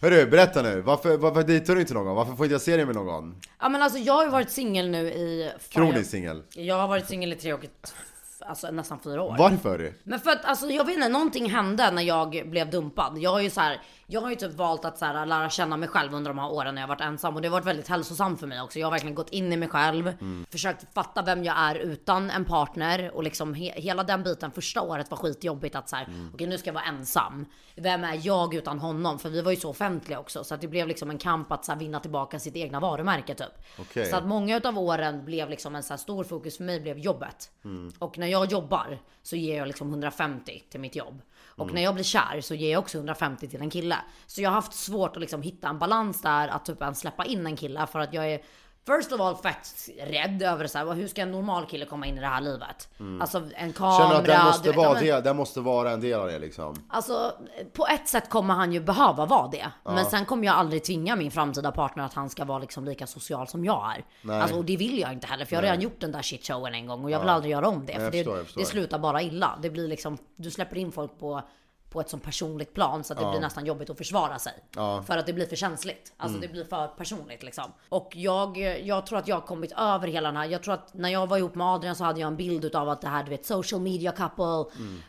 Hörru, 0.00 0.26
berätta 0.26 0.62
nu. 0.62 0.80
Varför, 0.80 1.16
varför 1.16 1.42
dejtar 1.42 1.74
du 1.74 1.80
inte 1.80 1.94
någon? 1.94 2.16
Varför 2.16 2.32
får 2.36 2.46
inte 2.46 2.54
jag 2.54 2.60
se 2.60 2.76
dig 2.76 2.86
med 2.86 2.94
någon? 2.94 3.36
Ja 3.60 3.68
men 3.68 3.82
alltså 3.82 3.98
jag 3.98 4.14
har 4.14 4.24
ju 4.24 4.30
varit 4.30 4.50
singel 4.50 4.88
nu 4.90 4.98
i... 5.08 5.50
fan, 5.58 5.68
Kroniskt 5.86 6.10
singel. 6.10 6.42
Jag, 6.54 6.64
jag 6.64 6.74
har 6.78 6.88
varit 6.88 7.08
singel 7.08 7.32
i 7.32 7.36
tre 7.36 7.52
och 7.52 7.64
ett, 7.64 7.94
alltså 8.46 8.70
nästan 8.70 8.98
fyra 9.04 9.22
år. 9.22 9.34
Varför? 9.38 9.92
Men 10.04 10.20
för 10.20 10.30
att 10.30 10.44
alltså 10.44 10.66
jag 10.66 10.84
vet 10.84 10.94
inte, 10.96 11.08
någonting 11.08 11.50
hände 11.50 11.90
när 11.90 12.02
jag 12.02 12.42
blev 12.46 12.70
dumpad. 12.70 13.18
Jag 13.18 13.30
har 13.30 13.40
ju 13.40 13.50
så 13.50 13.60
här, 13.60 13.80
jag 14.06 14.20
har 14.20 14.30
ju 14.30 14.36
typ 14.36 14.52
valt 14.52 14.84
att 14.84 14.98
så 14.98 15.04
här, 15.04 15.26
lära 15.26 15.50
känna 15.50 15.76
mig 15.76 15.88
själv 15.88 16.14
under 16.14 16.30
de 16.30 16.38
här 16.38 16.52
åren 16.52 16.74
när 16.74 16.82
jag 16.82 16.88
varit 16.88 17.00
ensam 17.00 17.34
och 17.36 17.42
det 17.42 17.48
har 17.48 17.52
varit 17.52 17.66
väldigt 17.66 17.88
hälsosamt 17.88 18.40
för 18.40 18.46
mig 18.46 18.60
också. 18.60 18.78
Jag 18.78 18.86
har 18.86 18.90
verkligen 18.90 19.14
gått 19.14 19.30
in 19.30 19.52
i 19.52 19.56
mig 19.56 19.68
själv, 19.68 20.12
försökt 20.50 20.94
fatta 20.94 21.22
vem 21.22 21.44
jag 21.44 21.58
är 21.58 21.74
utan 21.74 22.30
en 22.30 22.44
partner 22.44 23.10
och 23.14 23.22
liksom 23.22 23.54
he 23.54 23.72
hela 23.80 24.04
den 24.04 24.22
biten 24.22 24.50
första 24.50 24.82
året 24.82 25.10
var 25.10 25.18
skitjobbigt 25.18 25.76
att 25.76 25.88
så 25.88 25.96
här, 25.96 26.06
okej 26.34 26.46
nu 26.46 26.58
ska 26.58 26.68
jag 26.68 26.74
vara 26.74 26.84
ensam. 26.84 27.46
Vem 27.74 28.04
är 28.04 28.20
jag 28.22 28.54
utan 28.54 28.78
honom? 28.78 29.18
För 29.18 29.28
vi 29.28 29.42
var 29.42 29.50
ju 29.50 29.56
så 29.56 29.70
offentliga 29.70 30.18
också 30.18 30.44
så 30.44 30.54
att 30.54 30.60
det 30.60 30.68
blev 30.68 30.88
liksom 30.88 31.10
en 31.10 31.18
kamp 31.18 31.52
att 31.52 31.64
så 31.64 31.72
här, 31.72 31.78
vinna 31.78 32.00
tillbaka 32.00 32.38
sitt 32.38 32.56
egna 32.56 32.80
varumärke 32.80 33.34
typ. 33.34 33.64
Okej. 33.78 34.06
Så 34.06 34.16
att 34.16 34.26
många 34.26 34.56
utav 34.56 34.78
åren 34.78 35.24
blev 35.24 35.50
liksom 35.50 35.74
en 35.74 35.82
så 35.82 35.92
här 35.92 35.98
stor 35.98 36.24
fokus 36.24 36.56
för 36.56 36.64
mig 36.64 36.80
blev 36.80 36.98
jobbet. 36.98 37.50
Och 37.98 38.18
när 38.18 38.26
jag 38.26 38.52
jobbar 38.52 38.98
så 39.22 39.36
ger 39.36 39.58
jag 39.58 39.66
liksom 39.66 39.88
150 39.88 40.62
till 40.70 40.80
mitt 40.80 40.96
jobb. 40.96 41.22
Och 41.56 41.72
när 41.72 41.82
jag 41.82 41.94
blir 41.94 42.04
kär 42.04 42.40
så 42.40 42.54
ger 42.54 42.72
jag 42.72 42.78
också 42.78 42.98
150 42.98 43.48
till 43.48 43.60
en 43.60 43.70
kille. 43.70 43.96
Så 44.26 44.42
jag 44.42 44.50
har 44.50 44.54
haft 44.54 44.74
svårt 44.74 45.16
att 45.16 45.20
liksom 45.20 45.42
hitta 45.42 45.68
en 45.68 45.78
balans 45.78 46.22
där 46.22 46.48
att 46.48 46.64
typ 46.64 46.82
ens 46.82 47.00
släppa 47.00 47.24
in 47.24 47.46
en 47.46 47.56
kille 47.56 47.86
för 47.86 47.98
att 47.98 48.14
jag 48.14 48.32
är 48.32 48.40
First 48.86 49.12
of 49.12 49.20
all 49.20 49.36
fett 49.36 49.88
rädd 50.06 50.42
över 50.42 50.66
så 50.66 50.78
här, 50.78 50.92
hur 50.92 51.08
ska 51.08 51.22
en 51.22 51.32
normal 51.32 51.66
kille 51.66 51.86
komma 51.86 52.06
in 52.06 52.18
i 52.18 52.20
det 52.20 52.26
här 52.26 52.40
livet? 52.40 52.88
Alltså 53.20 53.42
en 53.54 53.72
kamera. 53.72 53.98
Känner 53.98 54.14
att 54.14 54.24
den 54.24 54.44
måste, 54.46 54.68
vet, 54.68 54.76
vara 54.76 54.86
ja, 54.86 54.94
men- 54.94 55.04
del, 55.04 55.22
den 55.22 55.36
måste 55.36 55.60
vara 55.60 55.90
en 55.90 56.00
del 56.00 56.20
av 56.20 56.26
det 56.26 56.38
liksom? 56.38 56.84
Alltså 56.88 57.32
på 57.72 57.86
ett 57.86 58.08
sätt 58.08 58.28
kommer 58.30 58.54
han 58.54 58.72
ju 58.72 58.80
behöva 58.80 59.26
vara 59.26 59.48
det. 59.48 59.66
Men 59.84 60.04
sen 60.04 60.24
kommer 60.24 60.46
jag 60.46 60.56
aldrig 60.56 60.84
tvinga 60.84 61.16
min 61.16 61.30
framtida 61.30 61.72
partner 61.72 62.04
att 62.04 62.14
han 62.14 62.30
ska 62.30 62.44
vara 62.44 62.58
liksom 62.58 62.84
lika 62.84 63.06
social 63.06 63.48
som 63.48 63.64
jag 63.64 63.94
är. 63.96 64.04
Nej. 64.22 64.40
Alltså 64.40 64.56
och 64.56 64.64
det 64.64 64.76
vill 64.76 64.98
jag 64.98 65.12
inte 65.12 65.26
heller 65.26 65.44
för 65.44 65.52
jag 65.54 65.58
har 65.58 65.62
redan 65.62 65.80
gjort 65.80 66.00
den 66.00 66.12
där 66.12 66.22
shitshowen 66.22 66.74
en 66.74 66.86
gång 66.86 67.04
och 67.04 67.10
jag 67.10 67.20
vill 67.20 67.28
aldrig 67.28 67.52
göra 67.52 67.68
om 67.68 67.86
det. 67.86 67.92
för 67.94 68.10
förstår, 68.10 68.36
det, 68.36 68.44
förstår. 68.44 68.60
det 68.60 68.66
slutar 68.66 68.98
bara 68.98 69.22
illa. 69.22 69.58
Det 69.62 69.70
blir 69.70 69.88
liksom, 69.88 70.18
du 70.36 70.50
släpper 70.50 70.76
in 70.78 70.92
folk 70.92 71.18
på 71.18 71.42
på 71.94 72.00
ett 72.00 72.10
sånt 72.10 72.22
personligt 72.22 72.74
plan 72.74 73.04
så 73.04 73.12
att 73.12 73.18
det 73.18 73.24
blir 73.30 73.40
nästan 73.40 73.66
jobbigt 73.66 73.90
att 73.90 73.98
försvara 73.98 74.38
sig. 74.38 74.52
För 75.06 75.16
att 75.18 75.26
det 75.26 75.32
blir 75.32 75.46
för 75.46 75.56
känsligt. 75.56 76.12
Alltså 76.16 76.38
det 76.38 76.48
blir 76.48 76.64
för 76.64 76.86
personligt 76.88 77.42
liksom. 77.42 77.64
Och 77.88 78.12
jag, 78.16 78.58
jag 78.84 79.06
tror 79.06 79.18
att 79.18 79.28
jag 79.28 79.36
har 79.36 79.40
kommit 79.46 79.72
över 79.72 80.08
hela 80.08 80.28
den 80.28 80.36
här. 80.36 80.44
Jag 80.44 80.62
tror 80.62 80.74
att 80.74 80.94
när 80.94 81.08
jag 81.08 81.26
var 81.26 81.38
ihop 81.38 81.54
med 81.54 81.66
Adrian 81.66 81.96
så 81.96 82.04
hade 82.04 82.20
jag 82.20 82.26
en 82.26 82.36
bild 82.36 82.64
utav 82.64 82.88
att 82.88 83.00
det 83.00 83.08
här 83.08 83.24
du 83.24 83.30
vet 83.30 83.46
social 83.46 83.80
media 83.80 84.12
couple, 84.12 84.64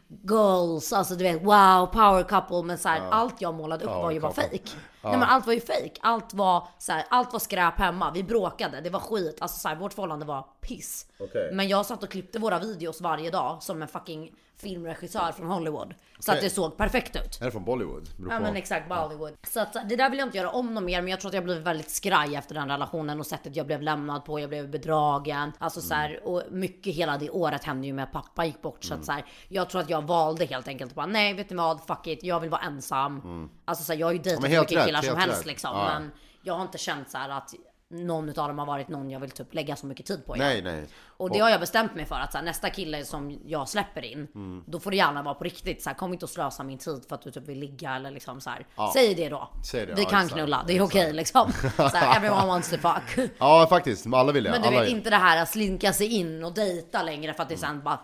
goals, 0.07 0.93
alltså 0.93 1.15
du 1.15 1.23
vet 1.23 1.41
wow 1.43 1.85
power 1.85 2.23
couple. 2.23 2.63
Men 2.63 2.77
så 2.77 2.89
här, 2.89 3.01
allt 3.09 3.41
jag 3.41 3.53
målade 3.53 3.85
upp 3.85 3.91
var 3.91 4.11
ju 4.11 4.19
bara 4.19 4.31
couple. 4.33 4.49
fake. 4.57 4.71
Nej 5.09 5.19
men 5.19 5.29
allt 5.29 5.45
var 5.45 5.53
ju 5.53 5.62
fake. 5.62 5.93
Allt 6.01 6.33
var 6.33 6.67
så 6.77 6.91
här, 6.91 7.05
allt 7.09 7.33
var 7.33 7.39
skräp 7.39 7.77
hemma. 7.77 8.12
Vi 8.12 8.24
bråkade, 8.24 8.81
det 8.81 8.89
var 8.89 9.00
skit. 9.00 9.38
Alltså 9.41 9.59
så 9.59 9.67
här, 9.67 9.75
vårt 9.75 9.93
förhållande 9.93 10.25
var 10.25 10.45
piss. 10.62 11.05
Okej. 11.19 11.50
Men 11.53 11.67
jag 11.67 11.85
satt 11.85 12.03
och 12.03 12.09
klippte 12.09 12.39
våra 12.39 12.59
videos 12.59 13.01
varje 13.01 13.31
dag 13.31 13.63
som 13.63 13.81
en 13.81 13.88
fucking 13.88 14.31
filmregissör 14.57 15.31
från 15.31 15.47
Hollywood. 15.47 15.93
Så 16.19 16.31
att 16.31 16.38
Okej. 16.38 16.50
det 16.50 16.55
såg 16.55 16.77
perfekt 16.77 17.15
ut. 17.15 17.41
Är 17.41 17.45
det 17.45 17.51
från 17.51 17.65
Bollywood? 17.65 18.09
Ja 18.29 18.39
men 18.39 18.55
exakt, 18.55 18.89
Bollywood. 18.89 19.33
Så 19.47 19.59
att 19.59 19.74
det 19.89 19.95
där 19.95 20.09
vill 20.09 20.19
jag 20.19 20.27
inte 20.27 20.38
göra 20.38 20.50
om 20.50 20.74
något 20.74 20.83
mer 20.83 21.01
men 21.01 21.12
jag 21.12 21.19
tror 21.19 21.29
att 21.29 21.35
jag 21.35 21.43
blev 21.43 21.57
väldigt 21.57 21.89
skraj 21.89 22.35
efter 22.35 22.55
den 22.55 22.69
relationen 22.69 23.19
och 23.19 23.25
sättet 23.25 23.55
jag 23.55 23.67
blev 23.67 23.81
lämnad 23.81 24.25
på. 24.25 24.39
Jag 24.39 24.50
blev 24.50 24.69
bedragen. 24.69 25.51
Alltså 25.57 25.81
så 25.81 25.93
här, 25.93 26.19
och 26.24 26.43
mycket 26.51 26.95
hela 26.95 27.17
det 27.17 27.29
året 27.29 27.63
hände 27.63 27.88
ju 27.88 27.93
med 27.93 28.03
att 28.03 28.12
pappa 28.12 28.45
gick 28.45 28.62
bort. 28.62 28.83
Så 28.83 28.93
att 28.93 29.05
så 29.05 29.12
här, 29.12 29.25
jag 29.47 29.69
tror 29.69 29.81
att 29.81 29.89
jag 29.89 30.01
valde 30.01 30.45
helt 30.45 30.67
enkelt 30.67 30.91
att 30.91 30.95
bara 30.95 31.05
nej 31.05 31.33
vet 31.33 31.50
ni 31.50 31.55
vad, 31.55 31.85
fuck 31.88 32.07
it, 32.07 32.24
jag 32.24 32.39
vill 32.39 32.50
vara 32.50 32.62
ensam. 32.62 33.50
Alltså 33.65 33.83
så 33.83 33.93
här, 33.93 34.00
jag 34.00 34.07
har 34.07 34.13
ju 34.13 34.19
dejtat 34.19 34.45
helt 34.45 34.69
mycket 34.69 34.88
rätt, 34.88 34.94
killar 35.01 35.13
som 35.13 35.21
helst 35.21 35.45
liksom. 35.45 35.69
Ja. 35.77 35.85
Men 35.99 36.11
jag 36.43 36.53
har 36.53 36.61
inte 36.61 36.77
känt 36.77 37.09
så 37.09 37.17
här 37.17 37.29
att 37.29 37.53
någon 37.89 38.29
utav 38.29 38.47
dem 38.47 38.59
har 38.59 38.65
varit 38.65 38.87
någon 38.87 39.09
jag 39.09 39.19
vill 39.19 39.31
typ 39.31 39.53
lägga 39.53 39.75
så 39.75 39.85
mycket 39.87 40.05
tid 40.05 40.25
på. 40.25 40.35
igen. 40.35 40.47
Nej, 40.47 40.61
nej. 40.61 40.87
Och 41.17 41.31
det 41.31 41.39
har 41.39 41.49
jag 41.49 41.59
bestämt 41.59 41.95
mig 41.95 42.05
för 42.05 42.15
att 42.15 42.31
så 42.31 42.37
här, 42.37 42.45
nästa 42.45 42.69
kille 42.69 43.05
som 43.05 43.39
jag 43.45 43.69
släpper 43.69 44.05
in, 44.05 44.27
Mm. 44.35 44.63
då 44.67 44.79
får 44.79 44.91
det 44.91 44.97
gärna 44.97 45.23
vara 45.23 45.33
på 45.35 45.43
riktigt. 45.43 45.83
Så 45.83 45.89
här, 45.89 45.97
kom 45.97 46.13
inte 46.13 46.25
och 46.25 46.29
slösa 46.29 46.63
min 46.63 46.77
tid 46.77 47.05
för 47.09 47.15
att 47.15 47.21
du 47.21 47.31
typ 47.31 47.47
vill 47.47 47.59
ligga 47.59 47.95
eller 47.95 48.11
liksom 48.11 48.41
så 48.41 48.49
här. 48.49 48.65
Säg 48.93 49.15
det 49.15 49.29
då. 49.29 49.49
Säg 49.71 49.85
det, 49.85 49.93
Vi 49.93 50.01
ja, 50.03 50.09
kan 50.09 50.19
exakt, 50.19 50.33
knulla, 50.33 50.63
det 50.67 50.77
är 50.77 50.81
okej 50.81 51.13
liksom. 51.13 51.51
Så 51.75 51.83
här, 51.83 52.15
everyone 52.17 52.47
wants 52.47 52.69
to 52.69 52.77
fuck. 52.77 53.29
Ja 53.37 53.67
faktiskt, 53.69 54.05
alla 54.13 54.31
vill 54.31 54.43
det. 54.43 54.51
Men 54.51 54.61
du 54.61 54.67
alla 54.67 54.79
vet 54.81 54.89
inte 54.89 55.09
det 55.09 55.15
här 55.15 55.41
att 55.41 55.49
slinka 55.49 55.93
sig 55.93 56.07
in 56.07 56.43
och 56.43 56.53
dejta 56.53 57.03
längre 57.03 57.33
för 57.33 57.43
att 57.43 57.49
det 57.49 57.57
sen 57.57 57.83
bara, 57.83 57.99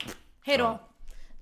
hej 0.46 0.58
då. 0.58 0.80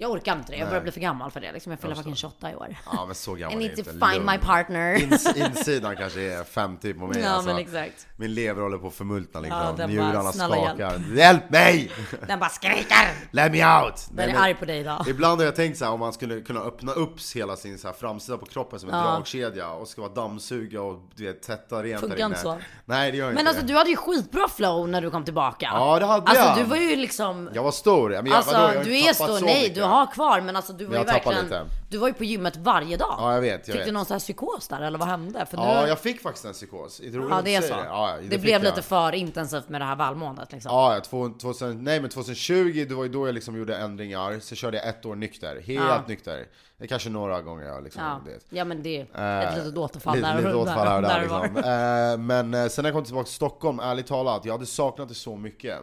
Jag 0.01 0.11
orkar 0.11 0.35
inte 0.35 0.51
det, 0.51 0.57
jag 0.57 0.67
börjar 0.67 0.81
bli 0.81 0.91
för 0.91 0.99
gammal 0.99 1.31
för 1.31 1.39
det 1.39 1.51
liksom. 1.51 1.71
Jag 1.71 1.79
fyller 1.79 1.95
fucking 1.95 2.15
28 2.15 2.51
i 2.51 2.55
år. 2.55 2.75
Ja 2.93 3.05
men 3.05 3.15
så 3.15 3.35
gammal 3.35 3.53
är 3.55 3.59
need 3.59 3.75
to 3.77 3.83
find 3.83 4.25
my 4.25 4.37
partner. 4.37 5.03
Ins, 5.03 5.35
insidan 5.37 5.95
kanske 5.95 6.21
är 6.21 6.43
50 6.43 6.93
på 6.93 7.07
mig 7.07 7.21
Ja, 7.21 7.29
alltså. 7.29 7.49
men 7.49 7.57
exakt. 7.59 8.07
Min 8.17 8.33
lever 8.33 8.61
håller 8.61 8.77
på 8.77 8.87
att 8.87 8.93
förmultna 8.93 9.39
liksom. 9.39 9.59
Ja, 9.59 9.65
den 9.65 9.75
bara, 9.77 9.87
Njurarna 9.87 10.31
snälla 10.31 10.55
skakar. 10.55 11.01
Hjälp. 11.15 11.49
mig! 11.49 11.91
Den 12.27 12.39
bara 12.39 12.49
skriker! 12.49 13.07
Let 13.31 13.51
me 13.51 13.65
out! 13.81 13.95
Den 14.07 14.15
Nej, 14.15 14.25
är 14.29 14.33
men- 14.33 14.41
arg 14.41 14.55
på 14.55 14.65
dig 14.65 14.79
idag. 14.79 15.05
Ibland 15.07 15.39
har 15.41 15.45
jag 15.45 15.55
tänkt 15.55 15.77
så 15.77 15.85
här 15.85 15.91
om 15.91 15.99
man 15.99 16.13
skulle 16.13 16.41
kunna 16.41 16.59
öppna 16.59 16.91
upp 16.93 17.15
hela 17.35 17.55
sin 17.55 17.77
så 17.77 17.87
här 17.87 17.95
framsida 17.95 18.37
på 18.37 18.45
kroppen 18.45 18.79
som 18.79 18.89
en 18.89 18.97
Ja. 18.99 19.03
dragkedja 19.11 19.69
och 19.69 19.87
ska 19.87 20.01
vara 20.01 20.13
dammsuga 20.13 20.81
och 20.81 20.99
du 21.15 21.25
vet 21.25 21.41
tvätta 21.43 21.83
rent 21.83 22.01
Funkar 22.01 22.25
inte 22.25 22.39
så. 22.39 22.57
Nej 22.85 23.11
det 23.11 23.17
gör 23.17 23.29
inte 23.29 23.43
Men 23.43 23.47
alltså 23.47 23.65
du 23.65 23.73
hade 23.75 23.89
ju 23.89 23.95
skitbra 23.95 24.47
flow 24.47 24.89
när 24.89 25.01
du 25.01 25.09
kom 25.11 25.25
tillbaka. 25.25 25.69
Ja, 25.73 25.99
det 25.99 26.05
hade 26.05 26.27
alltså, 26.27 26.43
jag. 26.45 26.57
du 26.57 26.63
var 26.63 26.77
ju 26.77 26.95
liksom... 26.95 27.49
Jag 27.53 27.63
var 27.63 27.71
stor. 27.71 28.09
Men 28.09 28.25
jag, 28.25 28.35
Alltså 28.35 28.55
vadå, 28.57 28.73
jag 28.73 28.85
du 28.85 28.97
är 28.99 29.13
stor, 29.13 29.45
nej 29.45 29.71
du 29.75 29.81
har 29.89 30.11
kvar 30.11 30.41
men 30.41 30.55
alltså 30.55 30.73
du 30.73 30.85
var 30.85 30.97
ju 30.97 31.03
verkligen... 31.03 31.43
lite. 31.43 31.65
Du 31.89 31.97
var 31.97 32.07
ju 32.07 32.13
på 32.13 32.23
gymmet 32.23 32.57
varje 32.57 32.97
dag. 32.97 33.15
Ja 33.17 33.33
jag 33.33 33.41
vet, 33.41 33.51
jag 33.51 33.65
Fick 33.65 33.75
vet. 33.75 33.85
du 33.85 33.91
någon 33.91 34.05
sån 34.05 34.15
här 34.15 34.19
psykos 34.19 34.67
där 34.67 34.81
eller 34.81 34.99
vad 34.99 35.07
hände? 35.07 35.45
För 35.45 35.57
Ja 35.57 35.81
nu... 35.81 35.87
jag 35.87 35.99
fick 35.99 36.21
faktiskt 36.21 36.45
en 36.45 36.53
psykos. 36.53 36.99
Roligt 36.99 37.27
ja 37.29 37.41
det 37.43 37.55
är 37.55 37.61
så. 37.61 37.73
Det, 37.73 37.83
ja, 37.85 38.15
det, 38.21 38.29
fick 38.29 38.41
blev 38.41 38.53
jag. 38.53 38.61
lite 38.63 38.81
för 38.81 39.11
intensivt 39.15 39.69
med 39.69 39.81
det 39.81 39.85
här 39.85 39.95
välmåendet 39.95 40.51
liksom. 40.51 40.71
Ja, 40.71 40.93
ja, 40.95 41.01
två- 41.01 41.29
2000, 41.41 41.83
nej 41.83 41.99
men 42.01 42.09
2020 42.09 42.85
det 42.89 42.95
var 42.95 43.03
ju 43.03 43.09
då 43.09 43.27
jag 43.27 43.35
liksom 43.35 43.57
gjorde 43.57 43.77
ändringar, 43.77 44.39
så 44.39 44.55
körde 44.55 44.77
jag 44.77 44.87
ett 44.87 45.05
år 45.05 45.15
nykter, 45.15 45.55
helt 45.61 45.67
Ja. 45.89 46.03
nykter. 46.07 46.45
Det 46.77 46.83
är 46.85 46.87
kanske 46.87 47.09
några 47.09 47.41
gånger 47.41 47.65
jag 47.65 47.83
liksom 47.83 48.03
Ja, 48.03 48.21
det. 48.25 48.57
ja 48.57 48.65
men 48.65 48.83
det 48.83 48.97
är 48.97 49.01
ett 49.03 49.49
Eh, 49.57 49.57
litet 49.65 49.77
återfall 49.77 50.15
lite, 50.15 50.27
där. 50.27 50.37
lite 50.37 50.53
återfall 50.55 50.95
och 51.03 51.09
där, 51.09 51.27
var. 51.27 51.43
liksom. 51.43 51.63
Eh, 51.63 52.17
Men 52.39 52.53
eh, 52.63 52.67
sen 52.69 52.83
när 52.83 52.89
jag 52.89 52.95
kom 52.95 53.03
tillbaka 53.05 53.25
till 53.25 53.33
Stockholm, 53.33 53.79
ärligt 53.79 54.07
talat, 54.07 54.45
jag 54.45 54.53
hade 54.53 54.65
saknat 54.65 55.09
det 55.09 55.15
så 55.15 55.35
mycket. 55.35 55.79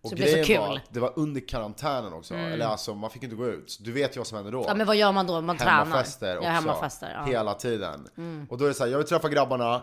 Och 0.00 0.12
Mm. 0.12 0.18
Så 0.18 0.24
det 0.24 0.32
blev 0.32 0.42
så 0.42 0.46
kul. 0.46 0.58
var, 0.58 0.76
att 0.76 0.82
det 0.94 1.00
var 1.00 1.12
under 1.16 1.48
karantänen 1.48 2.12
också, 2.12 2.34
eller 2.34 2.66
alltså 2.66 2.94
man 2.94 3.10
fick 3.10 3.22
inte 3.22 3.36
gå 3.36 3.46
ut. 3.46 3.78
Du 3.80 3.92
vet 3.92 4.16
ju 4.16 4.20
vad 4.20 4.26
som 4.26 4.36
hände 4.36 4.50
då. 4.50 4.64
Ja 4.66 4.74
men 4.74 4.86
vad 4.86 4.96
gör 4.96 5.12
man 5.12 5.26
då? 5.26 5.40
Man 5.40 5.56
tränar? 5.56 5.72
hemmafester 5.72 6.36
också. 6.36 6.48
Ja 6.48 6.52
hemmafester. 6.52 7.10
Ja. 7.12 7.18
Mm. 7.18 7.30
Hela 7.30 7.54
tiden. 7.54 8.08
Och 8.50 8.58
då 8.58 8.64
är 8.64 8.68
det 8.68 8.74
så 8.74 8.84
här, 8.84 8.90
jag 8.90 8.98
vill 8.98 9.06
träffa 9.06 9.28
grabbarna. 9.28 9.82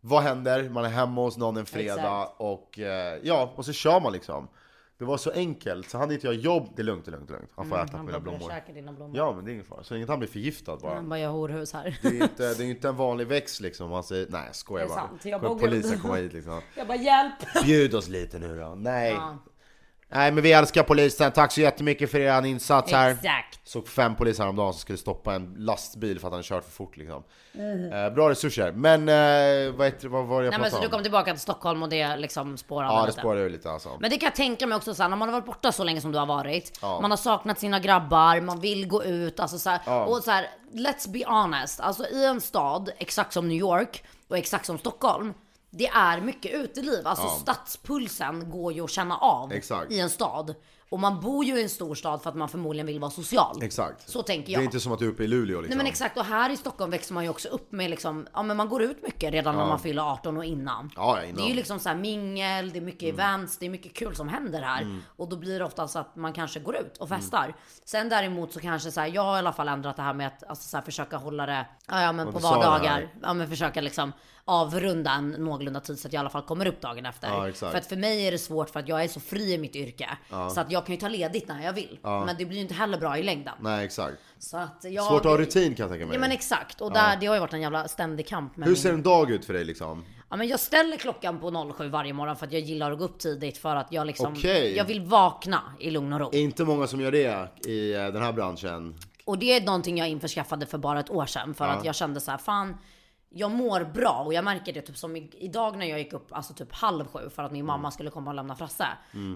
Vad 0.00 0.22
händer? 0.22 0.68
Man 0.68 0.84
är 0.84 0.88
hemma 0.88 1.20
hos 1.20 1.36
någon 1.36 1.56
en 1.56 1.66
fredag 1.66 1.92
Exakt. 2.22 2.34
och 2.36 2.78
eh, 2.78 3.18
ja, 3.22 3.52
och 3.56 3.64
så 3.64 3.72
kör 3.72 4.00
man 4.00 4.12
liksom. 4.12 4.48
Det 4.98 5.04
var 5.04 5.16
så 5.16 5.30
enkelt, 5.30 5.90
så 5.90 5.98
hade 5.98 6.14
inte 6.14 6.26
jag 6.26 6.34
jobb. 6.36 6.68
Det 6.76 6.82
är 6.82 6.84
lugnt, 6.84 7.04
det 7.04 7.08
är 7.08 7.12
lugnt, 7.12 7.28
det 7.28 7.34
är 7.34 7.38
lugnt. 7.38 7.50
Han 7.56 7.68
får 7.68 7.76
äta 7.76 7.82
Mm, 7.84 7.94
Han 7.96 8.06
mina 8.06 8.20
bara, 8.20 8.32
"Jag 8.32 8.38
blommor. 8.38 8.54
käkar 8.54 8.74
dina 8.74 8.92
blommor. 8.92 9.16
Ja 9.16 9.32
men 9.36 9.44
det 9.44 9.50
är 9.50 9.52
ingen 9.52 9.64
fara, 9.64 9.84
så 9.84 9.94
länge 9.94 10.06
han 10.06 10.18
blir 10.18 10.28
förgiftad 10.28 10.76
bara. 10.76 10.94
Han 10.94 11.08
bara, 11.08 11.18
jag 11.18 11.28
har 11.30 11.36
horhus 11.38 11.72
här. 11.72 11.98
Det 12.02 12.08
är 12.08 12.12
ju 12.12 12.22
inte, 12.22 12.54
det 12.54 12.60
är 12.62 12.64
ju 12.64 12.70
inte 12.70 12.88
en 12.88 12.96
vanlig 12.96 13.26
växt 13.26 13.60
liksom. 13.60 13.90
Man 13.90 14.04
säger, 14.04 14.26
nej 14.30 14.42
jag 14.46 14.54
skojar 14.56 14.86
Det 14.86 14.92
är 14.92 14.96
bara. 14.96 15.08
sant, 15.08 15.24
jag 15.24 15.40
bara, 15.40 15.54
polisen 15.54 15.98
komma 15.98 16.14
hit 16.16 16.32
liksom. 16.32 16.60
Jag 16.76 16.86
bara, 16.86 16.96
hjälp! 16.98 17.34
Bjud 17.64 17.94
oss 17.94 18.08
lite 18.08 18.38
nu 18.38 18.58
då. 18.60 18.74
Nej. 18.74 19.12
Ja. 19.12 19.36
Nej 20.14 20.32
men 20.32 20.42
vi 20.42 20.52
älskar 20.52 20.82
polisen, 20.82 21.32
tack 21.32 21.52
så 21.52 21.60
jättemycket 21.60 22.10
för 22.10 22.18
er 22.18 22.46
insats 22.46 22.92
här. 22.92 23.10
Exakt. 23.10 23.60
Såg 23.64 23.88
fem 23.88 24.14
poliser 24.16 24.42
häromdagen 24.42 24.72
som 24.72 24.80
skulle 24.80 24.98
stoppa 24.98 25.34
en 25.34 25.54
lastbil 25.58 26.20
för 26.20 26.28
att 26.28 26.34
han 26.34 26.42
kört 26.42 26.64
för 26.64 26.70
fort 26.70 26.96
liksom. 26.96 27.22
Eh, 27.92 28.14
bra 28.14 28.30
resurser. 28.30 28.72
Men 28.72 29.08
eh, 29.08 29.72
vad, 29.76 29.86
heter, 29.86 30.08
vad 30.08 30.24
var 30.26 30.40
det 30.40 30.46
jag 30.46 30.50
Nej 30.50 30.60
men 30.60 30.70
så 30.70 30.76
pratade 30.76 30.82
du 30.82 30.86
om? 30.86 30.90
kom 30.92 31.02
tillbaka 31.02 31.30
till 31.32 31.40
Stockholm 31.40 31.82
och 31.82 31.88
det 31.88 32.16
liksom 32.16 32.56
spårade 32.56 32.92
Ja 32.94 33.00
det 33.00 33.06
lite. 33.06 33.20
spårade 33.20 33.40
ju 33.42 33.48
lite 33.48 33.70
alltså. 33.70 33.96
Men 34.00 34.10
det 34.10 34.16
kan 34.18 34.26
jag 34.26 34.34
tänka 34.34 34.66
mig 34.66 34.76
också 34.76 34.94
så 34.94 35.02
här, 35.02 35.10
när 35.10 35.16
man 35.16 35.28
har 35.28 35.32
varit 35.40 35.46
borta 35.46 35.72
så 35.72 35.84
länge 35.84 36.00
som 36.00 36.12
du 36.12 36.18
har 36.18 36.26
varit. 36.26 36.78
Ja. 36.82 37.00
Man 37.00 37.10
har 37.10 37.18
saknat 37.18 37.58
sina 37.58 37.78
grabbar, 37.80 38.40
man 38.40 38.60
vill 38.60 38.86
gå 38.86 39.04
ut. 39.04 39.40
Alltså 39.40 39.58
så 39.58 39.70
här, 39.70 39.80
Ja. 39.86 40.04
Och 40.04 40.22
så 40.22 40.30
här, 40.30 40.46
let's 40.72 41.08
be 41.10 41.24
honest. 41.26 41.80
Alltså 41.80 42.06
i 42.06 42.24
en 42.26 42.40
stad, 42.40 42.90
exakt 42.98 43.32
som 43.32 43.48
New 43.48 43.58
York 43.58 44.04
och 44.28 44.38
exakt 44.38 44.66
som 44.66 44.78
Stockholm. 44.78 45.34
Det 45.76 45.86
är 45.86 46.20
mycket 46.20 46.52
uteliv. 46.54 47.06
Alltså 47.06 47.28
stadspulsen 47.28 48.50
går 48.50 48.72
ju 48.72 48.84
att 48.84 48.90
känna 48.90 49.16
av 49.16 49.52
Exakt. 49.52 49.92
i 49.92 50.00
en 50.00 50.10
stad. 50.10 50.54
Och 50.90 51.00
man 51.00 51.20
bor 51.20 51.44
ju 51.44 51.58
i 51.58 51.62
en 51.62 51.68
stor 51.68 51.94
stad 51.94 52.22
för 52.22 52.30
att 52.30 52.36
man 52.36 52.48
förmodligen 52.48 52.86
vill 52.86 53.00
vara 53.00 53.10
social. 53.10 53.62
Exakt. 53.62 54.10
Så 54.10 54.22
tänker 54.22 54.46
Det 54.46 54.52
jag. 54.52 54.60
är 54.60 54.64
inte 54.64 54.80
som 54.80 54.92
att 54.92 54.98
du 54.98 55.04
är 55.06 55.10
uppe 55.10 55.24
i 55.24 55.26
Luleå 55.26 55.60
liksom. 55.60 55.68
Nej 55.68 55.76
men 55.76 55.86
exakt 55.86 56.18
och 56.18 56.24
här 56.24 56.50
i 56.50 56.56
Stockholm 56.56 56.90
växer 56.90 57.14
man 57.14 57.24
ju 57.24 57.30
också 57.30 57.48
upp 57.48 57.72
med 57.72 57.90
liksom, 57.90 58.26
ja 58.34 58.42
men 58.42 58.56
man 58.56 58.68
går 58.68 58.82
ut 58.82 59.02
mycket 59.02 59.32
redan 59.32 59.56
när 59.56 59.66
man 59.66 59.78
fyller 59.78 60.02
18 60.12 60.36
och 60.36 60.44
innan. 60.44 60.90
Ja, 60.96 61.22
innan. 61.22 61.36
Det 61.36 61.42
är 61.42 61.48
ju 61.48 61.54
liksom 61.54 61.78
så 61.78 61.88
här 61.88 61.96
mingel, 61.96 62.70
det 62.72 62.78
är 62.78 62.80
mycket 62.80 63.14
events, 63.14 63.58
det 63.58 63.66
är 63.66 63.70
mycket 63.70 63.94
kul 63.94 64.16
som 64.16 64.28
händer 64.28 64.62
här. 64.62 65.00
Och 65.16 65.28
då 65.28 65.36
blir 65.36 65.58
det 65.58 65.64
ofta 65.64 65.88
så 65.88 65.98
att 65.98 66.16
man 66.16 66.32
kanske 66.32 66.60
går 66.60 66.76
ut 66.76 66.96
och 66.96 67.08
festar. 67.08 67.54
Sen 67.84 68.08
däremot 68.08 68.52
så 68.52 68.60
kanske 68.60 68.90
så 68.90 69.00
här, 69.00 69.08
jag 69.08 69.22
har 69.22 69.36
i 69.36 69.38
alla 69.38 69.52
fall 69.52 69.68
ändrat 69.68 69.96
det 69.96 70.02
här 70.02 70.14
med 70.14 70.26
att 70.26 70.44
alltså 70.48 70.68
så 70.68 70.76
här, 70.76 70.84
försöka 70.84 71.16
hålla 71.16 71.46
det, 71.46 71.66
ja, 71.88 72.02
ja 72.02 72.12
men 72.12 72.26
på 72.32 72.38
det 72.38 72.42
vardagar, 72.44 73.08
ja 73.22 73.34
men 73.34 73.48
försöka 73.48 73.80
liksom 73.80 74.12
avrunda 74.44 75.10
en 75.10 75.30
någorlunda 75.30 75.80
tid 75.80 75.98
så 75.98 76.08
att 76.08 76.12
jag 76.12 76.20
i 76.20 76.20
alla 76.20 76.30
fall 76.30 76.42
kommer 76.42 76.66
upp 76.66 76.80
dagen 76.80 77.06
efter. 77.06 77.28
Ja, 77.28 77.52
för 77.52 77.74
att 77.74 77.86
för 77.86 77.96
mig 77.96 78.26
är 78.26 78.30
det 78.32 78.38
svårt 78.38 78.70
för 78.70 78.80
att 78.80 78.88
jag 78.88 79.04
är 79.04 79.08
så 79.08 79.20
fri 79.20 79.52
i 79.52 79.58
mitt 79.58 79.76
yrke. 79.76 80.08
Så 80.54 80.60
att 80.60 80.70
jag 80.70 80.86
kan 80.86 80.94
ju 80.94 81.00
ta 81.00 81.08
ledigt 81.08 81.48
när 81.48 81.64
jag 81.64 81.72
vill. 81.72 81.98
Men 82.02 82.36
det 82.38 82.44
blir 82.44 82.56
ju 82.56 82.62
inte 82.62 82.74
heller 82.74 82.98
bra 82.98 83.18
i 83.18 83.22
längden. 83.22 83.54
Nej 83.60 83.84
exakt. 83.84 84.16
Så 84.38 84.56
att 84.56 84.84
jag... 84.88 85.06
Svårt 85.06 85.20
att 85.20 85.30
ha 85.30 85.38
rutin 85.38 85.74
kan 85.74 85.84
jag 85.84 85.90
tänka 85.90 86.06
mig. 86.06 86.14
Ja 86.14 86.20
men 86.20 86.32
exakt, 86.32 86.80
och 86.80 86.92
där, 86.92 87.16
det 87.20 87.26
har 87.26 87.34
ju 87.34 87.40
varit 87.40 87.52
en 87.52 87.60
jävla 87.60 87.88
ständig 87.88 88.26
kamp 88.26 88.56
med 88.56 88.68
Hur 88.68 88.74
ser 88.74 88.92
en 88.92 89.02
dag 89.02 89.30
ut 89.30 89.44
för 89.44 89.52
dig 89.52 89.64
liksom? 89.64 90.04
Ja 90.30 90.36
men 90.36 90.48
jag 90.48 90.60
ställer 90.60 90.96
klockan 90.96 91.40
på 91.40 91.74
07 91.78 91.88
varje 91.88 92.12
morgon 92.12 92.36
för 92.36 92.46
att 92.46 92.52
jag 92.52 92.62
gillar 92.62 92.92
att 92.92 92.98
gå 92.98 93.04
upp 93.04 93.18
tidigt 93.18 93.58
för 93.58 93.76
att 93.76 93.92
jag 93.92 94.06
liksom... 94.06 94.32
Okej. 94.32 94.76
Jag 94.76 94.84
vill 94.84 95.00
vakna 95.00 95.62
i 95.80 95.90
lugn 95.90 96.12
och 96.12 96.20
ro. 96.20 96.30
Är 96.32 96.38
inte 96.38 96.64
många 96.64 96.86
som 96.86 97.00
gör 97.00 97.12
det 97.12 97.48
i 97.68 97.94
eh, 97.94 98.06
den 98.06 98.22
här 98.22 98.32
branschen. 98.32 98.94
Och 99.24 99.38
det 99.38 99.56
är 99.56 99.64
någonting 99.64 99.98
jag 99.98 100.08
införskaffade 100.08 100.66
för 100.66 100.78
bara 100.78 101.00
ett 101.00 101.10
år 101.10 101.26
sedan 101.26 101.54
för 101.54 101.64
att 101.64 101.84
jag 101.84 101.94
kände 101.94 102.20
så 102.20 102.30
här, 102.30 102.38
fan 102.38 102.76
jag 103.34 103.50
mår 103.50 103.84
bra 103.84 104.22
och 104.26 104.34
jag 104.34 104.44
märker 104.44 104.72
det 104.72 104.80
typ 104.80 104.96
som 104.96 105.16
idag 105.16 105.76
när 105.76 105.86
jag 105.86 105.98
gick 105.98 106.12
upp 106.12 106.32
alltså 106.32 106.54
typ 106.54 106.72
halv 106.74 107.06
sju 107.06 107.30
för 107.30 107.42
att 107.42 107.52
min 107.52 107.66
mamma 107.66 107.90
skulle 107.90 108.10
komma 108.10 108.30
och 108.30 108.34
lämna 108.34 108.56
Frasse. 108.56 108.86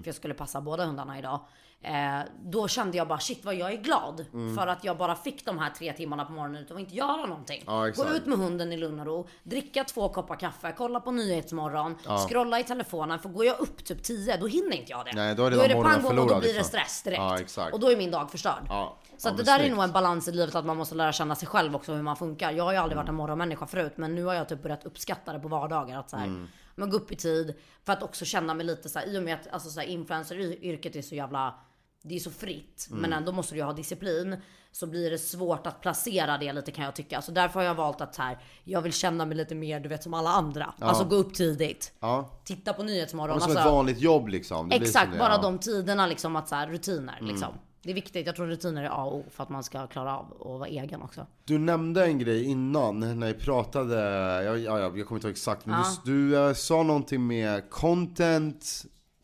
För 0.01 0.07
jag 0.07 0.15
skulle 0.15 0.33
passa 0.33 0.61
båda 0.61 0.85
hundarna 0.85 1.19
idag. 1.19 1.39
Eh, 1.81 2.19
då 2.43 2.67
kände 2.67 2.97
jag 2.97 3.07
bara 3.07 3.19
shit 3.19 3.45
vad 3.45 3.55
jag 3.55 3.73
är 3.73 3.77
glad. 3.77 4.25
För 4.57 4.67
att 4.67 4.83
jag 4.83 4.97
bara 4.97 5.15
fick 5.15 5.45
de 5.45 5.59
här 5.59 5.69
tre 5.69 5.93
timmarna 5.93 6.25
på 6.25 6.31
morgonen 6.31 6.61
utan 6.63 6.77
att 6.77 6.81
inte 6.81 6.95
göra 6.95 7.25
någonting. 7.25 7.63
Ja. 7.67 7.87
Gå 7.95 8.05
ut 8.15 8.25
med 8.25 8.37
hunden 8.37 8.71
i 8.73 8.77
lugn 8.77 8.99
och 8.99 9.05
ro, 9.05 9.27
dricka 9.43 9.83
två 9.83 10.09
koppar 10.09 10.35
kaffe, 10.35 10.73
kolla 10.77 10.99
på 10.99 11.11
Nyhetsmorgon, 11.11 11.95
scrolla 12.29 12.59
i 12.59 12.63
telefonen. 12.63 13.19
För 13.19 13.29
går 13.29 13.45
jag 13.45 13.59
upp 13.59 13.85
typ 13.85 14.03
10 14.03 14.37
då 14.37 14.47
hinner 14.47 14.75
inte 14.77 14.91
jag 14.91 15.05
det. 15.05 15.11
Nej, 15.15 15.35
då 15.35 15.45
är 15.45 15.51
då 15.51 15.57
redan 15.57 15.71
är 15.71 15.75
det 15.75 15.83
pang 16.03 16.05
och 16.05 16.15
då 16.15 16.25
blir 16.25 16.39
det 16.39 16.47
liksom. 16.47 16.63
stress 16.63 17.03
direkt. 17.03 17.57
Ja. 17.57 17.69
Och 17.71 17.79
då 17.79 17.91
är 17.91 17.97
min 17.97 18.11
dag 18.11 18.31
förstörd. 18.31 18.63
Ja. 18.69 18.97
Så 19.17 19.27
Ja, 19.29 19.33
det 19.33 19.43
där 19.43 19.53
är 19.55 19.59
snyggt. 19.59 19.75
nog 19.75 19.83
en 19.83 19.91
balans 19.91 20.27
i 20.27 20.31
livet 20.31 20.55
att 20.55 20.65
man 20.65 20.77
måste 20.77 20.95
lära 20.95 21.11
känna 21.11 21.35
sig 21.35 21.47
själv 21.47 21.75
också 21.75 21.93
hur 21.93 22.03
man 22.03 22.15
funkar. 22.15 22.51
Jag 22.51 22.63
har 22.63 22.71
ju 22.71 22.77
aldrig 22.77 22.97
varit 22.97 23.09
en 23.09 23.15
morgonmänniska 23.15 23.65
förut 23.67 23.93
men 23.95 24.15
nu 24.15 24.23
har 24.25 24.33
jag 24.33 24.49
typ 24.49 24.63
börjat 24.63 24.85
uppskatta 24.85 25.33
det 25.33 25.39
på 25.39 25.47
vardagar. 25.47 25.99
Att 25.99 26.09
så 26.09 26.17
här, 26.17 26.25
Mm. 26.25 26.47
men 26.75 26.89
gå 26.89 26.97
upp 26.97 27.11
i 27.11 27.15
tid 27.15 27.55
för 27.85 27.93
att 27.93 28.03
också 28.03 28.25
känna 28.25 28.53
mig 28.53 28.65
lite 28.65 28.89
så 28.89 28.99
här, 28.99 29.05
i 29.07 29.17
och 29.19 29.23
med 29.23 29.33
att 29.33 29.53
alltså, 29.53 29.69
så 29.69 29.79
här, 29.79 29.87
influencer-yrket 29.87 30.95
är 30.95 31.01
så 31.01 31.15
jävla 31.15 31.55
det 32.01 32.15
är 32.15 32.19
så 32.19 32.31
fritt, 32.31 32.87
Mm. 32.89 33.01
men 33.01 33.13
ändå 33.13 33.31
måste 33.31 33.53
du 33.53 33.59
ju 33.59 33.65
ha 33.65 33.73
disciplin. 33.73 34.35
Så 34.71 34.87
blir 34.87 35.11
det 35.11 35.17
svårt 35.17 35.67
att 35.67 35.81
placera 35.81 36.37
det 36.37 36.53
lite 36.53 36.71
kan 36.71 36.85
jag 36.85 36.95
tycka. 36.95 37.21
Så 37.21 37.31
därför 37.31 37.59
har 37.59 37.65
jag 37.65 37.75
valt 37.75 38.01
att 38.01 38.15
här, 38.15 38.37
jag 38.63 38.81
vill 38.81 38.93
känna 38.93 39.25
mig 39.25 39.37
lite 39.37 39.55
mer 39.55 39.79
du 39.79 39.89
vet 39.89 40.03
som 40.03 40.13
alla 40.13 40.29
andra. 40.29 40.73
Alltså 40.79 41.03
gå 41.05 41.15
upp 41.15 41.33
tidigt. 41.33 41.93
Ja. 41.99 42.29
Titta 42.43 42.73
på 42.73 42.83
Nyhetsmorgon. 42.83 43.41
Som 43.41 43.51
ett 43.51 43.57
Alltså, 43.57 43.73
vanligt 43.73 43.99
jobb 43.99 44.27
liksom. 44.27 44.69
Det 44.69 44.75
exakt, 44.75 45.03
som 45.05 45.11
det, 45.13 45.19
bara 45.19 45.29
ja. 45.33 45.39
Mm. 45.39 45.51
de 45.51 45.59
tiderna 45.59 46.07
liksom 46.07 46.35
att 46.35 46.47
så 46.47 46.55
här, 46.55 46.67
rutiner 46.67 47.17
liksom. 47.21 47.47
Det 47.83 47.89
är 47.89 47.93
viktigt, 47.93 48.25
jag 48.27 48.35
tror 48.35 48.47
rutiner 48.47 48.83
är 48.83 48.89
A 48.89 49.03
och 49.03 49.15
O 49.15 49.25
för 49.31 49.43
att 49.43 49.49
man 49.49 49.63
ska 49.63 49.87
klara 49.87 50.17
av 50.17 50.25
att 50.39 50.45
vara 50.59 50.67
egen 50.67 51.01
också. 51.01 51.25
Du 51.45 51.57
nämnde 51.57 52.05
en 52.05 52.19
grej 52.19 52.43
innan 52.43 52.99
när 53.19 53.27
vi 53.27 53.33
pratade, 53.33 53.95
ja, 54.43 54.57
ja, 54.57 54.79
ja, 54.79 54.79
jag 54.79 55.07
kommer 55.07 55.17
inte 55.19 55.27
ihåg 55.27 55.31
exakt, 55.31 55.65
men 55.65 55.83
du, 56.05 56.29
du 56.31 56.47
eh, 56.47 56.53
sa 56.53 56.83
någonting 56.83 57.27
med 57.27 57.69
content, 57.69 58.83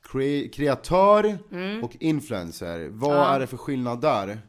cre- 0.10 0.50
kreatör 0.52 1.38
Mm. 1.52 1.84
och 1.84 1.96
influencer. 2.00 2.88
Vad 2.92 3.36
är 3.36 3.40
det 3.40 3.48
för 3.48 3.58
skillnad 3.58 4.02
där? 4.02 4.40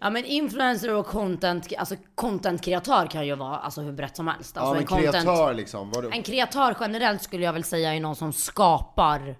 Ja 0.00 0.10
men 0.10 0.24
influencer 0.24 0.94
och 0.94 1.06
content, 1.06 1.72
alltså 1.78 1.94
content 2.14 2.62
kreatör 2.62 3.06
kan 3.06 3.26
ju 3.26 3.34
vara 3.34 3.56
alltså 3.58 3.80
hur 3.80 3.92
brett 3.92 4.16
som 4.16 4.26
helst. 4.26 4.56
Alltså 4.56 4.68
ja 4.70 4.72
men 4.72 4.80
en, 4.82 4.86
content, 4.86 5.24
kreatör 5.26 5.54
liksom, 5.54 5.90
vad 5.90 6.04
du... 6.04 6.10
en 6.10 6.22
kreatör 6.22 6.76
generellt 6.80 7.22
skulle 7.22 7.44
jag 7.44 7.52
väl 7.52 7.64
säga 7.64 7.94
är 7.94 8.00
någon 8.00 8.16
som 8.16 8.32
skapar 8.32 9.36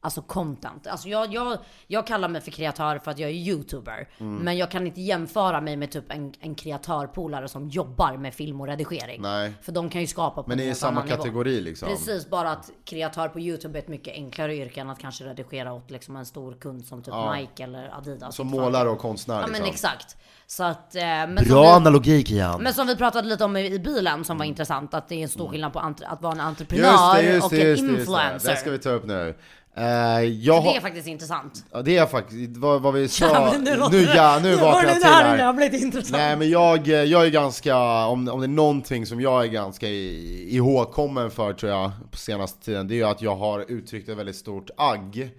Alltså 0.00 0.22
content. 0.22 0.86
Alltså 0.86 1.08
jag, 1.08 1.32
jag, 1.34 1.58
jag 1.86 2.06
kallar 2.06 2.28
mig 2.28 2.40
för 2.40 2.50
kreatör 2.50 2.98
för 2.98 3.10
att 3.10 3.18
jag 3.18 3.30
är 3.30 3.34
youtuber. 3.34 4.08
Mm. 4.18 4.36
Men 4.36 4.56
jag 4.56 4.70
kan 4.70 4.86
inte 4.86 5.00
jämföra 5.00 5.60
mig 5.60 5.76
med 5.76 5.90
typ 5.90 6.12
en, 6.12 6.32
en 6.40 6.54
kreatörpolare 6.54 7.48
som 7.48 7.68
jobbar 7.68 8.16
med 8.16 8.34
film 8.34 8.60
och 8.60 8.66
redigering. 8.66 9.22
Nej. 9.22 9.52
För 9.62 9.72
de 9.72 9.90
kan 9.90 10.00
ju 10.00 10.06
skapa 10.06 10.42
på 10.42 10.48
Men 10.48 10.52
en 10.52 10.58
det 10.58 10.64
är 10.64 10.66
helt 10.66 10.78
samma 10.78 10.90
annan 11.00 11.04
nivå. 11.08 11.16
kategori 11.16 11.60
liksom. 11.60 11.88
Precis, 11.88 12.30
bara 12.30 12.50
att 12.50 12.70
kreatör 12.84 13.28
på 13.28 13.40
YouTube 13.40 13.78
är 13.78 13.82
ett 13.82 13.88
mycket 13.88 14.14
enklare 14.14 14.56
yrke 14.56 14.80
än 14.80 14.90
att 14.90 14.98
kanske 14.98 15.24
redigera 15.24 15.72
åt 15.72 15.90
liksom 15.90 16.16
en 16.16 16.26
stor 16.26 16.52
kund 16.60 16.84
som 16.84 17.02
typ 17.02 17.14
Nike 17.36 17.62
eller 17.64 17.96
Adidas. 17.98 18.36
Som 18.36 18.46
målare 18.46 18.88
och 18.88 18.98
konstnär 18.98 19.34
Ja 19.34 19.46
liksom. 19.46 19.62
men 19.62 19.70
exakt. 19.72 20.16
Så 20.46 20.64
att... 20.64 20.94
eh, 20.94 21.02
Men 21.02 21.34
Bra 21.34 21.62
vi, 21.62 21.68
analogi 21.68 22.24
Kian! 22.24 22.62
men 22.62 22.74
som 22.74 22.86
vi 22.86 22.96
pratade 22.96 23.28
lite 23.28 23.44
om 23.44 23.56
i 23.56 23.66
i 23.72 23.78
bilen 23.78 24.24
som 24.24 24.38
var 24.38 24.44
intressant, 24.44 24.94
att 24.94 25.08
det 25.08 25.14
är 25.14 25.22
en 25.22 25.28
stor 25.28 25.48
skillnad 25.48 25.72
på 25.72 25.78
att 25.78 26.22
vara 26.22 26.32
en 26.32 26.38
Mm. 26.40 26.48
Just 26.48 26.60
entreprenör 26.60 27.14
det, 27.22 27.22
just 27.34 27.44
och 27.44 27.50
det, 27.50 27.62
en 27.62 27.68
just 27.68 27.82
det, 27.82 27.86
just 27.86 27.96
det. 27.96 28.00
influencer. 28.00 28.50
Det 28.50 28.56
ska 28.56 28.70
vi 28.70 28.78
ta 28.78 28.90
upp 28.90 29.04
nu. 29.06 29.34
Eh, 29.78 29.84
jag 30.24 30.62
Det 30.62 30.68
har... 30.68 30.76
är 30.76 30.80
faktiskt 30.80 31.06
intressant. 31.06 31.64
Ja, 31.72 31.82
det 31.82 31.96
är 31.96 32.06
faktiskt, 32.06 32.56
vad, 32.56 32.82
vad 32.82 32.94
vi 32.94 33.08
sa... 33.08 33.26
Ja, 33.32 33.54
nu, 33.60 33.76
låter 33.76 34.16
ja, 34.16 34.38
nu 34.42 34.56
vaknar 34.56 34.84
jag 34.90 34.94
till 35.00 35.04
här. 35.04 35.38
jävligt 35.38 35.72
intressant. 35.82 36.10
Nej 36.18 36.36
men 36.36 36.50
jag, 36.50 36.86
jag 36.86 37.26
är 37.26 37.30
ganska, 37.30 37.76
om, 38.06 38.28
om 38.28 38.40
det 38.40 38.46
är 38.46 38.48
någonting 38.48 39.06
som 39.06 39.20
jag 39.20 39.44
är 39.44 39.48
ganska 39.48 39.88
ihågkommen 39.88 41.30
för 41.30 41.52
tror 41.52 41.72
jag 41.72 41.90
på 42.10 42.16
senaste 42.16 42.64
tiden 42.64 42.88
Det 42.88 42.94
är 42.94 42.96
ju 42.96 43.04
att 43.04 43.22
jag 43.22 43.36
har 43.36 43.64
uttryckt 43.68 44.08
ett 44.08 44.16
väldigt 44.18 44.36
stort 44.36 44.70
agg 44.76 45.30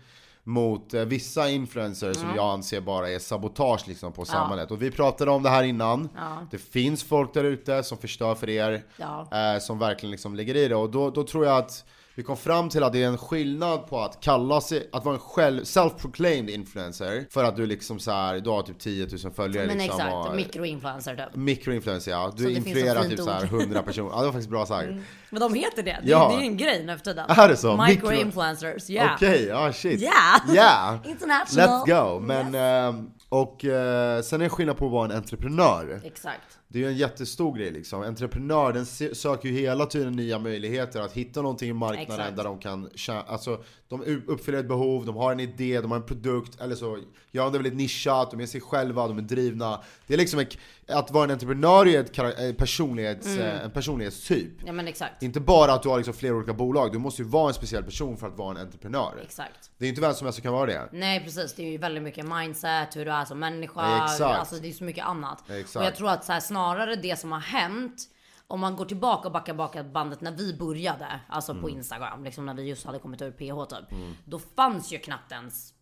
mot 0.43 0.93
eh, 0.93 1.01
vissa 1.01 1.49
influencers 1.49 2.17
som 2.17 2.29
jag 2.35 2.45
anser 2.53 2.81
bara 2.81 3.09
är 3.09 3.19
sabotage 3.19 3.87
liksom 3.87 4.11
på 4.13 4.25
samhället 4.25 4.71
Och 4.71 4.81
vi 4.81 4.91
pratade 4.91 5.31
om 5.31 5.43
det 5.43 5.49
här 5.49 5.63
innan 5.63 6.09
Det 6.51 6.57
finns 6.57 7.03
folk 7.03 7.33
där 7.33 7.43
ute 7.43 7.83
som 7.83 7.97
förstör 7.97 8.35
för 8.35 8.49
er 8.49 8.83
Ja. 8.97 9.27
eh, 9.31 9.59
Som 9.59 9.79
verkligen 9.79 10.11
liksom 10.11 10.35
lägger 10.35 10.55
i 10.55 10.67
det 10.67 10.75
och 10.75 10.89
då, 10.89 11.09
då 11.09 11.23
tror 11.23 11.45
jag 11.45 11.57
att 11.57 11.85
vi 12.19 12.23
kom 12.23 12.37
fram 12.37 12.69
till 12.69 12.83
att 12.83 12.93
det 12.93 13.03
är 13.03 13.07
en 13.07 13.17
skillnad 13.17 13.87
på 13.87 13.99
att 13.99 14.21
kalla 14.21 14.61
sig, 14.61 14.89
att 14.91 15.05
vara 15.05 15.15
en 15.15 15.21
själv, 15.21 15.63
self-proclaimed 15.63 16.49
influencer 16.49 17.25
För 17.29 17.43
att 17.43 17.55
du 17.55 17.65
liksom 17.65 17.99
så 17.99 18.11
här, 18.11 18.39
du 18.39 18.49
har 18.49 18.61
typ 18.61 18.79
10 18.79 19.07
000 19.23 19.33
följare 19.33 19.67
Men 19.67 19.77
liksom 19.77 19.99
exakt, 19.99 20.35
mikroinfluencer 20.35 21.15
typ. 21.15 21.35
Mikroinfluencer 21.35 22.11
ja, 22.11 22.33
du 22.37 22.43
Så 22.43 22.49
influerar 22.49 23.03
typ 23.03 23.19
så 23.19 23.29
här 23.31 23.43
ord. 23.43 23.49
Mm. 23.49 23.59
100 23.61 23.83
personer, 23.83 24.09
ja 24.09 24.19
det 24.19 24.25
var 24.25 24.31
faktiskt 24.31 24.49
bra 24.49 24.65
sagt 24.65 24.89
Men 25.29 25.39
de 25.41 25.53
heter 25.53 25.83
det, 25.83 25.99
det, 26.03 26.09
Ja. 26.09 26.29
det 26.29 26.43
är 26.43 26.47
en 26.47 26.57
grej 26.57 26.85
nu 26.85 26.97
för 26.97 27.03
tiden. 27.03 27.25
Är 27.29 27.49
det 27.49 27.57
så? 27.57 27.77
Microinfluencers, 27.87 28.89
ja. 28.89 29.09
Okej, 29.15 29.45
ja 29.45 29.73
shit 29.73 30.01
Yeah. 30.01 30.53
Yeah! 30.53 30.97
International. 31.05 31.67
Let's 31.67 32.13
go! 32.13 32.19
Men, 32.19 32.55
ehm, 32.55 33.11
och 33.29 33.65
eh, 33.65 34.21
sen 34.21 34.41
är 34.41 34.43
det 34.43 34.49
skillnad 34.49 34.77
på 34.77 34.85
att 34.85 34.91
vara 34.91 35.05
en 35.05 35.17
entreprenör 35.17 36.01
Exakt. 36.03 36.58
Det 36.71 36.79
är 36.79 36.83
ju 36.83 36.87
en 36.87 36.97
jättestor 36.97 37.57
grej 37.57 37.71
liksom, 37.71 38.01
entreprenör 38.01 38.73
den 38.73 38.85
söker 39.15 39.49
ju 39.49 39.55
hela 39.55 39.85
tiden 39.85 40.13
nya 40.13 40.39
möjligheter 40.39 41.01
att 41.01 41.13
hitta 41.13 41.41
någonting 41.41 41.69
i 41.69 41.73
marknaden 41.73 42.19
Exakt. 42.19 42.37
där 42.37 42.43
de 42.43 42.59
kan 42.59 42.89
tjäna, 42.95 43.21
alltså 43.21 43.63
de 43.89 44.23
uppfyller 44.27 44.59
ett 44.59 44.67
behov, 44.67 45.05
de 45.05 45.15
har 45.15 45.31
en 45.31 45.39
idé, 45.39 45.81
de 45.81 45.91
har 45.91 45.97
en 45.97 46.05
produkt, 46.05 46.61
eller 46.61 46.75
så 46.75 46.97
gör 47.31 47.43
de 47.43 47.51
det 47.51 47.57
väldigt 47.57 47.75
nischat, 47.75 48.31
de 48.31 48.39
är 48.41 48.45
sig 48.45 48.61
själva, 48.61 49.07
de 49.07 49.17
är 49.17 49.21
drivna 49.21 49.79
Det 50.07 50.13
är 50.13 50.17
liksom 50.17 50.39
ett, 50.39 50.57
att 50.87 51.11
vara 51.11 51.23
en 51.23 51.31
entreprenör 51.31 51.87
är 51.87 51.99
ett 51.99 52.17
eh, 52.39 52.53
personlighets, 52.57 53.27
Mm. 53.27 53.39
eh, 53.41 53.63
en 53.63 53.71
personlighetstyp 53.71 54.51
Ja 54.65 54.71
men 54.71 54.87
exakt. 54.87 55.23
Inte 55.23 55.39
bara 55.39 55.73
att 55.73 55.83
du 55.83 55.89
har 55.89 55.97
liksom 55.97 56.13
flera 56.13 56.35
olika 56.35 56.53
bolag, 56.53 56.91
du 56.91 56.99
måste 56.99 57.21
ju 57.21 57.27
vara 57.27 57.47
en 57.47 57.53
speciell 57.53 57.83
person 57.83 58.17
för 58.17 58.27
att 58.27 58.37
vara 58.37 58.51
en 58.51 58.57
entreprenör 58.65 59.19
Exakt. 59.23 59.71
Det 59.77 59.85
är 59.85 59.89
inte 59.89 60.01
vem 60.01 60.13
som 60.13 60.25
helst 60.27 60.35
som 60.37 60.43
kan 60.43 60.53
vara 60.53 60.65
det 60.65 60.89
Nej 60.91 61.23
precis, 61.23 61.53
det 61.53 61.63
är 61.63 61.71
ju 61.71 61.77
väldigt 61.77 62.03
mycket 62.03 62.25
mindset, 62.25 62.95
hur 62.95 63.05
du 63.05 63.11
är 63.11 63.25
som 63.25 63.39
människa, 63.39 64.03
exakt. 64.05 64.21
alltså 64.39 64.55
det 64.55 64.67
är 64.69 64.73
så 64.73 64.83
mycket 64.83 65.05
annat. 65.05 65.49
Exakt. 65.49 65.75
Och 65.75 65.83
jag 65.83 65.95
tror 65.95 66.09
att 66.09 66.25
så 66.25 66.31
här, 66.31 66.39
snarare 66.39 66.95
det 66.95 67.19
som 67.19 67.31
har 67.31 67.39
hänt, 67.39 68.03
om 68.49 68.59
man 68.59 68.75
går 68.75 68.85
tillbaka 68.85 69.27
och 69.27 69.31
backar 69.31 69.53
baka 69.53 69.83
bandet 69.83 70.21
när 70.21 70.31
vi 70.31 70.53
började, 70.57 71.19
alltså 71.27 71.51
Mm. 71.51 71.61
på 71.63 71.69
Instagram, 71.69 72.23
liksom 72.23 72.45
när 72.45 72.53
vi 72.53 72.63
just 72.63 72.85
hade 72.85 72.99
kommit 72.99 73.21
ur 73.21 73.31
PH 73.31 73.65
typ. 73.75 73.99
Då 74.25 74.39
fanns 74.39 74.91
ju 74.93 74.97
knappt 74.99 75.31
ens 75.31 75.73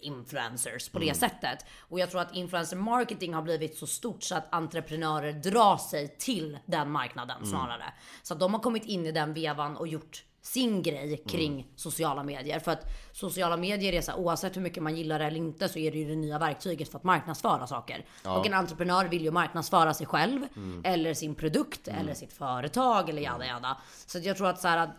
influencers 0.00 0.88
på 0.88 0.98
Mm. 0.98 1.08
det 1.08 1.14
sättet. 1.14 1.66
Och 1.78 1.98
jag 2.00 2.10
tror 2.10 2.20
att 2.20 2.34
influencer 2.34 2.76
marketing 2.76 3.34
har 3.34 3.42
blivit 3.42 3.76
så 3.78 3.86
stort 3.86 4.22
så 4.22 4.34
att 4.34 4.54
entreprenörer 4.54 5.32
drar 5.32 5.76
sig 5.76 6.16
till 6.18 6.58
den 6.66 6.90
marknaden 6.90 7.36
Mm. 7.36 7.48
snarare. 7.50 7.84
Så 8.22 8.34
att 8.34 8.40
de 8.40 8.54
har 8.54 8.60
kommit 8.60 8.84
in 8.84 9.06
i 9.06 9.12
den 9.12 9.34
vevan 9.34 9.76
och 9.76 9.88
gjort 9.88 10.24
sin 10.42 10.82
grej 10.82 11.04
Mm. 11.04 11.18
kring 11.28 11.66
sociala 11.76 12.22
medier. 12.22 12.58
För 12.58 12.72
att 12.72 12.84
sociala 13.12 13.56
medier 13.56 13.92
är 13.92 14.00
så 14.00 14.10
här, 14.10 14.18
oavsett 14.18 14.56
hur 14.56 14.60
mycket 14.62 14.82
man 14.82 14.96
gillar 14.96 15.18
det 15.18 15.24
eller 15.24 15.36
inte 15.36 15.68
så 15.68 15.78
är 15.78 15.90
det 15.92 15.98
ju 15.98 16.08
det 16.08 16.16
nya 16.16 16.38
verktyget 16.38 16.90
för 16.90 16.98
att 16.98 17.04
marknadsföra 17.04 17.66
saker. 17.66 18.04
Och 18.24 18.46
en 18.46 18.54
entreprenör 18.54 19.04
vill 19.08 19.22
ju 19.24 19.30
marknadsföra 19.30 19.94
sig 19.94 20.06
själv 20.06 20.40
Mm. 20.56 20.82
eller 20.84 21.14
sin 21.14 21.34
produkt 21.34 21.88
eller 21.88 22.14
sitt 22.14 22.32
företag 22.32 23.08
eller 23.10 23.22
jada 23.22 23.46
jada. 23.46 23.76
Så 24.06 24.18
jag 24.18 24.36
tror 24.36 24.48
att 24.48 24.60
så 24.60 24.68
här 24.68 24.78
att 24.78 24.90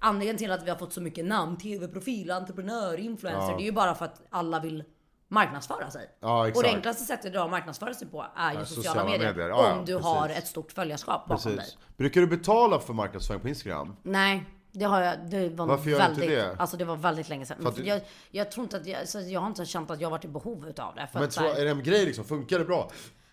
anledningen 0.00 0.36
till 0.38 0.52
att 0.52 0.62
vi 0.62 0.70
har 0.70 0.76
fått 0.76 0.92
så 0.92 1.00
mycket 1.00 1.24
namn, 1.24 1.56
tv-profil, 1.56 2.30
entreprenör, 2.30 3.00
influencer, 3.00 3.56
det 3.56 3.62
är 3.62 3.66
ju 3.66 3.72
bara 3.72 3.94
för 3.94 4.04
att 4.04 4.20
alla 4.30 4.60
vill 4.60 4.84
marknadsföra 5.30 5.90
sig. 5.90 6.10
Ja, 6.20 6.46
och 6.54 6.62
det 6.62 6.68
enklaste 6.68 7.04
sättet 7.04 7.26
idag 7.26 7.44
att 7.44 7.50
marknadsföra 7.50 7.94
sig 7.94 8.08
på 8.08 8.26
är 8.36 8.52
ju 8.52 8.58
Ja, 8.58 8.64
sociala, 8.64 8.84
sociala 8.84 9.10
medier. 9.10 9.28
medier. 9.34 9.48
Ja, 9.48 9.56
om 9.72 9.78
ja, 9.78 9.84
du 9.86 9.92
precis. 9.92 10.06
har 10.06 10.28
ett 10.28 10.46
stort 10.46 10.72
följarskap 10.72 11.26
bakom 11.28 11.50
dig. 11.50 11.58
Precis. 11.58 11.78
Brukar 11.96 12.20
du 12.20 12.26
betala 12.26 12.78
för 12.80 12.92
marknadsföring 12.94 13.40
på 13.40 13.48
Instagram? 13.48 13.96
Nej, 14.02 14.44
det 14.72 14.84
har 14.84 15.00
jag. 15.00 15.30
Det 15.30 15.48
var 15.48 15.66
Varför 15.66 15.90
gör 15.90 15.98
du 15.98 16.04
inte 16.04 16.20
väldigt, 16.20 16.38
det? 16.38 16.56
Alltså 16.58 16.76
det 16.76 16.84
var 16.84 16.96
väldigt 16.96 17.28
länge 17.28 17.46
sedan. 17.46 17.72
Du- 17.76 17.84
jag, 17.84 18.00
jag 18.30 18.50
tror 18.50 18.64
inte 18.64 18.76
att 18.76 18.86
jag, 18.86 19.08
så 19.08 19.20
jag 19.20 19.40
har 19.40 19.46
inte 19.46 19.66
känt 19.66 19.90
att 19.90 20.00
jag 20.00 20.10
varit 20.10 20.24
i 20.24 20.28
behov 20.28 20.68
utav 20.68 20.94
det. 20.94 21.08
Men 21.12 21.30
så 21.30 21.44
är 21.44 21.64
det 21.64 21.70
en 21.70 21.82
grej 21.82 22.06
liksom? 22.06 22.24
Funkar 22.24 22.58
det 22.58 22.64
bra? 22.64 22.90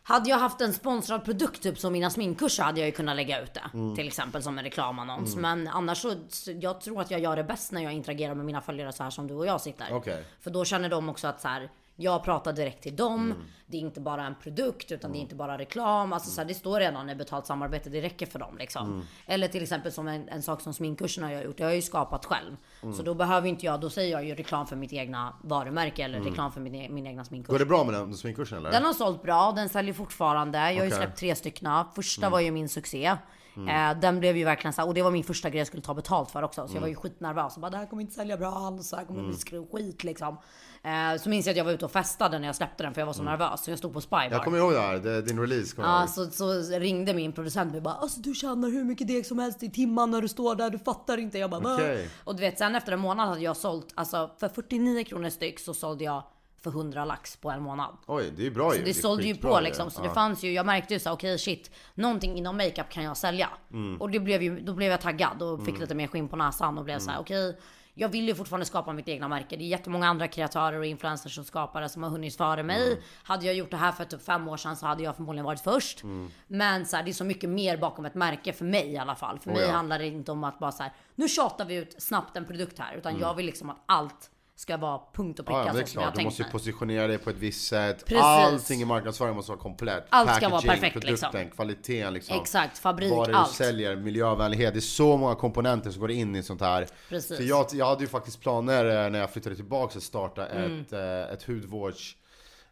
hade 0.07 0.29
jag 0.29 0.37
haft 0.37 0.61
en 0.61 0.73
sponsrad 0.73 1.25
produkt 1.25 1.63
typ 1.63 1.79
som 1.79 1.93
mina 1.93 2.09
sminkkurser 2.09 2.63
hade 2.63 2.79
jag 2.79 2.87
ju 2.87 2.91
kunnat 2.91 3.15
lägga 3.15 3.41
ut 3.41 3.53
det. 3.53 3.69
Mm. 3.73 3.95
Till 3.95 4.07
exempel 4.07 4.43
som 4.43 4.57
en 4.57 4.63
reklamannons. 4.63 5.35
Men 5.35 5.67
annars 5.67 5.97
så, 5.97 6.15
jag 6.61 6.81
tror 6.81 7.01
att 7.01 7.11
jag 7.11 7.19
gör 7.19 7.35
det 7.35 7.43
bäst 7.43 7.71
när 7.71 7.83
jag 7.83 7.93
interagerar 7.93 8.35
med 8.35 8.45
mina 8.45 8.61
följare 8.61 8.93
så 8.93 9.03
här 9.03 9.09
som 9.09 9.27
du 9.27 9.33
och 9.33 9.45
jag 9.45 9.61
sitter. 9.61 9.87
Okej. 9.91 10.23
För 10.41 10.51
då 10.51 10.65
känner 10.65 10.89
de 10.89 11.09
också 11.09 11.27
att 11.27 11.41
så 11.41 11.47
här, 11.47 11.69
jag 11.95 12.23
pratar 12.23 12.53
direkt 12.53 12.83
till 12.83 12.95
dem. 12.95 13.25
Mm. 13.31 13.37
Det 13.67 13.77
är 13.77 13.81
inte 13.81 14.01
bara 14.01 14.25
en 14.25 14.35
produkt 14.35 14.91
utan 14.91 15.11
det 15.11 15.17
är 15.17 15.19
inte 15.19 15.35
bara 15.35 15.57
reklam. 15.57 16.13
Alltså 16.13 16.29
så 16.29 16.41
här, 16.41 16.47
det 16.47 16.53
står 16.53 16.79
redan 16.79 17.09
i 17.09 17.15
betalt 17.15 17.45
samarbete. 17.45 17.89
Det 17.89 18.01
räcker 18.01 18.25
för 18.25 18.39
dem 18.39 18.57
liksom. 18.57 18.87
Mm. 18.87 19.05
Eller 19.25 19.47
till 19.47 19.63
exempel 19.63 19.91
som 19.91 20.07
en, 20.07 20.29
en 20.29 20.41
sak 20.41 20.61
som 20.61 20.73
sminkkurserna 20.73 21.31
jag 21.31 21.39
har 21.39 21.45
gjort. 21.45 21.57
Det 21.57 21.63
har 21.63 21.69
jag 21.69 21.75
ju 21.75 21.81
skapat 21.81 22.25
själv. 22.25 22.57
Mm. 22.83 22.95
Så 22.95 23.03
då 23.03 23.13
behöver 23.13 23.47
inte 23.47 23.65
jag, 23.65 23.81
då 23.81 23.89
säger 23.89 24.11
jag 24.11 24.25
ju 24.25 24.35
reklam 24.35 24.67
för 24.67 24.75
mitt 24.75 24.93
egna 24.93 25.33
varumärke 25.41 26.03
eller 26.03 26.19
reklam 26.19 26.51
för 26.51 26.61
min, 26.61 26.75
e- 26.75 26.89
min 26.89 27.07
egna 27.07 27.25
sminkkurs. 27.25 27.51
Går 27.51 27.59
det 27.59 27.65
bra 27.65 27.83
med 27.83 27.93
den 27.93 28.13
sminkkursen 28.17 28.57
eller? 28.57 28.71
Den 28.71 28.85
har 28.85 28.93
sålt 28.93 29.23
bra, 29.23 29.51
den 29.51 29.69
säljer 29.69 29.93
fortfarande. 29.93 30.57
Jag 30.57 30.65
har 30.65 30.71
ju. 30.71 30.79
Mm. 30.81 30.91
släppt 30.97 31.17
tre 31.17 31.35
stycken. 31.35 31.83
Första 31.95 32.29
var 32.29 32.39
ju 32.39 32.51
min 32.51 32.69
succé. 32.69 33.17
Eh, 33.57 33.99
den 33.99 34.19
blev 34.19 34.37
ju 34.37 34.43
verkligen 34.45 34.73
så 34.73 34.81
här, 34.81 34.87
och 34.87 34.93
det 34.93 35.01
var 35.01 35.11
min 35.11 35.23
första 35.23 35.49
grej 35.49 35.57
jag 35.57 35.67
skulle 35.67 35.83
ta 35.83 35.93
betalt 35.93 36.31
för 36.31 36.43
också. 36.43 36.61
Så 36.61 36.63
Mm. 36.65 36.75
jag 36.75 36.81
var 36.81 36.87
ju 36.87 36.95
skitnervös 36.95 37.55
och 37.55 37.61
bara 37.61 37.71
det 37.71 37.77
här 37.77 37.85
kommer 37.85 38.01
inte 38.01 38.13
sälja 38.13 38.37
bra 38.37 38.51
alls. 38.51 38.89
Det 38.89 38.97
här 38.97 39.05
kommer 39.05 39.23
bli 39.23 39.33
skru- 39.35 39.67
skit 39.71 40.03
liksom. 40.03 40.37
Eh, 40.83 41.21
så 41.21 41.29
minns 41.29 41.45
jag 41.45 41.53
att 41.53 41.57
jag 41.57 41.65
var 41.65 41.71
ute 41.71 41.85
och 41.85 41.91
festade 41.91 42.39
när 42.39 42.47
jag 42.47 42.55
släppte 42.55 42.83
den 42.83 42.93
för 42.93 43.01
jag 43.01 43.05
var 43.05 43.13
så 43.13 43.23
nervös. 43.23 43.63
Så 43.63 43.71
jag 43.71 43.77
stod 43.79 43.93
på 43.93 44.01
Spybar. 44.01 44.19
Mm. 44.21 44.31
Jag 44.33 44.43
kommer 44.43 44.57
ihåg 44.57 44.73
det 44.73 44.79
här, 44.79 44.97
det, 44.97 45.21
din 45.21 45.39
release 45.39 45.75
kommer 45.75 46.07
så, 46.07 46.29
så 46.29 46.79
ringde 46.79 47.13
min 47.13 47.31
producent 47.31 47.71
mig 47.71 47.81
bara 47.81 47.93
alltså 47.93 48.19
du 48.21 48.33
tjänar 48.33 48.69
hur 48.69 48.83
mycket 48.83 49.07
deg 49.07 49.25
som 49.25 49.39
helst 49.39 49.63
i 49.63 49.71
timmen 49.71 50.11
när 50.11 50.21
du 50.21 50.27
står 50.27 50.55
där, 50.55 50.69
du 50.69 50.79
fattar 50.79 51.17
inte. 51.17 51.37
Jag 51.37 51.49
bara? 51.49 51.73
Okej. 51.75 52.09
Och 52.23 52.35
du 52.35 52.41
vet 52.41 52.57
sen 52.59 52.75
efter 52.75 52.91
en 52.91 52.99
månad 52.99 53.27
hade 53.29 53.41
jag 53.41 53.57
sålt, 53.57 53.87
alltså 53.95 54.29
för 54.39 54.49
49 54.49 55.03
kronor 55.03 55.29
styck 55.29 55.59
så 55.59 55.73
sålde 55.73 56.03
jag 56.03 56.23
för 56.71 56.77
100 56.79 57.05
lax 57.05 57.37
på 57.37 57.51
en 57.51 57.61
månad. 57.63 57.97
Oj, 58.07 58.31
det 58.37 58.47
är 58.47 58.51
bra 58.51 58.75
ju. 58.75 58.83
Det 58.83 58.89
är 58.89 58.93
sålde 58.93 59.23
ju 59.23 59.35
på 59.35 59.59
liksom. 59.59 59.91
Så 59.91 60.01
Ja. 60.03 60.07
det 60.07 60.13
fanns 60.13 60.43
ju, 60.43 60.51
jag 60.51 60.65
märkte 60.65 60.93
ju 60.93 60.99
så 60.99 61.11
okej 61.11 61.37
shit, 61.39 61.71
någonting 61.95 62.37
inom 62.37 62.57
makeup 62.57 62.89
kan 62.89 63.03
jag 63.03 63.17
sälja. 63.17 63.49
Mm. 63.71 64.01
Och 64.01 64.09
det 64.11 64.19
blev 64.19 64.41
ju, 64.43 64.59
då 64.59 64.73
blev 64.73 64.91
jag 64.91 65.01
taggad 65.01 65.41
och 65.41 65.65
fick 65.65 65.79
lite 65.79 65.95
mer 65.95 66.07
skinn 66.07 66.27
på 66.27 66.35
näsan 66.35 66.77
och 66.77 66.83
blev 66.83 66.99
så 66.99 67.03
Mm. 67.03 67.13
här, 67.13 67.21
okej. 67.21 67.57
jag 67.97 68.09
vill 68.09 68.27
ju 68.27 68.35
fortfarande 68.35 68.65
skapa 68.65 68.93
mitt 68.93 69.07
egna 69.07 69.27
märke. 69.27 69.55
Det 69.55 69.63
är 69.63 69.67
jättemånga 69.67 70.07
andra 70.07 70.27
kreatörer 70.27 70.79
och 70.79 70.85
influencers 70.85 71.37
och 71.39 71.45
skapare 71.45 71.89
som 71.89 72.03
har 72.03 72.09
hunnit 72.09 72.37
före 72.37 72.63
mig. 72.63 72.87
Mm. 72.91 73.03
Hade 73.23 73.45
jag 73.45 73.55
gjort 73.55 73.71
det 73.71 73.77
här 73.77 73.91
för 73.91 74.05
typ 74.05 74.21
fem 74.25 74.47
år 74.47 74.57
sedan 74.57 74.75
så 74.75 74.85
hade 74.85 75.03
jag 75.03 75.15
förmodligen 75.15 75.45
varit 75.45 75.59
först. 75.61 76.03
Mm. 76.03 76.29
Men 76.47 76.85
så 76.85 76.95
här, 76.95 77.03
det 77.03 77.11
är 77.11 77.13
så 77.13 77.23
mycket 77.23 77.49
mer 77.49 77.77
bakom 77.77 78.05
ett 78.05 78.15
märke 78.15 78.53
för 78.53 78.65
mig 78.65 78.87
i 78.93 78.97
alla 78.97 79.15
fall. 79.15 79.39
För 79.39 79.49
Oh 79.49 79.53
mig 79.53 79.63
ja. 79.65 79.71
handlar 79.71 79.99
det 79.99 80.05
inte 80.07 80.31
om 80.31 80.43
att 80.43 80.59
bara 80.59 80.71
så 80.71 80.83
här, 80.83 80.91
nu 81.15 81.27
tjatar 81.27 81.65
vi 81.65 81.75
ut 81.75 82.01
snabbt 82.01 82.37
en 82.37 82.45
produkt 82.45 82.79
här. 82.79 82.95
Utan 82.95 83.19
jag 83.19 83.33
vill 83.33 83.45
liksom 83.45 83.69
att 83.69 83.83
allt 83.85 84.29
ska 84.57 84.77
vara 84.77 85.01
punkt 85.13 85.39
och 85.39 85.45
pricka. 85.45 85.59
Ja, 85.59 85.65
men 85.65 85.75
det 85.75 85.81
är 85.81 85.85
så 85.85 85.91
som 85.91 86.01
jag 86.01 86.03
klart, 86.07 86.13
du 86.13 86.17
tänkt 86.17 86.25
måste 86.25 86.41
ju 86.41 86.45
mig. 86.45 86.51
positionera 86.51 87.07
dig 87.07 87.17
på 87.17 87.29
ett 87.29 87.35
visst 87.35 87.67
sätt. 87.67 88.05
Precis. 88.05 88.23
Allting 88.23 88.81
i 88.81 88.85
marknadsföring 88.85 89.35
måste 89.35 89.51
vara 89.51 89.61
komplett. 89.61 90.05
Allt 90.09 90.35
ska 90.35 90.49
vara 90.49 90.61
perfekt, 90.61 90.95
liksom. 90.95 91.31
produkten, 91.31 91.55
kvaliteten 91.55 92.13
liksom. 92.13 92.39
Exakt, 92.41 92.77
fabrik, 92.77 93.11
Vad 93.11 93.27
det 93.27 93.31
du 93.31 93.37
allt. 93.37 93.51
säljer, 93.51 93.95
miljövänlighet. 93.95 94.73
Det 94.73 94.79
är 94.79 94.81
så 94.81 95.17
många 95.17 95.35
komponenter 95.35 95.91
som 95.91 96.01
går 96.01 96.11
in 96.11 96.35
i 96.35 96.43
sånt 96.43 96.61
här. 96.61 96.87
Precis. 97.09 97.37
Så 97.37 97.43
jag, 97.43 97.65
jag 97.73 97.85
hade 97.85 98.01
ju 98.01 98.07
faktiskt 98.07 98.41
planer 98.41 99.05
eh, 99.05 99.09
när 99.11 99.19
jag 99.19 99.29
flyttade 99.31 99.55
tillbaka 99.55 99.97
att 99.97 100.03
starta 100.03 100.47
Mm. 100.47 100.81
ett, 100.81 100.93
eh, 100.93 101.33
ett 101.33 101.43
hudvårds... 101.43 102.15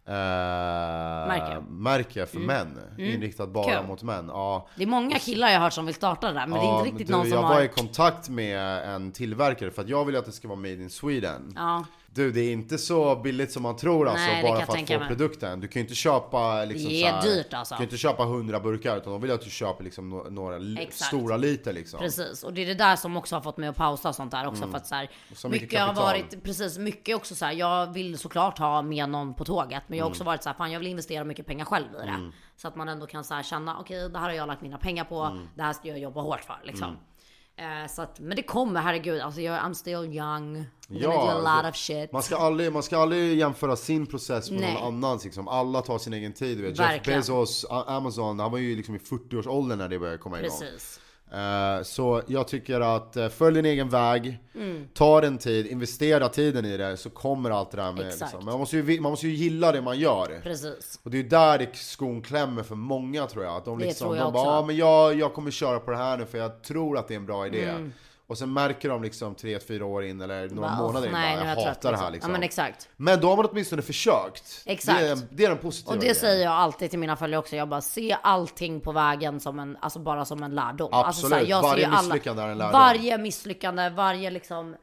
Eh, 0.05 0.13
Märke. 1.27 1.63
märke 1.69 2.25
för 2.25 2.39
män. 2.39 2.79
Inriktat 2.97 3.49
bara 3.49 3.65
Mm. 3.65 3.79
Kul. 3.79 3.87
mot 3.87 4.03
män. 4.03 4.25
Ja. 4.27 4.67
Det 4.75 4.83
är 4.83 4.87
många 4.87 5.19
killar 5.19 5.47
jag 5.47 5.55
har 5.59 5.63
hört 5.63 5.73
som 5.73 5.85
vill 5.85 5.95
starta 5.95 6.27
det 6.27 6.33
där, 6.33 6.47
men 6.47 6.59
det 6.59 6.65
är 6.65 6.69
Ja, 6.69 6.77
inte 6.79 6.89
riktigt 6.89 7.07
du, 7.07 7.13
någon 7.13 7.21
som 7.25 7.31
jag 7.31 7.41
har... 7.41 7.53
var 7.55 7.61
i 7.61 7.67
kontakt 7.67 8.29
med 8.29 8.89
en 8.95 9.11
tillverkare 9.11 9.71
för 9.71 9.81
att 9.81 9.89
jag 9.89 10.05
vill 10.05 10.15
att 10.15 10.25
det 10.25 10.31
ska 10.31 10.47
vara 10.47 10.59
made 10.59 10.73
in 10.73 10.89
Sweden. 10.89 11.53
Ja, 11.55 11.85
Du, 12.15 12.31
det 12.31 12.41
är 12.41 12.51
inte 12.53 12.77
så 12.77 13.15
billigt 13.15 13.51
som 13.51 13.63
man 13.63 13.75
tror 13.75 14.07
alltså, 14.07 14.25
Nej, 14.25 14.43
bara 14.43 14.55
för 14.65 14.73
att 14.77 14.87
få 14.89 14.97
mig. 14.99 15.07
produkten. 15.07 15.59
Du 15.59 15.67
kan 15.67 15.79
ju 15.79 15.81
inte 15.83 15.95
köpa 15.95 16.65
liksom 16.65 16.89
Det 16.89 17.03
är 17.03 17.09
så 17.09 17.15
här, 17.15 17.23
dyrt, 17.35 17.53
alltså. 17.53 17.73
Du 17.73 17.77
kan 17.77 17.83
ju 17.83 17.85
inte 17.85 17.97
köpa 17.97 18.23
100 18.23 18.59
burkar 18.59 18.97
utan 18.97 19.11
de 19.13 19.21
vill 19.21 19.31
att 19.31 19.41
du 19.41 19.49
köper 19.49 19.83
liksom 19.83 20.09
några 20.29 20.81
Exakt. 20.81 21.07
stora 21.07 21.37
liter 21.37 21.73
liksom. 21.73 21.99
Precis, 21.99 22.43
och 22.43 22.53
det 22.53 22.61
är 22.61 22.65
det 22.65 22.73
där 22.73 22.95
som 22.95 23.17
också 23.17 23.35
har 23.35 23.41
fått 23.41 23.57
mig 23.57 23.69
att 23.69 23.75
pausa 23.75 24.09
och 24.09 24.15
sånt 24.15 24.31
där 24.31 24.47
också 24.47 24.67
för 24.67 24.77
att 24.77 24.87
så 24.87 24.95
här, 24.95 25.09
så 25.35 25.49
mycket 25.49 25.61
mycket, 25.61 25.81
har 25.81 25.93
varit, 25.93 26.43
precis 26.43 26.77
mycket 26.77 27.15
också 27.15 27.35
så 27.35 27.45
här, 27.45 27.51
jag 27.53 27.93
vill 27.93 28.17
såklart 28.17 28.57
ha 28.59 28.81
med 28.81 29.09
någon 29.09 29.33
på 29.33 29.45
tåget 29.45 29.83
men 29.87 29.97
jag 29.97 30.05
har 30.05 30.09
Mm. 30.09 30.11
också 30.13 30.23
varit 30.23 30.43
så 30.43 30.49
här, 30.49 30.53
fan 30.55 30.71
jag 30.71 30.79
vill 30.79 30.87
investera 30.87 31.23
mycket 31.23 31.45
pengar 31.45 31.65
själv 31.65 31.85
i 32.03 32.05
det. 32.05 32.31
Så 32.57 32.67
att 32.67 32.75
man 32.75 32.89
ändå 32.89 33.05
kan 33.05 33.23
så 33.23 33.33
här, 33.33 33.43
känna, 33.43 33.79
okej 33.79 34.09
det 34.09 34.17
här 34.19 34.25
har 34.29 34.35
jag 34.35 34.47
lagt 34.47 34.61
mina 34.61 34.77
pengar 34.77 35.03
på, 35.03 35.19
Mm. 35.21 35.47
det 35.55 35.63
här 35.63 35.73
ska 35.73 35.87
jag 35.87 35.99
jobba 35.99 36.21
hårt 36.21 36.43
för 36.43 36.61
liksom. 36.63 36.97
Eh, 37.57 37.87
så 37.89 38.01
att, 38.01 38.19
men 38.19 38.35
det 38.35 38.43
kommer, 38.43 38.81
herregud, 38.81 39.21
alltså 39.21 39.41
jag, 39.41 39.59
I'm 39.59 39.73
still 39.73 39.95
young, 39.95 40.57
I'm 40.57 40.65
Ja, 40.87 41.09
gonna 41.11 41.33
do 41.33 41.47
a 41.47 41.55
lot 41.55 41.63
det- 41.63 41.69
of 41.69 41.75
shit. 41.75 42.11
Man 42.11 42.23
ska 42.23 42.37
aldrig, 42.37 42.73
man 42.73 42.83
ska 42.83 42.97
aldrig 42.97 43.37
jämföra 43.37 43.75
sin 43.75 44.05
process 44.05 44.51
med 44.51 44.59
Nej. 44.61 44.73
någon 44.73 44.83
annans 44.83 45.23
liksom. 45.25 45.47
Alla 45.47 45.81
tar 45.81 45.97
sin 45.97 46.13
egen 46.13 46.33
tid. 46.33 46.57
Du 46.57 46.63
vet. 46.63 46.79
Jeff. 46.79 47.05
Bezos, 47.05 47.65
Amazon, 47.69 48.39
han 48.39 48.51
var 48.51 48.57
ju 48.59 48.75
liksom 48.75 48.95
i 48.95 48.97
40-årsåldern 48.97 49.77
när 49.77 49.89
det 49.89 49.99
började 49.99 50.17
komma 50.17 50.39
igång. 50.39 50.49
Precis. 50.59 50.99
Eh, 51.33 51.83
Så 51.83 52.21
jag 52.27 52.47
tycker 52.47 52.81
att 52.81 53.17
eh, 53.17 53.29
följ 53.29 53.55
din 53.55 53.65
egen 53.65 53.89
väg, 53.89 54.39
Mm. 54.55 54.87
ta 54.93 55.21
den 55.21 55.37
tid, 55.37 55.65
investera 55.67 56.29
tiden 56.29 56.65
i 56.65 56.77
det 56.77 56.97
så 56.97 57.09
kommer 57.09 57.51
allt 57.51 57.71
det 57.71 57.77
där 57.77 57.91
med. 57.91 58.05
Liksom. 58.05 58.45
Man, 58.45 58.59
måste 58.59 58.77
ju, 58.77 59.01
man 59.01 59.11
måste 59.11 59.27
ju 59.27 59.33
gilla 59.33 59.71
det 59.71 59.81
man 59.81 59.99
gör. 59.99 60.39
Precis. 60.43 60.99
Och 61.03 61.11
det 61.11 61.17
är 61.17 61.23
ju 61.23 61.29
där 61.29 61.57
det 61.57 61.75
skon 61.75 62.21
klämmer 62.21 62.63
för 62.63 62.75
många 62.75 63.27
tror 63.27 63.43
jag. 63.43 63.55
Att 63.57 63.65
de 63.65 63.79
Det 63.79 63.85
liksom, 63.85 64.05
tror 64.07 64.17
jag 64.17 64.25
de 64.27 64.33
bara, 64.33 64.41
också. 64.43 64.51
ja 64.55 64.65
men 64.65 64.75
jag, 64.75 65.15
jag 65.19 65.33
kommer 65.33 65.51
köra 65.51 65.79
på 65.79 65.91
det 65.91 65.97
här 65.97 66.17
nu 66.17 66.25
för 66.25 66.37
jag 66.37 66.61
tror 66.63 66.97
att 66.97 67.07
det 67.07 67.13
är 67.13 67.15
en 67.19 67.25
bra 67.25 67.47
idé. 67.47 67.63
Mm. 67.63 67.93
Och 68.27 68.37
sen 68.37 68.53
märker 68.53 68.89
de 68.89 69.03
liksom 69.03 69.35
3-4 69.35 69.81
år 69.81 70.03
in 70.05 70.21
eller 70.21 70.49
några 70.49 70.69
Bara, 70.69 70.77
månader 70.77 70.99
"Åh, 70.99 71.05
in 71.07 71.11
nej, 71.13 71.35
bara, 71.37 71.45
jag 71.47 71.57
jag 71.57 71.65
hatar 71.65 71.91
det 71.91 71.97
här 71.97 72.11
liksom." 72.11 72.11
liksom. 72.13 72.29
Ja 72.31 72.33
men 72.33 72.43
exakt. 72.43 72.89
Men 72.97 73.19
då 73.19 73.29
har 73.29 73.37
man 73.37 73.45
åtminstone 73.45 73.81
försökt. 73.81 74.61
Exakt. 74.65 74.99
Det 74.99 75.07
är, 75.07 75.17
det 75.29 75.45
är 75.45 75.49
den 75.49 75.57
positiva 75.57 75.89
Och 75.91 75.95
det 75.95 76.01
grejen. 76.01 76.15
säger 76.15 76.43
jag 76.43 76.53
alltid 76.53 76.89
till 76.89 76.99
mina 76.99 77.15
följare 77.15 77.39
också. 77.39 77.55
Jag 77.55 77.69
bara 77.69 77.81
se 77.81 78.17
allting 78.23 78.79
på 78.81 78.91
vägen 78.91 79.39
som 79.39 79.59
en, 79.59 79.77
alltså 79.81 79.99
bara 79.99 80.25
som 80.25 80.43
en 80.43 80.55
lärdom. 80.55 80.89
Alltså, 80.93 81.25
Absolut. 81.25 81.49
jag 81.49 81.61
Varje 81.61 81.85
ser 81.85 81.91
ju 81.91 81.97
misslyckande 81.97 82.41
är 82.41 82.47
en 82.47 82.57
lärdom. 82.57 82.71
Varje 82.79 83.17
misslyckande, 83.17 83.89
varje 83.89 84.29
liksom 84.29 84.75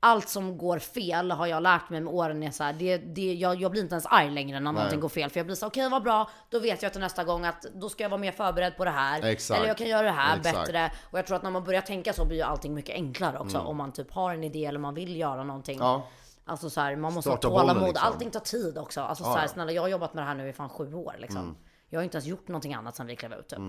allt 0.00 0.28
som 0.28 0.58
går 0.58 0.78
fel 0.78 1.30
har 1.30 1.46
jag 1.46 1.62
lärt 1.62 1.90
mig 1.90 2.00
med 2.00 2.14
åren. 2.14 2.42
Är 2.42 2.50
så 2.50 2.64
här, 2.64 2.72
det, 2.72 2.96
det, 2.98 3.34
jag, 3.34 3.60
jag 3.62 3.70
blir 3.70 3.82
inte 3.82 3.94
ens 3.94 4.06
arg 4.06 4.30
längre 4.30 4.60
när 4.60 4.72
någonting 4.72 5.00
går 5.00 5.08
fel. 5.08 5.30
För 5.30 5.40
jag 5.40 5.46
blir 5.46 5.56
så 5.56 5.66
okej 5.66 5.88
vad 5.90 6.02
bra, 6.02 6.30
då 6.50 6.58
vet 6.58 6.82
jag 6.82 6.92
till 6.92 7.00
nästa 7.00 7.24
gång 7.24 7.44
att 7.44 7.62
då 7.74 7.88
ska 7.88 8.02
jag 8.02 8.10
vara 8.10 8.20
mer 8.20 8.32
förberedd 8.32 8.76
på 8.76 8.84
det 8.84 8.90
här. 8.90 9.22
Exakt. 9.24 9.58
Eller 9.58 9.68
jag 9.68 9.78
kan 9.78 9.86
göra 9.88 10.02
det 10.02 10.10
här 10.10 10.36
Exakt. 10.38 10.58
bättre. 10.58 10.92
Och 11.10 11.18
jag 11.18 11.26
tror 11.26 11.36
att 11.36 11.42
när 11.42 11.50
man 11.50 11.64
börjar 11.64 11.80
tänka 11.80 12.12
så 12.12 12.24
blir 12.24 12.36
ju 12.36 12.42
allting 12.42 12.74
mycket 12.74 12.94
enklare 12.94 13.38
också. 13.38 13.58
Om 13.58 13.76
man 13.76 13.92
typ 13.92 14.12
har 14.12 14.34
en 14.34 14.44
idé 14.44 14.64
eller 14.64 14.78
man 14.78 14.94
vill 14.94 15.16
göra 15.16 15.44
någonting. 15.44 15.76
Mm. 15.76 15.86
Ja. 15.88 16.06
Alltså 16.44 16.70
så 16.70 16.80
här, 16.80 16.96
man 16.96 17.12
måste 17.14 17.30
Starta 17.30 17.48
ha 17.48 17.60
tålamod. 17.60 17.88
liksom. 17.88 18.06
Allting 18.06 18.30
tar 18.30 18.40
tid 18.40 18.78
också. 18.78 19.00
Alltså 19.00 19.24
så 19.24 19.30
Ja, 19.30 19.34
här, 19.34 19.42
ja. 19.42 19.48
snälla, 19.48 19.72
jag 19.72 19.82
har 19.82 19.88
jobbat 19.88 20.14
med 20.14 20.22
det 20.24 20.28
här 20.28 20.34
nu 20.34 20.48
i 20.48 20.52
fan 20.52 20.68
sju 20.68 20.94
år 20.94 21.14
liksom. 21.18 21.40
Mm. 21.42 21.56
Jag 21.88 21.98
har 21.98 22.04
inte 22.04 22.16
ens 22.16 22.26
gjort 22.26 22.48
någonting 22.48 22.74
annat 22.74 22.96
sen 22.96 23.06
vi 23.06 23.16
klev 23.16 23.32
ut 23.32 23.48
typ. 23.48 23.58
Och 23.58 23.64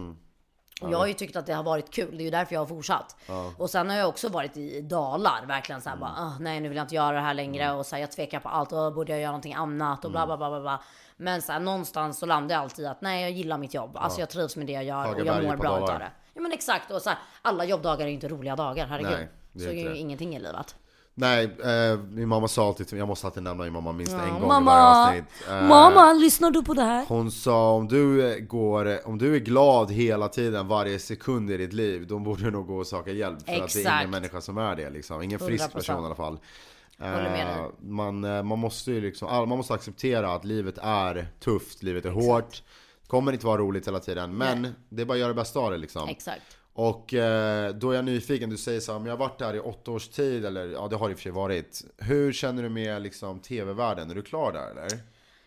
jag 0.81 0.97
har 0.97 1.07
ju 1.07 1.13
tyckt 1.13 1.35
att 1.35 1.45
det 1.45 1.53
har 1.53 1.63
varit 1.63 1.91
kul, 1.91 2.17
det 2.17 2.23
är 2.23 2.25
ju 2.25 2.31
därför 2.31 2.53
jag 2.53 2.61
har 2.61 2.65
fortsatt. 2.65 3.15
Och 3.57 3.69
sen 3.69 3.89
har 3.89 3.97
jag 3.97 4.09
också 4.09 4.29
varit 4.29 4.57
i 4.57 4.81
dalar, 4.81 5.45
verkligen 5.45 5.81
såhär 5.81 5.97
bara, 5.97 6.13
"Ah, 6.17 6.33
nej 6.39 6.59
nu 6.59 6.67
vill 6.69 6.77
jag 6.77 6.83
inte 6.83 6.95
göra 6.95 7.11
det 7.15 7.21
här 7.21 7.33
längre. 7.33 7.71
Och 7.71 7.85
så 7.85 7.95
här, 7.95 8.01
jag 8.01 8.11
tvekar 8.11 8.39
på 8.39 8.49
allt 8.49 8.71
och 8.73 8.93
borde 8.93 9.11
jag 9.11 9.21
göra 9.21 9.31
någonting 9.31 9.53
annat? 9.53 10.05
Och 10.05 10.11
bla 10.11 10.25
bla 10.25 10.37
bla 10.37 10.49
bla 10.49 10.61
bla. 10.61 10.81
Men 11.17 11.41
så 11.41 11.51
här, 11.51 11.59
någonstans 11.59 12.19
så 12.19 12.25
landar 12.25 12.55
jag 12.55 12.61
alltid 12.63 12.85
i 12.85 12.87
att 12.87 13.01
nej 13.01 13.21
jag 13.21 13.31
gillar 13.31 13.57
mitt 13.57 13.73
jobb, 13.73 13.97
alltså 13.97 14.19
jag 14.19 14.29
trivs 14.29 14.55
med 14.55 14.67
det 14.67 14.73
jag 14.73 14.83
gör 14.83 15.05
och 15.13 15.19
jag 15.25 15.43
mår 15.43 15.57
bra 15.57 15.77
utav 15.77 15.99
det. 15.99 16.11
Ja 16.33 16.41
men 16.41 16.51
exakt, 16.51 16.91
och 16.91 17.01
så 17.01 17.09
här, 17.09 17.19
alla 17.41 17.65
jobbdagar 17.65 18.05
är 18.05 18.07
ju 18.09 18.13
inte 18.13 18.27
roliga 18.27 18.55
dagar, 18.55 18.87
herregud. 18.87 19.11
Nej, 19.11 19.27
så 19.53 19.69
är 19.69 19.73
ju 19.73 19.97
ingenting 19.97 20.35
i 20.35 20.39
livet. 20.39 20.75
Nej, 21.19 21.43
eh, 21.63 21.99
min 21.99 22.27
mamma 22.27 22.47
sa 22.47 22.67
alltid 22.67 22.87
till 22.87 22.95
mig, 22.95 22.99
jag 22.99 23.07
måste 23.07 23.27
alltid 23.27 23.43
nämna 23.43 23.63
min 23.63 23.73
mamma 23.73 23.91
minst 23.91 24.13
en 24.13 24.19
gång 24.19 24.27
i 24.27 24.31
varje 24.31 24.47
Mamma! 24.47 25.05
avsnitt. 25.07 25.23
Eh, 25.49 25.67
Mamma, 25.67 26.13
lyssnar 26.13 26.51
du 26.51 26.63
på 26.63 26.73
det 26.73 26.81
här? 26.83 27.05
Hon 27.07 27.31
sa 27.31 27.71
om 27.71 27.87
du, 27.87 28.37
går, 28.49 29.07
om 29.07 29.17
du 29.17 29.35
är 29.35 29.39
glad 29.39 29.91
hela 29.91 30.27
tiden, 30.27 30.67
varje 30.67 30.99
sekund 30.99 31.51
i 31.51 31.57
ditt 31.57 31.73
liv, 31.73 32.07
då 32.07 32.19
borde 32.19 32.43
du 32.43 32.51
nog 32.51 32.67
gå 32.67 32.77
och 32.77 32.87
söka 32.87 33.11
hjälp. 33.11 33.37
För 33.45 33.51
att 33.51 33.57
det 33.57 33.61
är 33.61 33.63
Exakt. 33.63 33.95
ingen 34.01 34.09
människa 34.09 34.41
som 34.41 34.57
är 34.57 34.75
det 34.75 34.89
liksom. 34.89 35.21
Ingen 35.21 35.39
frisk 35.39 35.63
100%. 35.65 35.73
person 35.73 36.03
i 36.03 36.05
alla 36.05 36.15
fall. 36.15 36.39
Eh, 37.01 37.65
man, 37.79 38.23
eh, 38.23 38.43
man 38.43 38.59
måste 38.59 38.91
ju 38.91 39.01
liksom, 39.01 39.49
man 39.49 39.57
måste 39.57 39.73
acceptera 39.73 40.33
att 40.33 40.45
livet 40.45 40.77
är 40.81 41.27
tufft, 41.39 41.83
livet 41.83 42.05
är 42.05 42.09
hårt. 42.11 42.63
Kommer 43.07 43.33
inte 43.33 43.45
vara 43.45 43.57
roligt 43.57 43.87
hela 43.87 43.99
tiden, 43.99 44.37
men 44.37 44.75
det 44.89 45.01
är 45.01 45.05
bara 45.05 45.13
att 45.13 45.19
göra 45.19 45.27
det 45.27 45.33
bästa 45.35 45.59
av 45.59 45.71
det 45.71 45.77
liksom. 45.77 46.09
Exakt. 46.09 46.41
Och 46.77 47.13
eh, 47.13 47.73
då 47.73 47.91
är 47.91 47.95
jag 47.95 48.05
nyfiken, 48.05 48.49
du 48.49 48.57
säger 48.57 48.79
så 48.79 48.91
här, 48.91 48.99
men 48.99 49.05
jag 49.05 49.13
har 49.13 49.19
varit 49.27 49.39
där 49.39 49.53
i 49.53 49.59
åtta 49.59 49.91
års 49.91 50.07
tid, 50.07 50.45
eller 50.45 50.67
ja 50.67 50.87
det 50.87 50.95
har 50.95 51.07
det 51.07 51.11
i 51.11 51.13
och 51.13 51.17
för 51.17 51.23
sig 51.23 51.31
varit. 51.31 51.81
Hur 51.97 52.33
känner 52.33 52.63
du 52.63 52.69
med 52.69 53.01
liksom 53.01 53.39
tv-världen? 53.39 54.11
Är 54.11 54.15
du 54.15 54.21
klar 54.21 54.51
där 54.51 54.71
eller? 54.71 54.87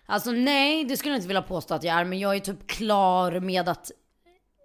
Alltså 0.07 0.31
nej, 0.31 0.85
det 0.85 0.97
skulle 0.97 1.13
jag 1.13 1.19
inte 1.19 1.29
vilja 1.29 1.43
påstå 1.43 1.75
att 1.75 1.85
jag 1.85 1.97
är, 1.97 2.05
men 2.05 2.19
jag 2.19 2.37
är 2.37 2.41
typ 2.41 2.67
klar 2.67 3.41
med 3.41 3.69
att 3.69 3.91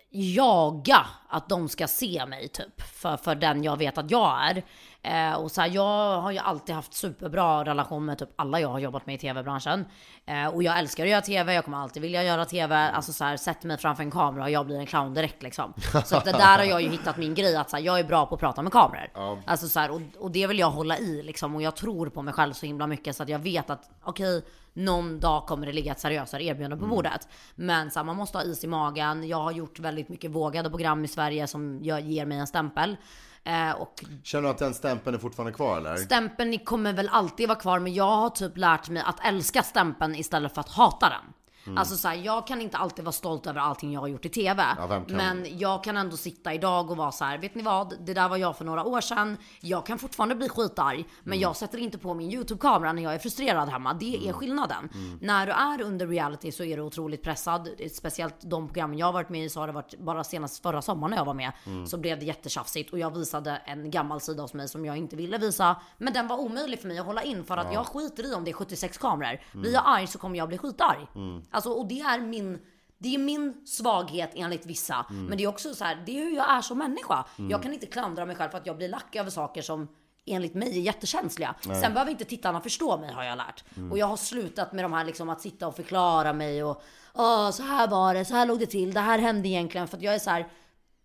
jaga 0.10 1.06
att 1.30 1.49
de 1.49 1.69
ska 1.69 1.88
se 1.88 2.25
mig 2.25 2.47
typ 2.47 2.82
för, 2.82 3.17
för 3.17 3.36
den 3.36 3.63
jag 3.63 3.78
vet 3.78 3.97
att 3.97 4.12
jag 4.12 4.49
är. 4.49 4.63
Eh, 5.05 5.33
och 5.33 5.51
så 5.51 5.61
här, 5.61 5.69
jag 5.69 6.21
har 6.21 6.31
ju 6.31 6.37
alltid 6.37 6.75
haft 6.75 6.93
superbra 6.93 7.65
relation 7.65 8.05
med 8.05 8.17
typ 8.17 8.29
alla 8.35 8.59
jag 8.59 8.69
har 8.69 8.79
jobbat 8.79 9.05
med 9.05 9.15
i 9.15 9.17
tv-branschen. 9.17 9.85
Eh, 10.25 10.47
och 10.47 10.63
jag 10.63 10.79
älskar 10.79 11.03
att 11.03 11.09
göra 11.09 11.21
tv, 11.21 11.53
jag 11.53 11.65
kommer 11.65 11.77
alltid 11.77 12.01
vilja 12.01 12.23
göra 12.23 12.45
tv. 12.45 12.75
Alltså 12.75 13.13
så 13.13 13.23
här, 13.23 13.37
sätt 13.37 13.63
mig 13.63 13.77
framför 13.77 14.03
en 14.03 14.11
kamera 14.11 14.43
och 14.43 14.49
jag 14.49 14.65
blir 14.65 14.79
en 14.79 14.85
clown 14.85 15.13
direkt 15.13 15.43
liksom. 15.43 15.73
Så 16.05 16.17
att 16.17 16.25
det 16.25 16.31
där 16.31 16.57
har 16.57 16.65
jag 16.65 16.81
ju 16.81 16.89
hittat 16.89 17.17
min 17.17 17.33
grej, 17.33 17.55
att 17.55 17.69
så 17.69 17.75
här, 17.77 17.83
jag 17.83 17.99
är 17.99 18.03
bra 18.03 18.25
på 18.25 18.35
att 18.35 18.41
prata 18.41 18.61
med 18.61 18.71
kameror. 18.71 19.09
Alltså 19.45 19.67
så 19.67 19.79
här, 19.79 19.91
och, 19.91 20.01
och 20.19 20.31
det 20.31 20.47
vill 20.47 20.59
jag 20.59 20.71
hålla 20.71 20.97
i 20.97 21.23
liksom. 21.23 21.55
Och 21.55 21.61
jag 21.61 21.75
tror 21.75 22.09
på 22.09 22.21
mig 22.21 22.33
själv 22.33 22.53
så 22.53 22.65
himla 22.65 22.87
mycket 22.87 23.15
så 23.15 23.23
att 23.23 23.29
jag 23.29 23.39
vet 23.39 23.69
att 23.69 23.89
okej, 24.03 24.45
någon 24.73 25.19
dag 25.19 25.45
kommer 25.45 25.67
det 25.67 25.73
ligga 25.73 25.91
ett 25.91 25.99
seriösare 25.99 26.43
erbjudande 26.43 26.77
på 26.77 26.87
bordet. 26.87 27.27
Men 27.55 27.91
så 27.91 27.99
här, 27.99 28.03
man 28.03 28.15
måste 28.15 28.37
ha 28.37 28.45
is 28.45 28.63
i 28.63 28.67
magen. 28.67 29.27
Jag 29.27 29.41
har 29.41 29.51
gjort 29.51 29.79
väldigt 29.79 30.09
mycket 30.09 30.31
vågade 30.31 30.69
program 30.69 31.05
i 31.05 31.07
Sverige 31.07 31.47
som 31.47 31.79
ger 31.83 32.25
mig 32.25 32.37
en 32.37 32.47
stämpel. 32.47 32.97
Eh, 33.45 33.71
och 33.71 34.03
Känner 34.23 34.43
du 34.43 34.49
att 34.49 34.58
den 34.58 34.73
stämpeln 34.73 35.15
är 35.15 35.19
fortfarande 35.19 35.53
kvar 35.53 35.77
eller? 35.77 35.95
stämpeln 35.95 36.60
kommer 36.60 36.93
väl 36.93 37.10
alltid 37.12 37.47
vara 37.47 37.60
kvar, 37.60 37.79
men 37.79 37.93
jag 37.93 38.15
har 38.15 38.29
typ 38.29 38.58
lärt 38.58 38.89
mig 38.89 39.03
att 39.05 39.25
älska 39.25 39.63
stämpeln 39.63 40.15
istället 40.15 40.53
för 40.53 40.62
att 40.62 40.69
hata 40.69 41.10
den. 41.10 41.34
Alltså 41.78 41.95
så 41.97 42.08
här, 42.08 42.15
jag 42.15 42.47
kan 42.47 42.62
inte 42.62 42.78
alltid 42.78 43.06
vara 43.06 43.12
stolt 43.12 43.47
över 43.47 43.60
allting 43.62 43.91
jag 43.93 43.99
har 44.01 44.08
gjort 44.08 44.25
i 44.25 44.30
TV. 44.30 44.63
Ja, 44.78 44.88
men 45.08 45.58
jag 45.60 45.84
kan 45.84 45.97
ändå 45.97 46.17
sitta 46.17 46.54
idag 46.54 46.91
och 46.91 46.97
vara 46.97 47.12
så 47.12 47.25
här, 47.25 47.38
vet 47.38 47.56
ni 47.56 47.63
vad? 47.63 47.93
Det 48.06 48.13
där 48.13 48.30
var 48.30 48.38
jag 48.38 48.58
för 48.58 48.65
några 48.65 48.84
år 48.84 49.01
sedan. 49.01 49.38
Jag 49.62 49.86
kan 49.86 49.99
fortfarande 49.99 50.36
bli 50.36 50.49
skitarg, 50.49 51.06
men 51.23 51.34
Mm. 51.34 51.39
jag 51.41 51.56
sätter 51.56 51.78
inte 51.78 51.97
på 51.97 52.13
min 52.13 52.32
YouTube-kamera 52.32 52.93
när 52.93 53.04
jag 53.04 53.13
är 53.13 53.19
frustrerad 53.19 53.69
hemma. 53.69 53.93
Det 53.93 54.15
Mm. 54.15 54.30
är 54.30 54.34
skillnaden. 54.34 54.89
När 55.21 55.45
du 55.45 55.51
är 55.51 55.82
under 55.82 56.08
reality 56.08 56.51
så 56.51 56.63
är 56.63 56.78
du 56.78 56.84
otroligt 56.84 57.23
pressad. 57.23 57.69
Speciellt 57.93 58.36
de 58.41 58.67
programmen 58.67 58.97
jag 58.97 59.06
har 59.06 59.13
varit 59.13 59.30
med 59.30 59.45
i 59.45 59.49
så 59.49 59.60
har 59.60 59.67
det 59.67 59.73
varit, 59.73 59.99
bara 59.99 60.23
senast 60.23 60.62
förra 60.63 60.82
sommaren 60.82 61.12
när 61.12 61.17
jag 61.17 61.25
var 61.25 61.34
med, 61.34 61.51
Mm. 61.65 61.88
så 61.88 61.97
blev 61.97 62.19
det 62.19 62.25
jättetjafsigt 62.25 62.93
och 62.93 62.99
jag 62.99 63.17
visade 63.17 63.51
en 63.65 63.91
gammal 63.91 64.21
sida 64.21 64.41
hos 64.41 64.54
mig 64.54 64.67
som 64.69 64.86
jag 64.86 64.97
inte 64.97 65.15
ville 65.15 65.38
visa. 65.38 65.75
Men 65.97 66.13
den 66.13 66.28
var 66.28 66.38
omöjlig 66.39 66.80
för 66.82 66.88
mig 66.88 66.99
att 66.99 67.06
hålla 67.06 67.23
in 67.23 67.43
för 67.43 67.58
att 67.58 67.73
jag 67.73 67.86
skiter 67.86 68.32
i 68.32 68.34
om 68.36 68.43
det 68.43 68.51
är 68.51 68.54
76 68.54 68.97
kameror. 68.97 69.39
Blir 69.54 69.73
jag 69.73 69.84
arg 69.86 70.08
så 70.08 70.17
kommer 70.19 70.38
jag 70.38 70.47
bli 70.47 70.58
skitarg. 70.58 71.08
Alltså 71.55 71.69
och 71.69 71.87
det 71.87 71.99
är 71.99 72.19
min 72.19 72.59
det 72.97 73.15
är 73.15 73.19
min 73.19 73.53
svaghet 73.65 74.31
enligt 74.35 74.65
vissa. 74.65 75.05
Men 75.09 75.37
det 75.37 75.43
är 75.43 75.47
också 75.47 75.73
så 75.73 75.83
här, 75.83 76.03
det 76.05 76.19
är 76.19 76.23
hur 76.23 76.35
jag 76.35 76.49
är 76.49 76.61
som 76.61 76.77
människa. 76.77 77.25
Jag 77.49 77.63
kan 77.63 77.73
inte 77.73 77.85
klandra 77.85 78.25
mig 78.25 78.35
själv 78.35 78.49
för 78.49 78.57
att 78.57 78.65
jag 78.65 78.77
blir 78.77 78.89
lack 78.89 79.15
över 79.15 79.29
saker 79.29 79.61
som 79.61 79.87
enligt 80.25 80.53
mig 80.53 80.77
är 80.77 80.81
jättekänsliga. 80.81 81.55
Sen 81.61 81.93
behöver 81.93 82.11
inte 82.11 82.25
tittarna 82.25 82.61
förstå 82.61 82.97
mig 82.97 83.13
har 83.13 83.23
jag 83.23 83.37
lärt. 83.37 83.63
Och 83.91 83.97
jag 83.97 84.05
har 84.05 84.17
slutat 84.17 84.73
med 84.73 84.83
de 84.83 84.93
här 84.93 85.05
liksom 85.05 85.29
att 85.29 85.41
sitta 85.41 85.67
och 85.67 85.75
förklara 85.75 86.33
mig 86.33 86.63
och 86.63 86.83
Åh, 87.17 87.51
så 87.51 87.63
här 87.63 87.87
var 87.87 88.13
det, 88.13 88.25
så 88.25 88.35
här 88.35 88.45
låg 88.45 88.59
det 88.59 88.65
till, 88.65 88.93
det 88.93 88.99
här 88.99 89.19
hände 89.19 89.47
egentligen. 89.47 89.87
För 89.87 89.97
att 89.97 90.03
jag 90.03 90.15
är 90.15 90.19
så 90.19 90.29
här, 90.29 90.47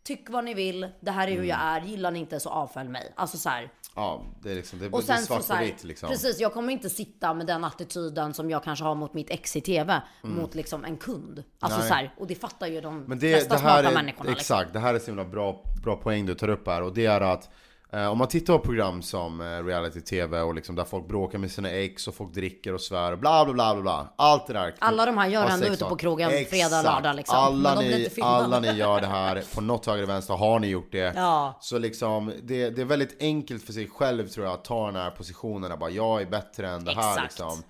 tyck 0.03 0.31
vad 0.31 0.45
ni 0.45 0.55
vill, 0.55 0.89
det 1.01 1.11
här 1.11 1.29
är 1.29 1.37
hur 1.37 1.45
jag 1.45 1.59
är, 1.61 1.81
gillar 1.81 2.11
ni 2.11 2.19
inte 2.19 2.41
så 2.41 2.51
avfölj 2.51 2.89
mig. 2.89 3.13
Alltså 3.17 3.39
så 3.39 3.49
här. 3.49 3.71
Ja, 3.95 4.23
det 4.43 4.51
är 4.51 4.55
liksom, 4.55 4.79
det, 4.79 4.87
Och 4.91 5.03
det 5.03 5.13
är 5.13 5.17
sen 5.17 5.27
svart 5.27 5.41
så, 5.43 5.47
så 5.47 5.55
på 5.55 5.65
vitt 5.65 5.85
liksom. 5.85 6.09
Precis, 6.09 6.41
jag 6.41 6.53
kommer 6.53 6.73
inte 6.73 6.91
sitta 6.91 7.35
med 7.35 7.47
den 7.47 7.65
attityden 7.65 8.35
som 8.35 8.51
jag 8.51 8.65
kanske 8.65 8.85
har 8.85 8.95
mot 8.95 9.15
mitt 9.15 9.31
ex 9.31 9.57
i 9.57 9.61
TV. 9.61 10.03
Mot 10.23 10.55
liksom 10.55 10.85
en 10.85 10.97
kund. 10.97 11.45
Alltså 11.61 11.79
Nej. 11.79 11.89
så 11.89 11.95
här, 11.95 12.15
och 12.19 12.27
det 12.27 12.35
fattar 12.35 12.67
ju 12.67 12.81
de 12.81 13.05
Men 13.07 13.19
det, 13.19 13.33
flesta 13.33 13.55
det 13.55 13.61
här 13.61 13.83
smarta 13.83 13.89
är, 13.91 13.95
människorna. 14.03 14.31
exakt, 14.31 14.61
Liksom. 14.61 14.73
det 14.73 14.79
här 14.87 14.95
är 14.95 14.99
så 14.99 15.07
himla 15.07 15.25
bra, 15.25 15.63
bra 15.85 15.97
poäng 15.97 16.27
du 16.27 16.35
tar 16.35 16.49
upp 16.49 16.67
här 16.67 16.83
och 16.83 16.95
det 16.95 17.07
är 17.07 17.21
att 17.21 17.51
om 17.93 18.19
man 18.19 18.29
tittar 18.29 18.59
på 18.59 18.65
program 18.65 19.03
som 19.03 19.41
eh, 19.41 19.65
reality-tv 19.65 20.41
och 20.41 20.55
liksom 20.55 20.75
där 20.77 20.85
folk 20.85 21.09
bråkar 21.09 21.39
med 21.39 21.51
sina 21.51 21.71
ex 21.71 22.09
och 22.09 22.15
folk 22.15 22.33
dricker 22.35 22.75
och 22.75 22.81
svär 22.81 23.13
och 23.13 23.19
bla 23.19 23.45
bla 23.45 23.55
bla 23.55 23.75
bla 23.75 23.83
bla. 23.83 24.13
Allt 24.17 24.47
det 24.47 24.53
där. 24.53 24.75
Alla 24.79 25.07
de 25.07 25.19
här 25.19 25.29
gör 25.29 25.47
ändå 25.47 25.67
sex 25.67 25.71
ute 25.71 25.85
på 25.85 25.97
krogen 25.97 26.31
fredag, 26.51 26.83
lördag, 26.83 27.17
liksom. 27.17 27.39
Alla, 27.39 27.75
Men 27.75 27.85
de 27.85 27.97
ni, 27.97 28.09
alla 28.23 28.61
ni 28.61 28.73
gör 28.73 29.01
det 29.01 29.07
här, 29.07 29.45
på 29.55 29.61
något 29.61 29.87
höger 29.87 30.03
eller 30.03 30.13
vänster 30.13 30.35
har 30.35 30.59
ni 30.59 30.67
gjort 30.67 30.93
det? 30.93 31.13
Ja. 31.17 31.59
Så 31.61 31.79
liksom, 31.79 32.33
det, 32.43 32.71
det 32.71 32.81
är 32.81 32.87
väldigt 32.87 33.23
enkelt 33.23 33.63
för 33.65 33.73
sig 33.73 33.89
själv 33.89 34.29
tror 34.29 34.47
jag 34.47 34.55
att 34.55 34.65
ta 34.65 34.87
den 34.87 34.97
här 34.97 35.11
positionen 35.11 35.73
och 35.73 35.79
bara 35.79 35.91
jag 35.91 36.23
är 36.23 36.27
bättre 36.27 36.69
än 36.69 36.85
det 36.85 36.95
här 36.95 37.11
Exakt. 37.13 37.23
liksom. 37.23 37.63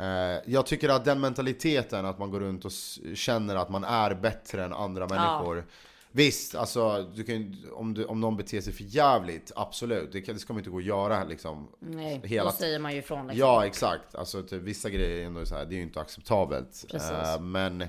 Eh, 0.00 0.52
Jag 0.52 0.66
tycker 0.66 0.88
att 0.88 1.04
den 1.04 1.20
mentaliteten, 1.20 2.06
att 2.06 2.18
man 2.18 2.30
går 2.30 2.40
runt 2.40 2.64
och 2.64 2.72
känner 3.14 3.56
att 3.56 3.68
man 3.70 3.84
är 3.84 4.14
bättre 4.14 4.64
än 4.64 4.72
andra 4.72 5.06
människor 5.06 5.64
Visst, 6.12 6.54
alltså 6.54 7.10
du 7.14 7.24
kan, 7.24 7.56
om, 7.72 7.94
du, 7.94 8.04
om 8.04 8.20
någon 8.20 8.36
beter 8.36 8.60
sig 8.60 8.72
för 8.72 8.84
jävligt, 8.84 9.52
absolut. 9.56 10.12
Det, 10.12 10.20
kan, 10.20 10.34
det 10.34 10.40
ska 10.40 10.52
man 10.52 10.60
inte 10.60 10.70
gå 10.70 10.78
att 10.78 10.84
göra 10.84 11.24
liksom. 11.24 11.68
Nej, 11.78 12.20
Hela 12.24 12.50
då 12.50 12.56
säger 12.56 12.78
man 12.78 12.92
ju 12.92 12.98
ifrån 12.98 13.26
liksom. 13.26 13.38
Ja, 13.38 13.66
exakt. 13.66 14.14
Alltså 14.14 14.42
typ, 14.42 14.62
vissa 14.62 14.90
grejer 14.90 15.22
är 15.22 15.26
ändå 15.26 15.46
så 15.46 15.54
här, 15.54 15.64
det 15.64 15.74
är 15.74 15.76
ju 15.76 15.82
inte 15.82 16.00
acceptabelt. 16.00 16.84
Precis. 16.90 17.10
Eh, 17.10 17.40
men 17.40 17.84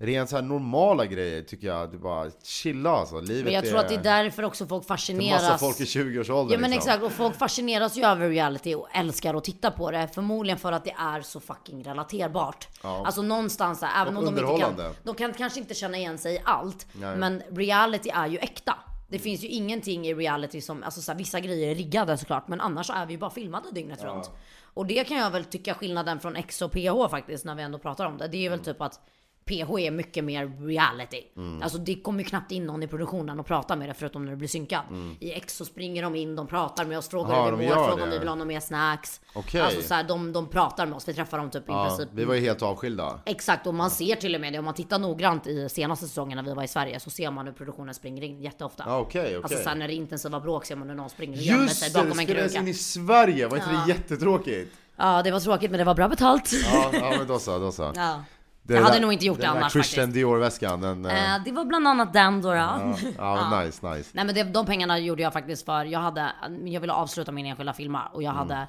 rent 0.00 0.30
så 0.30 0.36
här 0.36 0.42
normala 0.42 1.06
grejer 1.06 1.42
tycker 1.42 1.66
jag, 1.66 1.90
det 1.90 1.96
är 1.96 1.98
bara 1.98 2.30
chilla 2.42 2.90
alltså. 2.90 3.20
Livet 3.20 3.44
Men 3.44 3.54
jag 3.54 3.64
tror 3.64 3.78
är 3.78 3.80
att 3.80 3.88
det 3.88 3.94
är 3.94 4.02
därför 4.02 4.42
också 4.42 4.66
folk 4.66 4.86
fascineras. 4.86 5.42
massa 5.42 5.58
folk 5.58 5.80
i 5.80 5.84
20-årsåldern. 5.84 6.52
Ja 6.52 6.60
men 6.60 6.70
liksom. 6.70 6.90
exakt, 6.90 7.04
och 7.04 7.12
folk 7.12 7.36
fascineras 7.36 7.96
ju 7.96 8.04
över 8.04 8.28
reality 8.28 8.74
och 8.74 8.88
älskar 8.92 9.34
att 9.34 9.44
titta 9.44 9.70
på 9.70 9.90
det. 9.90 10.08
Förmodligen 10.14 10.58
för 10.58 10.72
att 10.72 10.84
det 10.84 10.94
är 10.98 11.20
så 11.20 11.40
fucking 11.40 11.84
relaterbart. 11.84 12.68
Alltså 12.82 13.22
någonstans 13.22 13.80
där, 13.80 13.88
även 14.02 14.16
Och 14.16 14.28
om 14.28 14.34
de 14.34 14.40
inte 14.40 14.60
kan, 14.60 14.94
de 15.02 15.14
kan 15.14 15.32
kanske 15.32 15.60
inte 15.60 15.74
känna 15.74 15.96
igen 15.96 16.18
sig 16.18 16.34
i 16.34 16.40
allt. 16.44 16.86
Nej. 16.92 17.16
Men 17.16 17.42
reality 17.50 18.10
är 18.10 18.26
ju 18.26 18.38
äkta. 18.38 18.74
Det 19.08 19.18
finns 19.18 19.44
ju 19.44 19.48
ingenting 19.48 20.06
i 20.06 20.14
reality 20.14 20.60
som, 20.60 20.82
alltså 20.82 21.02
så 21.02 21.12
här, 21.12 21.18
vissa 21.18 21.40
grejer 21.40 21.70
är 21.70 21.74
riggade 21.74 22.18
såklart, 22.18 22.48
men 22.48 22.60
annars 22.60 22.86
så 22.86 22.92
är 22.92 23.06
vi 23.06 23.12
ju 23.12 23.18
bara 23.18 23.30
filmade 23.30 23.70
dygnet 23.72 24.04
runt. 24.04 24.30
Och 24.74 24.86
det 24.86 25.04
kan 25.04 25.16
jag 25.16 25.30
väl 25.30 25.44
tycka 25.44 25.74
skillnaden 25.74 26.20
från 26.20 26.36
X 26.36 26.62
och 26.62 26.72
PH 26.72 27.10
faktiskt, 27.10 27.44
när 27.44 27.54
vi 27.54 27.62
ändå 27.62 27.78
pratar 27.78 28.06
om 28.06 28.18
det. 28.18 28.28
Det 28.28 28.46
är 28.46 28.50
väl 28.50 28.60
typ 28.60 28.80
att 28.80 29.00
PH 29.44 29.70
är 29.80 29.90
mycket 29.90 30.24
mer 30.24 30.66
reality. 30.66 31.22
Alltså 31.62 31.78
det 31.78 31.94
kommer 31.94 32.18
ju 32.18 32.24
knappt 32.24 32.52
in 32.52 32.66
någon 32.66 32.82
i 32.82 32.86
produktionen 32.86 33.40
och 33.40 33.46
pratar 33.46 33.76
med 33.76 33.88
det 33.88 33.94
förutom 33.94 34.24
när 34.24 34.30
det 34.30 34.36
blir 34.36 34.48
synkat. 34.48 34.84
I 35.20 35.32
X 35.32 35.56
så 35.56 35.64
springer 35.64 36.02
de 36.02 36.14
in, 36.14 36.36
de 36.36 36.46
pratar 36.46 36.84
med 36.84 36.98
oss, 36.98 37.08
frågar 37.08 37.44
hur 37.44 37.50
de 37.50 37.60
det 37.60 37.66
går, 37.66 37.74
frågar 37.88 38.04
om 38.04 38.10
vi 38.10 38.18
vill 38.18 38.28
ha 38.28 38.34
något 38.34 38.46
mer 38.46 38.60
snacks. 38.60 39.20
Okej. 39.32 39.60
Alltså 39.60 39.82
så 39.82 39.94
här, 39.94 40.04
de, 40.04 40.32
de 40.32 40.46
pratar 40.48 40.86
med 40.86 40.96
oss, 40.96 41.08
vi 41.08 41.14
träffar 41.14 41.38
dem 41.38 41.50
typ 41.50 41.68
i 41.68 41.72
Ja, 41.72 41.86
princip 41.86 42.08
vi 42.12 42.24
var 42.24 42.34
ju 42.34 42.40
helt 42.40 42.62
avskilda. 42.62 43.20
Exakt, 43.24 43.66
och 43.66 43.74
man 43.74 43.90
ser 43.90 44.16
till 44.16 44.34
och 44.34 44.40
med 44.40 44.52
det. 44.52 44.58
Om 44.58 44.64
man 44.64 44.74
tittar 44.74 44.98
noggrant 44.98 45.46
i 45.46 45.68
senaste 45.68 46.06
säsongen 46.06 46.36
när 46.36 46.42
vi 46.42 46.54
var 46.54 46.62
i 46.62 46.68
Sverige 46.68 47.00
så 47.00 47.10
ser 47.10 47.30
man 47.30 47.46
hur 47.46 47.52
produktionen 47.52 47.94
springer 47.94 48.22
in 48.22 48.40
jätteofta. 48.40 48.84
Ja, 48.86 48.98
okej, 48.98 49.22
okej. 49.22 49.36
Alltså 49.42 49.58
såhär 49.58 49.76
när 49.76 49.88
det 49.88 49.94
är 49.94 49.96
intensiva 49.96 50.40
bråk 50.40 50.64
ser 50.64 50.76
man 50.76 50.88
hur 50.88 50.96
någon 50.96 51.10
springer 51.10 51.38
och 51.38 51.42
gömmer 51.42 51.66
sig 51.66 51.86
Just 51.86 51.94
det, 51.94 52.00
det 52.00 52.04
bakom 52.04 52.18
en 52.18 52.24
spelades 52.26 52.52
kruka. 52.52 52.62
in 52.62 52.68
i 52.68 52.74
Sverige, 52.74 53.48
var 53.48 53.56
inte 53.56 53.70
det 53.70 53.92
jättetråkigt? 53.92 54.74
Ja, 54.96 55.22
det 55.22 55.30
var 55.30 55.40
tråkigt 55.40 55.70
men 55.70 55.78
det 55.78 55.84
var 55.84 55.94
bra 55.94 56.08
betalt. 56.08 56.50
Ja, 56.72 56.90
ja 56.92 57.14
men 57.18 57.26
då 57.26 57.38
så, 57.38 57.58
då 57.58 57.72
så. 57.72 57.92
Ja. 57.96 58.24
Det 58.70 58.76
Jag 58.76 58.82
hade 58.82 58.96
där- 58.96 59.00
nog 59.02 59.12
inte 59.12 59.26
gjort 59.26 59.36
det 59.40 59.42
den 59.46 59.54
där 59.54 59.60
annars 59.60 59.72
Christian 59.72 60.12
Dior-väskan, 60.12 60.80
den... 60.80 61.06
eh, 61.06 61.34
Eh, 61.34 61.42
det 61.44 61.52
var 61.52 61.64
bland 61.64 61.88
annat 61.88 62.12
den 62.12 62.42
då. 62.42 62.54
ja, 62.54 62.94
ja, 63.18 63.60
nice, 63.60 63.88
nice. 63.94 64.10
Nej 64.12 64.24
men 64.24 64.34
det, 64.34 64.42
de 64.42 64.66
pengarna 64.66 64.98
gjorde 64.98 65.22
jag 65.22 65.32
faktiskt 65.32 65.64
för 65.66 65.84
jag 65.84 66.00
hade, 66.00 66.32
jag 66.64 66.80
ville 66.80 66.92
avsluta 66.92 67.32
min 67.32 67.46
enskilda 67.46 67.72
filmer 67.72 68.02
och 68.12 68.22
jag 68.22 68.32
hade 68.32 68.66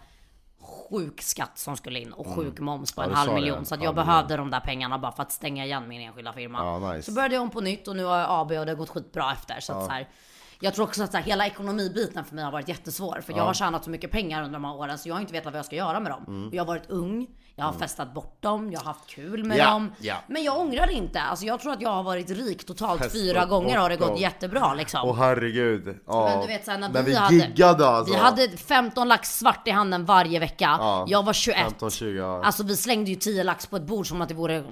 sjuk 0.90 1.22
skatt 1.22 1.58
som 1.60 1.78
skulle 1.78 2.00
in 2.00 2.14
och 2.14 2.28
sjuk 2.36 2.60
moms 2.60 2.92
på 2.96 3.02
Mm. 3.02 3.14
Ja, 3.16 3.20
en 3.22 3.26
du 3.26 3.30
halv 3.32 3.36
det. 3.36 3.42
miljon. 3.42 3.66
Så 3.66 3.76
att 3.76 3.82
jag 3.82 3.88
Halv 3.88 3.96
miljon. 3.98 4.08
behövde 4.08 4.38
de 4.38 4.52
där 4.52 4.60
pengarna 4.60 5.00
bara 5.00 5.12
för 5.12 5.24
att 5.24 5.32
stänga 5.32 5.66
igen 5.66 5.88
min 5.88 6.02
enskilda 6.02 6.34
firma. 6.34 6.58
Ja, 6.60 6.92
nice. 6.94 7.06
Så 7.06 7.12
började 7.16 7.36
jag 7.36 7.42
om 7.42 7.50
på 7.50 7.62
nytt 7.62 7.88
och 7.88 7.96
nu 7.96 8.04
har 8.04 8.18
jag 8.20 8.28
AB 8.30 8.52
och 8.52 8.66
det 8.66 8.72
har 8.72 8.78
gått 8.78 8.90
skitbra 8.90 9.32
efter. 9.34 9.60
Så 9.60 9.74
att 9.74 9.86
så 9.86 9.92
här, 9.92 10.08
jag 10.60 10.74
tror 10.74 10.86
också 10.86 11.04
att 11.04 11.14
här, 11.14 11.22
hela 11.22 11.46
ekonomibiten 11.48 12.26
för 12.26 12.36
mig 12.36 12.44
har 12.44 12.52
varit 12.52 12.68
jättesvår. 12.68 13.22
För 13.26 13.34
jag 13.34 13.44
har 13.44 13.54
tjänat 13.54 13.84
så 13.84 13.90
mycket 13.90 14.12
pengar 14.12 14.44
under 14.44 14.54
de 14.60 14.66
här 14.66 14.76
åren 14.76 14.98
så 14.98 15.10
jag 15.10 15.16
har 15.16 15.22
inte 15.22 15.34
vetat 15.34 15.54
vad 15.54 15.58
jag 15.60 15.66
ska 15.66 15.76
göra 15.76 16.00
med 16.00 16.12
dem. 16.12 16.24
Mm. 16.28 16.48
Och 16.48 16.56
jag 16.56 16.62
har 16.62 16.68
varit 16.68 16.90
ung, 16.90 17.28
jag 17.56 17.66
har 17.66 17.74
festat 17.74 18.14
bort 18.14 18.42
dem, 18.42 18.72
jag 18.72 18.80
har 18.80 18.86
haft 18.86 19.08
kul 19.10 19.44
med 19.44 19.58
Ja, 19.58 19.70
dem. 19.72 19.92
ja. 20.00 20.16
Men 20.28 20.44
jag 20.44 20.60
ångrar 20.60 20.90
inte. 20.92 21.22
Alltså 21.22 21.46
jag 21.46 21.60
tror 21.60 21.74
att 21.74 21.82
jag 21.82 21.90
har 21.90 22.04
varit 22.04 22.30
rik 22.30 22.66
totalt 22.66 23.02
Festat 23.02 23.22
fyra 23.22 23.46
gånger 23.46 23.78
har 23.78 23.90
det 23.90 23.96
gått 23.98 24.08
dem. 24.08 24.18
jättebra 24.18 24.74
liksom. 24.74 25.00
Åh 25.10 25.16
herregud. 25.18 26.00
Ja. 26.08 26.26
Men 26.30 26.42
du 26.42 26.48
vet 26.48 26.66
såhär 26.66 26.78
när, 26.78 26.90
när 26.90 27.04
vi, 27.04 27.12
vi 27.12 27.18
hade, 27.18 27.36
giggade 27.36 27.88
alltså. 27.88 28.14
Vi 28.14 28.20
hade 28.20 28.58
15 28.58 29.08
lax 29.08 29.38
svart 29.40 29.68
i 29.68 29.72
handen 29.72 30.06
varje 30.06 30.40
vecka. 30.40 30.78
Ja, 30.80 31.06
Jag 31.08 31.24
var 31.26 31.34
21. 31.34 31.58
15-20, 31.80 32.06
ja. 32.18 32.44
Alltså 32.46 32.64
vi 32.64 32.78
slängde 32.78 33.10
ju 33.10 33.16
10 33.16 33.44
lax 33.44 33.66
på 33.68 33.76
ett 33.76 33.84
bord 33.88 34.08
som 34.08 34.22
att 34.22 34.30
det 34.30 34.36
vore... 34.36 34.64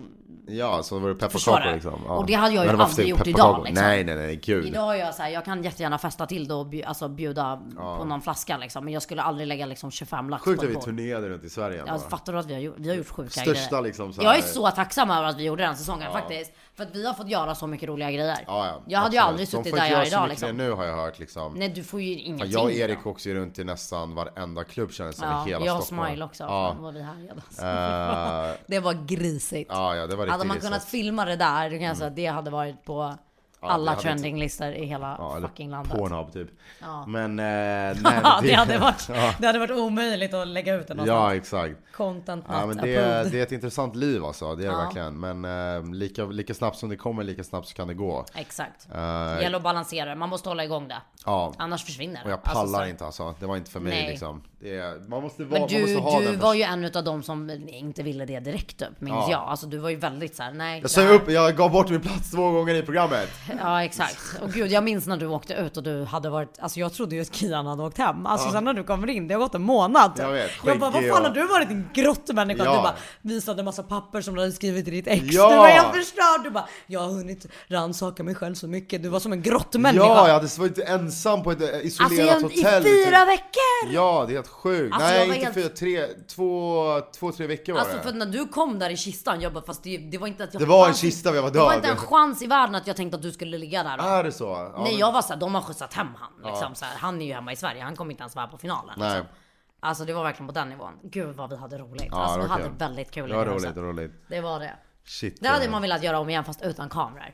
Ja, 0.49 0.83
så 0.83 0.99
var 0.99 1.09
det 1.09 1.15
pepparkakor 1.15 1.59
du? 1.67 1.73
liksom. 1.73 2.01
Ja. 2.07 2.13
Och 2.17 2.25
det 2.25 2.33
hade 2.33 2.55
jag 2.55 2.65
ju 2.65 2.71
aldrig 2.81 3.07
gjort 3.07 3.27
idag, 3.27 3.63
liksom. 3.65 3.85
Nej, 3.85 4.03
nej, 4.03 4.15
nej, 4.15 4.35
gud. 4.35 4.65
Idag 4.65 4.95
är 4.95 5.05
jag 5.05 5.15
såhär, 5.15 5.29
jag 5.29 5.45
kan 5.45 5.63
jättegärna 5.63 5.97
festa 5.97 6.25
till 6.25 6.47
det 6.47 6.53
och 6.53 6.65
bju, 6.65 6.83
alltså 6.83 7.07
bjuda 7.07 7.61
på 7.75 8.05
någon 8.05 8.21
flaska 8.21 8.57
liksom. 8.57 8.83
Men 8.85 8.93
jag 8.93 9.01
skulle 9.03 9.21
aldrig 9.21 9.47
lägga 9.47 9.65
liksom 9.65 9.91
25 9.91 10.29
lax 10.29 10.43
Sjukt 10.43 10.59
på 10.61 10.65
att 10.65 10.71
ett 10.71 10.77
vi 10.77 10.81
turnerade 10.81 11.29
runt 11.29 11.43
i 11.43 11.49
Sverige. 11.49 11.83
Ja, 11.87 11.99
fattar 11.99 12.33
du 12.33 12.39
att 12.39 12.45
vi 12.45 12.53
har, 12.53 12.61
gjort- 12.61 12.75
vi 12.77 12.89
har 12.89 12.95
gjort 12.95 13.09
sjuka 13.09 13.29
Största 13.29 13.69
grejer? 13.69 13.81
liksom 13.81 14.13
så 14.13 14.21
Jag 14.23 14.31
är 14.37 14.41
här- 14.41 14.47
så 14.47 14.71
tacksam 14.71 15.11
över 15.11 15.23
att 15.23 15.37
vi 15.37 15.43
gjorde 15.43 15.63
den 15.63 15.77
säsongen 15.77 16.11
faktiskt. 16.11 16.51
För 16.79 16.85
att 16.85 16.95
vi 16.95 17.05
har 17.05 17.13
fått 17.13 17.29
göra 17.29 17.55
så 17.55 17.67
mycket 17.67 17.89
roliga 17.89 18.11
grejer. 18.11 18.43
Ja, 18.47 18.65
ja, 18.67 18.81
jag 18.87 18.99
hade 18.99 19.15
ju 19.15 19.21
aldrig 19.21 19.47
suttit 19.47 19.75
där 19.75 19.85
jag 19.85 20.01
är 20.01 20.07
idag 20.07 20.29
liksom. 20.29 20.57
Nu 20.57 20.71
har 20.71 20.85
jag 20.85 20.95
hört 20.95 21.19
liksom. 21.19 21.53
Nej 21.53 21.69
du 21.69 21.83
får 21.83 22.01
ju 22.01 22.19
ingenting. 22.19 22.51
jag 22.51 22.63
och 22.63 22.69
då. 22.69 22.75
Erik 22.75 23.05
åkte 23.05 23.29
ju 23.29 23.35
runt 23.35 23.59
i 23.59 23.63
nästan 23.63 24.15
varenda 24.15 24.63
klubb 24.63 24.91
kändes 24.91 25.15
det 25.15 25.21
som 25.21 25.29
Ja, 25.31 25.47
i 25.47 25.49
hela 25.49 25.65
jag 25.65 25.77
och 25.77 25.83
Stockholm. 25.83 26.07
Smile 26.09 26.25
också. 26.25 26.43
Ja. 26.43 26.71
Fan 26.73 26.83
vad 26.83 26.93
vi 26.93 27.01
härjade 27.01 27.41
alltså. 27.47 27.65
Eh, 27.65 28.57
Det 28.67 28.79
var 28.79 28.93
grisigt. 29.07 29.71
ja, 29.73 29.95
ja, 29.95 30.07
det 30.07 30.15
var 30.15 30.23
riktigt 30.25 30.31
hade 30.31 30.45
man 30.47 30.59
kunnat 30.59 30.83
filma 30.85 31.25
det 31.25 31.35
där, 31.35 31.69
då 31.69 31.75
kan 31.75 31.85
jag 31.85 31.97
säga 31.97 32.07
att 32.07 32.15
det 32.15 32.25
hade 32.25 32.49
varit 32.51 32.83
på 32.85 33.15
alla 33.61 33.95
trendinglistor 33.95 34.67
i 34.71 34.85
hela 34.85 35.15
Ja, 35.19 35.37
fucking 35.41 35.69
landet. 35.69 35.97
Pornhub 35.97 36.33
typ. 36.33 36.47
Ja. 36.81 37.05
Men, 37.07 37.39
eh, 37.39 37.45
nej, 38.01 38.19
Ja, 38.23 38.39
det 38.41 38.53
hade, 38.53 38.77
varit, 38.77 39.09
Ja, 39.15 39.33
det 39.39 39.47
hade 39.47 39.59
varit 39.59 39.71
omöjligt 39.77 40.33
att 40.33 40.47
lägga 40.47 40.75
ut 40.75 40.87
det 40.87 40.93
ja 40.93 41.03
någonstans. 41.03 41.33
exakt. 41.33 41.75
Content 41.95 42.45
Ja, 42.49 42.65
men 42.65 42.77
det, 42.77 42.81
approved. 42.97 43.31
det 43.31 43.39
är 43.39 43.43
ett 43.43 43.51
intressant 43.51 43.95
liv 43.95 44.25
alltså, 44.25 44.55
det 44.55 44.63
är 44.63 44.67
det 44.67 44.73
Ja. 44.73 44.77
verkligen. 44.81 45.19
Men 45.19 45.45
eh, 45.85 45.93
lika, 45.93 46.25
lika 46.25 46.53
snabbt 46.53 46.77
som 46.77 46.89
det 46.89 46.95
kommer, 46.97 47.23
lika 47.23 47.43
snabbt 47.43 47.67
så 47.67 47.75
kan 47.75 47.87
det 47.87 47.93
gå. 47.93 48.25
Exakt. 48.35 48.87
Eh, 48.91 48.95
Det 49.35 49.41
gäller 49.41 49.57
att 49.57 49.63
balansera 49.63 50.09
det. 50.09 50.15
Man 50.15 50.29
måste 50.29 50.49
hålla 50.49 50.63
igång 50.63 50.87
det. 50.87 51.01
ja, 51.25 51.53
Annars 51.57 51.85
försvinner 51.85 52.15
det. 52.19 52.25
och 52.25 52.31
jag 52.31 52.39
Alltså, 52.43 52.53
pallar 52.55 52.79
så- 52.85 52.89
inte 52.89 53.05
alltså. 53.05 53.35
Det 53.39 53.45
var 53.45 53.57
inte 53.57 53.71
för 53.71 53.79
mig 53.79 53.93
Nej. 53.93 54.09
liksom. 54.09 54.41
Är, 54.63 55.09
man 55.09 55.23
måste, 55.23 55.43
vara, 55.43 55.51
Men 55.51 55.61
man 55.61 55.69
du, 55.69 55.81
måste 55.81 55.97
ha 55.97 56.19
du 56.19 56.25
den 56.25 56.39
var 56.39 56.53
ju 56.53 56.61
en 56.63 56.83
utav 56.85 57.03
dem 57.03 57.23
som 57.23 57.49
inte 57.67 58.03
ville 58.03 58.25
det 58.25 58.39
direkt 58.39 58.77
typ, 58.79 59.01
minns 59.01 59.15
Ja. 59.15 59.31
jag. 59.31 59.39
Alltså 59.41 59.67
du 59.67 59.77
var 59.77 59.89
ju 59.89 59.95
väldigt 59.95 60.35
såhär, 60.35 60.51
nej. 60.53 60.81
Jag 60.81 60.89
sa 60.91 61.01
här- 61.01 61.13
upp, 61.13 61.29
jag 61.29 61.57
gav 61.57 61.71
bort 61.71 61.89
min 61.89 62.01
plats 62.01 62.31
två 62.31 62.51
gånger 62.51 62.75
i 62.75 62.81
programmet. 62.81 63.29
Ja 63.59 63.83
exakt. 63.83 64.19
Och 64.41 64.51
gud 64.51 64.71
jag 64.71 64.83
minns 64.83 65.07
när 65.07 65.17
du 65.17 65.27
åkte 65.27 65.53
ut 65.53 65.77
och 65.77 65.83
du 65.83 66.03
hade 66.03 66.29
varit, 66.29 66.59
alltså 66.59 66.79
jag 66.79 66.93
trodde 66.93 67.15
ju 67.15 67.21
att 67.21 67.35
Kian 67.35 67.65
hade 67.65 67.83
åkt 67.83 67.97
hem. 67.97 68.25
Alltså 68.25 68.51
sen 68.51 68.63
när 68.63 68.73
du 68.73 68.83
kommer 68.83 69.09
in, 69.09 69.27
det 69.27 69.33
har 69.33 69.41
gått 69.41 69.55
en 69.55 69.61
månad. 69.61 70.11
Jag 70.17 70.31
vet, 70.31 70.51
jag 70.65 70.79
bara, 70.79 70.89
vad 70.91 71.07
fan 71.07 71.23
har 71.25 71.31
du 71.31 71.47
varit 71.47 71.69
en 71.69 71.89
grottmänniska? 71.93 72.63
Ja. 72.65 72.71
Du 72.75 72.77
bara 72.77 72.95
visade 73.21 73.61
en 73.61 73.65
massa 73.65 73.83
papper 73.83 74.21
som 74.21 74.35
du 74.35 74.41
hade 74.41 74.51
skrivit 74.53 74.85
till 74.85 74.93
ditt 74.93 75.07
ex. 75.07 75.23
Ja. 75.25 75.49
Du 75.49 75.55
var 75.57 75.67
helt 75.67 75.95
förstörd. 75.95 76.43
Du 76.43 76.49
bara, 76.49 76.67
jag 76.87 76.99
har 76.99 77.07
hunnit 77.07 77.45
rannsaka 77.67 78.23
mig 78.23 78.35
själv 78.35 78.55
så 78.55 78.67
mycket. 78.67 79.03
Du 79.03 79.09
var 79.09 79.19
som 79.19 79.33
en 79.33 79.41
grottmänniska. 79.41 80.05
Ja, 80.05 80.27
jag 80.27 80.33
hade 80.33 80.47
varit 80.59 80.79
ensam 80.79 81.43
på 81.43 81.51
ett 81.51 81.61
eh, 81.61 81.67
isolerat 81.85 82.11
alltså 82.11 82.21
jag, 82.21 82.41
hotell. 82.41 82.81
i 82.87 83.05
fyra 83.05 83.19
typ. 83.19 83.27
veckor! 83.29 83.93
Ja, 83.93 84.25
det 84.27 84.33
är 84.33 84.35
helt 84.35 84.48
sjukt. 84.49 84.93
Alltså, 84.93 85.07
Nej, 85.09 85.25
inte 85.25 85.39
helt- 85.39 85.55
fyra, 85.55 85.69
tre, 85.69 86.07
två, 86.27 87.01
två, 87.19 87.31
tre 87.31 87.47
veckor 87.47 87.73
var 87.73 87.79
Alltså 87.79 87.97
det. 87.97 88.03
för 88.03 88.11
när 88.13 88.25
du 88.25 88.47
kom 88.47 88.79
där 88.79 88.89
i 88.89 88.97
kistan, 88.97 89.41
jag 89.41 89.53
bara 89.53 89.63
fast 89.65 89.83
det, 89.83 89.97
det 89.97 90.17
var 90.17 90.27
inte 90.27 90.43
att 90.43 90.53
jag 90.53 90.61
Det 90.61 90.65
var 90.65 90.87
en 90.87 90.93
kista, 90.93 91.35
jag 91.35 91.41
var 91.41 91.51
Det 91.51 91.59
var 91.59 91.69
död. 91.69 91.75
inte 91.77 91.89
en 91.89 91.97
chans 91.97 92.41
i 92.41 92.47
världen 92.47 92.75
att 92.75 92.87
jag 92.87 92.95
tänkte 92.95 93.15
att 93.15 93.21
du 93.21 93.31
skulle 93.31 93.57
ligga 93.57 93.83
där 93.83 93.97
då. 93.97 94.03
Är 94.03 94.23
det 94.23 94.31
så? 94.31 94.43
Ja, 94.45 94.71
Nej 94.83 94.91
men- 94.91 94.99
jag 94.99 95.11
var 95.11 95.21
såhär, 95.21 95.39
de 95.39 95.55
har 95.55 95.61
skjutsat 95.61 95.93
hem 95.93 96.07
han. 96.17 96.51
Liksom, 96.51 96.75
så 96.75 96.85
här, 96.85 96.97
han 96.97 97.21
är 97.21 97.25
ju 97.25 97.33
hemma 97.33 97.51
i 97.51 97.55
Sverige, 97.55 97.83
han 97.83 97.95
kommer 97.95 98.11
inte 98.11 98.21
ens 98.21 98.35
vara 98.35 98.47
på 98.47 98.57
finalen. 98.57 98.95
Nej. 98.97 99.17
Liksom. 99.19 99.35
Alltså 99.79 100.05
det 100.05 100.13
var 100.13 100.23
verkligen 100.23 100.47
på 100.47 100.53
den 100.53 100.69
nivån. 100.69 100.93
Gud 101.03 101.35
vad 101.35 101.49
vi 101.49 101.55
hade 101.55 101.77
roligt. 101.77 102.07
Ja, 102.11 102.17
alltså 102.17 102.39
vi 102.41 102.47
hade 102.47 102.69
väldigt 102.77 103.11
kul 103.11 103.29
Det 103.29 103.35
var 103.35 103.45
roligt, 103.45 103.75
det 103.75 103.81
roligt. 103.81 104.11
Det 104.27 104.41
var 104.41 104.59
det. 104.59 104.75
Shit. 105.05 105.37
Det 105.41 105.47
hade 105.47 105.65
eh, 105.65 105.71
man 105.71 105.81
velat 105.81 106.03
göra 106.03 106.19
om 106.19 106.29
igen 106.29 106.43
fast 106.43 106.61
utan 106.61 106.89
kameror. 106.89 107.33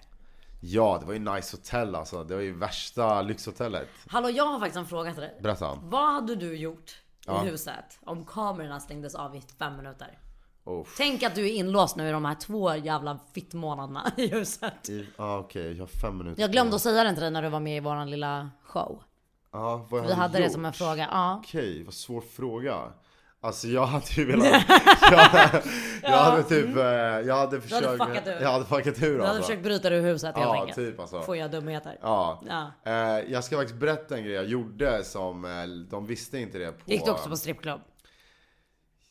Ja, 0.62 0.98
det 1.00 1.06
var 1.06 1.14
ju 1.14 1.20
nice 1.20 1.58
hotell 1.58 1.96
alltså. 1.96 2.24
Det 2.24 2.36
var 2.36 2.42
ju 2.42 2.54
värsta 2.58 3.22
lyxhotellet. 3.22 3.88
Hallå 4.08 4.30
jag 4.30 4.46
har 4.46 4.60
faktiskt 4.60 4.78
en 4.78 4.86
fråga 4.86 5.12
till 5.14 5.22
dig. 5.22 5.38
Berätta. 5.42 5.80
Vad 5.84 6.14
hade 6.14 6.36
du 6.36 6.56
gjort 6.58 6.92
i 7.26 7.32
Ja. 7.32 7.38
huset 7.40 8.00
om 8.06 8.26
kamerorna 8.26 8.80
stängdes 8.80 9.16
av 9.16 9.36
i 9.36 9.42
fem 9.60 9.78
minuter? 9.78 10.20
Oh. 10.64 10.86
Tänk 10.98 11.24
att 11.24 11.36
du 11.36 11.46
är 11.46 11.54
inlåst 11.54 11.96
nu 11.96 12.08
i 12.10 12.12
de 12.12 12.26
här 12.26 12.36
två 12.36 12.76
jävla 12.76 13.20
fittmånaderna 13.34 14.12
i 14.18 14.28
huset. 14.28 14.90
I- 14.90 15.08
Ja, 15.18 15.38
okej, 15.40 15.72
jag 15.72 15.80
har 15.82 15.88
fem 15.88 16.18
minuter. 16.18 16.42
Jag 16.42 16.52
glömde 16.52 16.76
att 16.76 16.82
säga 16.82 17.04
det 17.04 17.12
till 17.14 17.22
dig 17.22 17.32
när 17.32 17.42
du 17.42 17.50
var 17.50 17.60
med 17.60 17.78
i 17.78 17.80
våran 17.80 18.10
lilla 18.12 18.50
show. 18.64 19.04
Ja, 19.52 19.86
vad 19.90 20.02
jag 20.02 20.08
Vi 20.08 20.14
hade 20.14 20.38
det 20.38 20.44
gjort? 20.44 20.52
som 20.54 20.66
en 20.66 20.74
fråga. 20.74 21.08
Ja. 21.12 21.40
Okej, 21.44 21.84
vad 21.84 21.94
svår 21.94 22.22
fråga. 22.22 22.82
Alltså 23.46 23.68
jag 23.68 23.86
hade 23.86 24.06
ju 24.08 24.26
velat... 24.26 24.46
jag, 25.12 25.62
jag 26.02 26.18
hade 26.18 26.44
typ... 26.44 26.76
eh, 26.76 26.84
Jag 27.28 27.36
hade 27.36 27.62
försökt... 27.62 27.86
fuckat 28.04 28.28
ur. 28.28 28.42
Jag 28.42 28.52
hade 28.52 28.66
fuckat 28.66 29.04
ur 29.04 29.14
Du 29.14 29.20
hade 29.20 29.28
alltså. 29.30 29.44
försökt 29.44 29.64
bryta 29.64 29.90
dig 29.90 30.00
ur 30.00 30.04
huset 30.04 30.36
helt 30.38 30.48
Ja, 30.48 30.60
enkelt. 30.60 30.76
typ 30.76 31.00
alltså. 31.00 31.22
Får 31.22 31.38
jag 31.38 31.52
dumheter. 31.52 31.98
Ja. 32.02 32.44
Ja. 32.48 32.72
Eh, 32.92 33.32
jag 33.32 33.44
ska 33.44 33.56
faktiskt 33.58 33.80
berätta 33.80 34.18
en 34.18 34.24
grej 34.24 34.34
jag 34.34 34.46
gjorde 34.46 35.04
som 35.04 35.46
eh, 35.46 35.52
de 35.90 36.06
visste 36.06 36.38
inte 36.40 36.58
det 36.58 36.72
på... 36.72 36.92
Gick 36.92 37.06
du 37.06 37.12
också 37.12 37.30
på 37.30 37.38
strippklubb? 37.38 37.82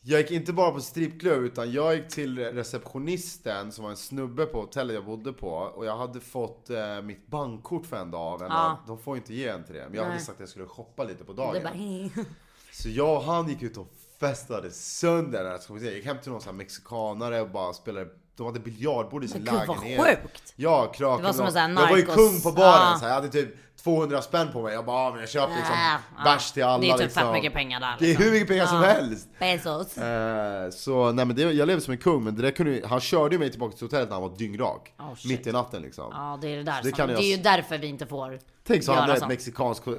Jag 0.07 0.21
gick 0.21 0.31
inte 0.31 0.53
bara 0.53 0.71
på 0.71 0.81
strippklubb 0.81 1.43
utan 1.45 1.73
jag 1.73 1.95
gick 1.97 2.09
till 2.09 2.39
receptionisten 2.39 3.73
som 3.73 3.85
var 3.85 3.91
en 3.91 3.97
snubbe 3.97 4.47
på 4.47 4.61
hotellet 4.61 4.95
jag 4.95 5.05
bodde 5.05 5.33
på 5.33 5.49
och 5.51 5.87
jag 5.87 5.97
hade 5.97 6.21
fått 6.21 6.71
eh, 6.71 7.03
mitt 7.03 7.27
bankkort 7.27 7.87
för 7.87 7.97
en 7.97 8.11
dag 8.11 8.21
av 8.35 8.43
en 8.43 8.53
av, 8.53 8.77
De 8.87 8.99
får 8.99 9.17
inte 9.17 9.35
ge 9.35 9.49
en 9.49 9.65
till 9.65 9.75
det. 9.75 9.85
Men 9.85 9.95
jag 9.95 10.03
hade 10.03 10.15
Nej. 10.15 10.25
sagt 10.25 10.37
att 10.37 10.41
jag 10.41 10.49
skulle 10.49 10.67
shoppa 10.67 11.05
lite 11.05 11.25
på 11.25 11.33
dagen. 11.33 12.11
Så 12.73 12.89
jag 12.89 13.17
och 13.17 13.23
han 13.23 13.49
gick 13.49 13.63
ut 13.63 13.77
och 13.77 13.87
festade 14.29 14.71
sönder 14.71 15.45
den 15.45 15.53
här. 15.53 15.61
Jag 15.85 15.95
gick 15.95 16.05
hem 16.05 16.17
till 16.23 16.33
någon 16.33 16.41
här 16.47 16.53
mexikanare 16.53 17.41
och 17.41 17.51
bara 17.51 17.73
spelade 17.73 18.07
de 18.37 18.47
hade 18.47 18.61
biljardbord 18.61 19.25
i 19.25 19.29
sin 19.29 19.45
gud, 19.45 19.55
vad 19.67 19.83
lägenhet. 19.83 20.19
sjukt. 20.23 20.53
Ja, 20.57 20.93
kraken. 20.95 21.23
Det 21.23 21.27
var 21.29 21.33
som 21.33 21.47
en 21.47 21.53
sån 21.53 21.61
här 21.61 21.83
jag 21.83 21.89
var 21.91 21.97
ju 21.97 22.03
kung 22.07 22.41
på 22.41 22.53
baren, 22.53 22.91
Ja. 22.93 22.97
så 23.01 23.07
jag 23.07 23.13
hade 23.15 23.29
typ 23.29 23.49
200 23.83 24.23
spänn 24.23 24.53
på 24.53 24.63
mig. 24.63 24.75
Jag 24.75 24.85
bara, 24.85 24.97
ah, 24.97 25.11
men 25.11 25.21
jag 25.21 25.29
köper 25.29 25.55
liksom 25.57 25.75
ja. 26.19 26.25
bärs 26.25 26.53
till 26.53 26.65
alla 26.65 26.79
Det 26.79 26.89
är 26.89 26.93
typ 26.93 27.01
liksom. 27.01 27.23
fett 27.23 27.33
mycket 27.33 27.53
pengar 27.53 27.81
där. 27.81 27.97
Det 27.99 28.05
är 28.05 28.09
liksom. 28.09 28.25
hur 28.25 28.33
mycket 28.33 28.49
pengar 28.49 28.67
som 28.67 28.77
Ja. 28.77 28.83
helst. 28.83 29.29
Pesos. 29.39 29.99
Eh, 29.99 30.71
så 30.71 31.13
nej 31.13 31.25
men 31.25 31.37
det, 31.37 31.43
jag 31.43 31.67
levde 31.67 31.81
som 31.85 31.93
en 31.93 31.99
kung, 31.99 32.25
men 32.25 32.35
det 32.37 32.43
där 32.43 32.51
kunde, 32.51 32.83
han 32.89 33.01
körde 33.01 33.35
ju 33.35 33.39
mig 33.39 33.51
tillbaka 33.51 33.77
till 33.77 33.85
hotellet 33.87 34.09
när 34.09 34.15
han 34.17 34.23
var 34.31 34.37
dyngrak. 34.39 34.93
Oh, 34.99 35.15
mitt 35.29 35.47
i 35.47 35.53
natten 35.53 35.83
liksom. 35.83 36.05
Ja 36.13 36.39
det 36.43 36.49
är 36.49 36.57
det 36.57 36.63
där 36.63 36.83
det 36.83 36.97
som, 36.97 37.07
det 37.07 37.13
jag- 37.13 37.23
är 37.23 37.37
ju 37.37 37.43
därför 37.43 37.79
vi 37.79 37.87
inte 37.87 38.07
får 38.07 38.39
Tänk 38.67 38.85
så 38.85 38.93
göra 38.93 39.01
hade 39.01 39.13
ett 39.15 39.29
mexikanskt 39.29 39.87
eh, 39.87 39.95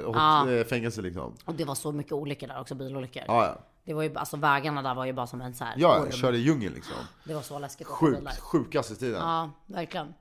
fängelse 0.70 1.02
liksom. 1.02 1.36
Och 1.46 1.54
det 1.54 1.66
var 1.66 1.76
så 1.76 1.92
mycket 1.92 2.12
olyckor 2.14 2.48
där 2.48 2.60
också, 2.62 2.76
bilolyckor. 2.76 3.24
Ja, 3.28 3.46
ja. 3.46 3.58
Det 3.86 3.94
var 3.94 4.04
ju, 4.04 4.16
alltså 4.18 4.38
vägarna 4.38 4.82
där 4.82 4.96
var 4.96 5.06
ju 5.06 5.14
bara 5.14 5.28
som 5.28 5.42
en 5.42 5.54
så 5.56 5.64
här 5.64 5.74
Ja, 5.78 6.00
orm. 6.02 6.12
körde 6.12 6.38
i 6.38 6.42
djungeln 6.42 6.74
liksom. 6.76 6.96
Det 7.24 7.34
var 7.34 7.42
så 7.42 7.60
läskigt. 7.60 7.88
Sjukt, 7.88 8.40
sjukaste 8.40 8.96
tiden. 8.96 9.22
Ja, 9.22 9.50
verkligen. 9.66 10.14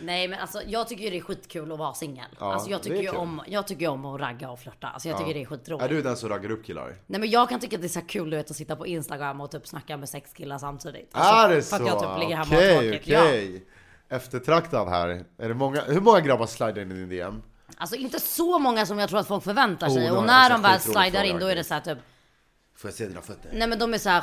Nej 0.00 0.28
men 0.28 0.40
alltså 0.40 0.60
jag 0.66 0.88
tycker 0.88 1.04
ju 1.04 1.10
det 1.10 1.16
är 1.16 1.20
skitkul 1.20 1.72
att 1.72 1.78
vara 1.78 1.94
singel. 1.94 2.24
Ja, 2.40 2.52
alltså 2.54 2.70
jag 2.70 2.80
det 2.80 2.84
tycker 2.84 2.96
är 2.96 3.02
ju 3.02 3.08
kul. 3.08 3.16
om, 3.16 3.42
jag 3.46 3.66
tycker 3.66 3.88
om 3.88 4.04
att 4.04 4.20
ragga 4.20 4.50
och 4.50 4.58
flörta. 4.60 4.86
Alltså 4.88 5.08
jag 5.08 5.18
tycker 5.18 5.34
det 5.34 5.42
är 5.42 5.46
skitroligt. 5.46 5.84
Är 5.84 5.88
du 5.88 6.02
den 6.02 6.16
som 6.16 6.28
raggar 6.28 6.50
upp 6.50 6.64
killar? 6.66 6.94
Nej 7.06 7.20
men 7.20 7.30
jag 7.30 7.48
kan 7.48 7.60
tycka 7.60 7.76
att 7.76 7.82
det 7.82 7.86
är 7.86 7.88
så 7.88 8.00
kul 8.00 8.30
du 8.30 8.36
vet 8.36 8.50
att 8.50 8.56
sitta 8.56 8.76
på 8.76 8.86
Instagram 8.86 9.40
och 9.40 9.50
typ 9.50 9.66
snacka 9.66 9.96
med 9.96 10.08
sex 10.08 10.32
killar 10.32 10.58
samtidigt. 10.58 11.14
är 11.14 11.18
Alltså, 11.20 11.48
det 11.54 11.62
För 11.62 11.86
så? 11.86 11.94
att 11.96 12.02
jag 12.02 12.10
typ 12.14 12.18
ligger 12.28 12.36
hemma 12.36 12.56
och 12.56 12.62
har 12.62 12.76
Okej, 12.78 12.90
tråkigt. 12.90 13.08
Ja. 13.08 13.22
okej. 13.22 13.66
Eftertraktad 14.08 14.88
här. 14.88 15.08
Är 15.38 15.48
det 15.48 15.54
många, 15.54 15.80
hur 15.80 16.00
många 16.00 16.20
grabbar 16.20 16.46
slidar 16.46 16.82
in 16.82 16.90
i 16.92 16.94
din 16.94 17.08
DM? 17.08 17.42
Alltså 17.76 17.96
inte 17.96 18.20
så 18.20 18.58
många 18.58 18.86
som 18.86 18.98
jag 18.98 19.08
tror 19.08 19.18
att 19.20 19.26
folk 19.28 19.44
förväntar 19.44 19.86
Oh, 19.88 19.94
sig. 19.94 20.02
det 20.04 20.10
och 20.10 20.24
när 20.24 20.50
en 20.50 20.62
de 20.62 20.68
väl 20.68 20.80
slidar 20.80 21.24
in 21.24 21.38
då 21.38 21.46
är 21.46 21.54
det 21.56 21.64
så 21.64 21.74
här 21.74 21.80
typ 21.80 21.98
Får 22.76 22.88
jag 22.90 22.94
se 22.94 23.06
dina 23.06 23.20
fötter? 23.20 23.50
Nej 23.52 23.68
men 23.68 23.78
de 23.78 23.94
är 23.94 23.98
så 23.98 24.08
här 24.08 24.22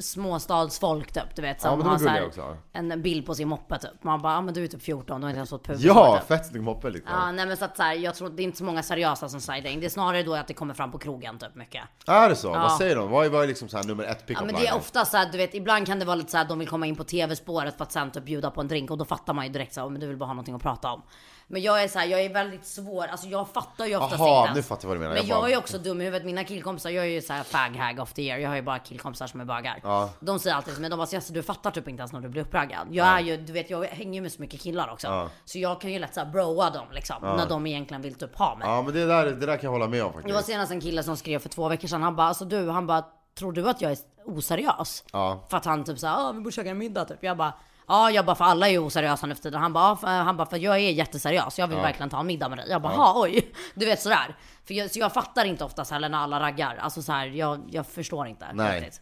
småstadsfolk 0.00 1.12
typ, 1.12 1.36
du 1.36 1.42
vet. 1.42 1.60
Som 1.60 1.70
Ja, 1.70 1.76
men 1.76 1.84
de 1.86 1.90
har 1.90 1.98
så 1.98 2.08
här, 2.08 2.26
också. 2.26 2.56
en 2.72 3.02
bild 3.02 3.26
på 3.26 3.34
sin 3.34 3.48
moppe 3.48 3.78
typ. 3.78 4.04
Man 4.04 4.22
bara, 4.22 4.32
ja 4.32 4.40
men 4.40 4.54
du 4.54 4.64
är 4.64 4.68
typ 4.68 4.82
14, 4.82 5.20
du 5.20 5.24
har 5.24 5.30
inte 5.30 5.36
ens 5.36 5.50
fått 5.50 5.66
pubis. 5.66 5.82
Ja, 5.82 6.16
typ. 6.18 6.28
fett 6.28 6.46
snygg 6.46 6.62
moppe 6.62 6.90
liksom. 6.90 7.12
Ja, 7.14 7.32
nej 7.32 7.46
men 7.46 7.56
så 7.56 7.64
att 7.64 7.76
så 7.76 7.82
här, 7.82 7.94
jag 7.94 8.14
tror 8.14 8.30
det 8.30 8.42
är 8.42 8.44
inte 8.44 8.58
så 8.58 8.64
många 8.64 8.82
seriösa 8.82 9.28
som 9.28 9.40
in. 9.70 9.80
Det 9.80 9.86
är 9.86 9.90
snarare 9.90 10.22
då 10.22 10.34
att 10.34 10.46
det 10.46 10.54
kommer 10.54 10.74
fram 10.74 10.92
på 10.92 10.98
krogen 10.98 11.38
typ 11.38 11.54
mycket. 11.54 11.82
Är 12.06 12.28
det 12.28 12.36
så? 12.36 12.50
Vad 12.50 12.72
säger 12.72 12.96
de? 12.96 13.10
Vad 13.10 13.26
är, 13.26 13.30
vad 13.30 13.42
är 13.42 13.46
liksom 13.46 13.68
så 13.68 13.76
här 13.76 13.84
nummer 13.84 14.04
ett 14.04 14.18
Ja 14.20 14.26
pick-up 14.26 14.46
men 14.46 14.54
det 14.54 14.66
är 14.66 14.76
ofta 14.76 15.04
så 15.04 15.16
här, 15.16 15.32
du 15.32 15.38
vet 15.38 15.54
ibland 15.54 15.86
kan 15.86 15.98
det 15.98 16.04
vara 16.04 16.16
lite 16.16 16.30
så 16.30 16.36
här 16.36 16.44
de 16.44 16.58
vill 16.58 16.68
komma 16.68 16.86
in 16.86 16.96
på 16.96 17.04
tv-spåret 17.04 17.76
för 17.76 17.82
att 17.84 17.92
sen 17.92 18.10
typ 18.10 18.24
bjuda 18.24 18.50
på 18.50 18.60
en 18.60 18.68
drink 18.68 18.90
och 18.90 18.98
då 18.98 19.04
fattar 19.04 19.34
man 19.34 19.46
ju 19.46 19.52
direkt 19.52 19.74
så 19.74 19.80
här, 19.80 19.86
"Oh, 19.88 19.92
men 19.92 20.00
du 20.00 20.06
vill 20.06 20.16
bara 20.16 20.26
ha 20.26 20.34
någonting 20.34 20.54
att 20.54 20.62
prata 20.62 20.92
om. 20.92 21.02
Men 21.50 21.62
jag 21.62 21.82
är 21.82 21.88
så 21.88 21.98
här, 21.98 22.06
jag 22.06 22.20
är 22.20 22.32
väldigt 22.34 22.66
svår, 22.66 23.06
alltså 23.06 23.26
jag 23.28 23.48
fattar 23.48 23.86
ju 23.86 23.96
oftast 23.96 24.20
Aha, 24.20 24.42
inte 24.42 24.54
nu 24.54 24.62
fattar 24.62 24.84
jag 24.84 24.88
vad 24.88 24.96
du 24.96 25.00
menar. 25.00 25.14
Men 25.14 25.22
Jag 25.26 25.30
jag, 25.36 25.40
bara- 25.42 25.46
är 25.48 25.52
ju 25.52 25.56
också 25.58 25.78
dum 25.78 26.00
i 26.00 26.04
huvudet, 26.04 26.26
mina 26.26 26.44
killkompisar, 26.44 26.90
jag 26.90 27.04
är 27.04 27.08
ju 27.08 27.22
så 27.22 27.32
här 27.32 27.42
fag 27.42 27.76
hag 27.76 27.98
of 28.00 28.12
the 28.12 28.22
year. 28.22 28.38
Jag 28.38 28.48
har 28.48 28.56
ju 28.56 28.62
bara 28.62 28.78
killkompisar 28.78 29.26
som 29.26 29.40
är 29.40 29.44
bögar. 29.44 29.80
Ja. 29.82 30.10
De 30.20 30.38
säger 30.38 30.56
alltid 30.56 30.80
men 30.80 30.90
de 30.90 30.96
bara 30.96 31.08
"Jesper, 31.10 31.34
du 31.34 31.42
fattar 31.42 31.70
typ 31.70 31.88
inte 31.88 32.00
ens 32.00 32.12
när 32.12 32.20
du 32.20 32.28
blir 32.28 32.42
uppraggad. 32.42 32.86
Jag 32.90 33.06
är 33.06 33.20
ju, 33.20 33.36
du 33.36 33.52
vet 33.52 33.70
jag 33.70 33.84
hänger 33.84 34.14
ju 34.14 34.20
med 34.20 34.32
så 34.32 34.40
mycket 34.42 34.60
killar 34.60 34.92
också. 34.92 35.06
Ja. 35.06 35.28
Så 35.44 35.58
jag 35.58 35.80
kan 35.80 35.92
ju 35.92 35.98
lätt 35.98 36.14
såhär 36.14 36.26
broa 36.30 36.70
dem 36.70 36.86
liksom. 36.92 37.16
När 37.22 37.46
de 37.48 37.66
egentligen 37.66 38.02
vill 38.02 38.14
typ 38.14 38.36
ha 38.38 38.56
mig. 38.56 38.68
Ja 38.68 38.82
men 38.82 38.94
det 38.94 39.06
där, 39.06 39.26
det 39.26 39.46
där 39.46 39.56
kan 39.56 39.64
jag 39.64 39.70
hålla 39.72 39.86
med 39.88 40.04
om 40.04 40.10
Det 40.12 40.16
var 40.16 40.22
faktiskt. 40.22 40.46
senast 40.46 40.72
en 40.72 40.80
kille 40.80 41.02
som 41.02 41.16
skrev 41.16 41.38
för 41.38 41.48
två 41.48 41.68
veckor 41.68 41.88
sedan. 41.88 42.02
Han 42.02 42.16
bara 42.16 42.26
alltså 42.28 42.44
du, 42.44 42.70
han 42.70 42.86
bara 42.86 43.04
tror 43.38 43.52
du 43.52 43.68
att 43.68 43.80
jag 43.80 43.92
är 43.92 43.98
oseriös? 44.26 45.04
Ja. 45.12 45.46
För 45.50 45.56
att 45.56 45.64
han 45.64 45.84
typ 45.84 45.98
såhär, 45.98 46.28
ah, 46.28 46.32
vi 46.32 46.40
borde 46.40 46.52
käka 46.52 46.70
en 46.70 46.78
middag 46.78 47.04
typ. 47.04 47.18
Jag 47.24 47.36
bara 47.36 47.52
Ja, 47.88 48.10
jag 48.10 48.24
bara 48.26 48.36
för 48.36 48.44
alla 48.44 48.66
är 48.68 48.70
ju 48.70 48.78
oseriösa 48.78 49.26
nu 49.26 49.34
för 49.34 49.42
tiden. 49.42 49.60
Han 49.60 49.72
bara, 49.72 49.98
"Ja, 50.02 50.08
han 50.08 50.36
bara 50.36 50.46
för 50.46 50.56
jag 50.56 50.74
är 50.74 50.78
jätteseriös. 50.90 51.58
Jag 51.58 51.66
vill 51.66 51.78
verkligen 51.78 52.10
ta 52.10 52.20
en 52.20 52.26
middag 52.26 52.48
med 52.48 52.58
dig. 52.58 52.66
Jag 52.70 52.82
bara, 52.82 52.92
ja. 52.92 53.12
oj. 53.16 53.52
Du 53.74 53.86
vet 53.86 54.02
sådär. 54.02 54.36
För 54.64 54.74
jag, 54.74 54.90
så 54.90 54.98
jag 54.98 55.12
fattar 55.12 55.44
inte 55.44 55.64
oftast 55.64 55.90
heller 55.90 56.08
när 56.08 56.18
alla 56.18 56.40
raggar. 56.40 56.76
Alltså 56.76 57.02
så 57.02 57.12
här, 57.12 57.26
jag, 57.26 57.62
jag 57.70 57.86
förstår 57.86 58.26
inte. 58.26 58.46
Nej. 58.52 58.80
riktigt. 58.80 59.00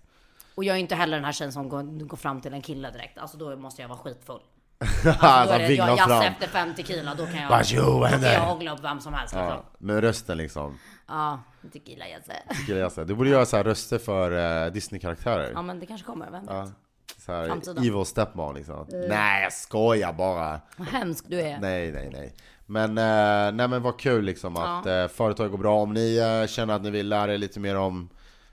Och 0.54 0.64
jag 0.64 0.76
är 0.76 0.80
inte 0.80 0.94
heller 0.94 1.16
den 1.16 1.24
här 1.24 1.32
tjejen 1.32 1.52
som 1.52 1.68
går, 1.68 2.06
går 2.06 2.16
fram 2.16 2.40
till 2.40 2.54
en 2.54 2.62
kille 2.62 2.90
direkt. 2.90 3.18
Alltså 3.18 3.36
då 3.36 3.56
måste 3.56 3.82
jag 3.82 3.88
vara 3.88 3.98
skitfull. 3.98 4.40
Alltså, 5.06 5.20
då 5.20 5.26
alltså, 5.26 5.54
är 5.54 5.58
det, 5.68 5.74
jag 5.74 5.98
fram. 5.98 6.22
efter 6.22 6.46
fem 6.48 6.74
tequila, 6.74 7.14
då 7.14 7.26
kan 7.26 7.36
jag, 7.36 7.48
Bara, 7.48 7.64
"Tjo, 7.64 7.82
vad 7.82 7.92
då 7.92 8.00
kan 8.02 8.10
händer?" 8.12 8.32
jag 8.32 8.40
hångla 8.40 8.72
upp 8.74 8.84
vem 8.84 9.00
som 9.00 9.14
helst 9.14 9.34
liksom. 9.34 9.48
Ja, 9.48 9.64
med 9.78 10.00
rösten 10.00 10.38
liksom. 10.38 10.78
Ja, 11.06 11.40
tequila. 11.72 12.04
Skulle 12.62 12.78
jag 12.78 12.92
säga. 12.92 13.04
Du 13.04 13.14
borde 13.14 13.30
göra 13.30 13.46
så 13.46 13.56
här 13.56 13.64
röster 13.64 13.98
för 13.98 14.64
eh, 14.66 14.72
Disney-karaktärer. 14.72 15.50
Ja 15.54 15.62
men 15.62 15.80
det 15.80 15.86
kanske 15.86 16.06
kommer, 16.06 16.30
vem 16.30 16.46
vet? 16.46 16.54
Ja. 16.54 16.68
Så 17.18 17.32
här, 17.32 17.46
Framtiden. 17.46 17.78
evil 17.84 18.04
stepmom 18.06 18.54
liksom. 18.54 18.86
Nej 19.08 19.42
jag 19.42 19.52
skojar 19.52 20.12
bara. 20.12 20.60
Vad 20.76 20.88
hemsk 20.88 21.24
du 21.28 21.40
är. 21.40 21.58
Nej 21.60 21.92
nej 21.92 22.10
nej. 22.12 22.34
Men, 22.66 22.98
eh, 22.98 23.54
nej 23.54 23.68
men 23.68 23.82
vad 23.82 23.98
kul 23.98 24.24
liksom 24.24 24.56
att 24.56 24.86
eh, 24.86 25.08
företag 25.08 25.50
går 25.50 25.58
bra. 25.58 25.82
Om 25.82 25.92
ni 25.92 26.16
eh, 26.16 26.46
känner 26.48 26.74
att 26.74 26.82
ni 26.82 26.90
vill 26.90 27.08
lära 27.08 27.34
er 27.34 27.38
lite 27.38 27.60
mer 27.60 27.76
om 27.76 28.08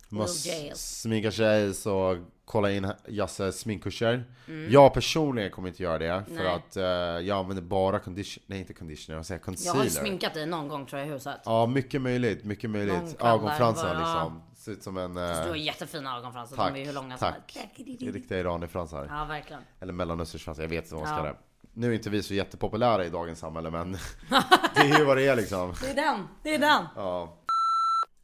hur 0.09 0.17
man 0.17 0.27
sminkar 0.75 1.31
sig 1.31 1.73
så 1.73 2.23
kolla 2.45 2.71
in 2.71 2.91
Jasses 3.07 3.59
sminkkurser. 3.59 4.23
Mm. 4.47 4.71
Jag 4.71 4.93
personligen 4.93 5.51
kommer 5.51 5.67
inte 5.67 5.83
göra 5.83 5.97
det 5.97 6.23
för 6.27 6.43
Nej. 6.43 6.53
att 6.53 6.77
eh, 6.77 6.83
jag 7.27 7.29
använder 7.37 7.63
bara 7.63 7.99
conditioner, 7.99 8.43
nej 8.47 8.59
inte 8.59 8.73
conditioner, 8.73 9.17
jag 9.17 9.25
säger 9.25 9.39
Jag 9.39 9.45
concealer. 9.45 9.77
har 9.77 9.83
ju 9.85 9.89
sminkat 9.89 10.33
dig 10.33 10.45
någon 10.45 10.67
gång 10.67 10.85
tror 10.85 10.99
jag 10.99 11.09
i 11.09 11.11
huset. 11.11 11.39
Ja 11.45 11.65
mycket 11.65 12.01
möjligt, 12.01 12.43
mycket 12.43 12.69
möjligt. 12.69 13.15
Ögonfransar 13.19 13.95
liksom. 13.95 14.41
Ser 14.63 14.71
ut 14.71 14.83
som 14.83 14.97
en... 14.97 15.13
Du 15.15 15.21
Eh, 15.21 15.47
har 15.47 15.55
jättefina 15.55 16.17
ögonfransar. 16.17 16.55
tack, 16.55 16.73
De 16.73 16.81
är 16.81 16.85
hur 16.85 16.93
långa 16.93 17.17
som 17.17 17.27
tack. 17.31 17.57
helst. 17.77 18.01
Riktiga 18.01 18.39
iranier-fransar. 18.39 19.07
Ja 19.09 19.25
verkligen. 19.25 19.61
Eller 19.79 19.93
mellanösternsfransar, 19.93 20.63
jag 20.63 20.69
vet 20.69 20.83
inte 20.83 20.95
vad 20.95 21.03
man 21.03 21.17
ska 21.17 21.25
Ja. 21.27 21.31
det. 21.33 21.37
Nu 21.73 21.89
är 21.89 21.93
inte 21.93 22.09
vi 22.09 22.23
så 22.23 22.33
jättepopulära 22.33 23.05
i 23.05 23.09
dagens 23.09 23.39
samhälle 23.39 23.69
men 23.71 23.91
det 24.75 24.81
är 24.81 24.97
ju 24.99 25.05
vad 25.05 25.17
det 25.17 25.27
är 25.27 25.35
liksom. 25.35 25.73
Det 25.81 25.89
är 25.89 25.95
den, 25.95 26.27
det 26.43 26.55
är 26.55 26.59
den. 26.59 26.85
Ja. 26.95 27.37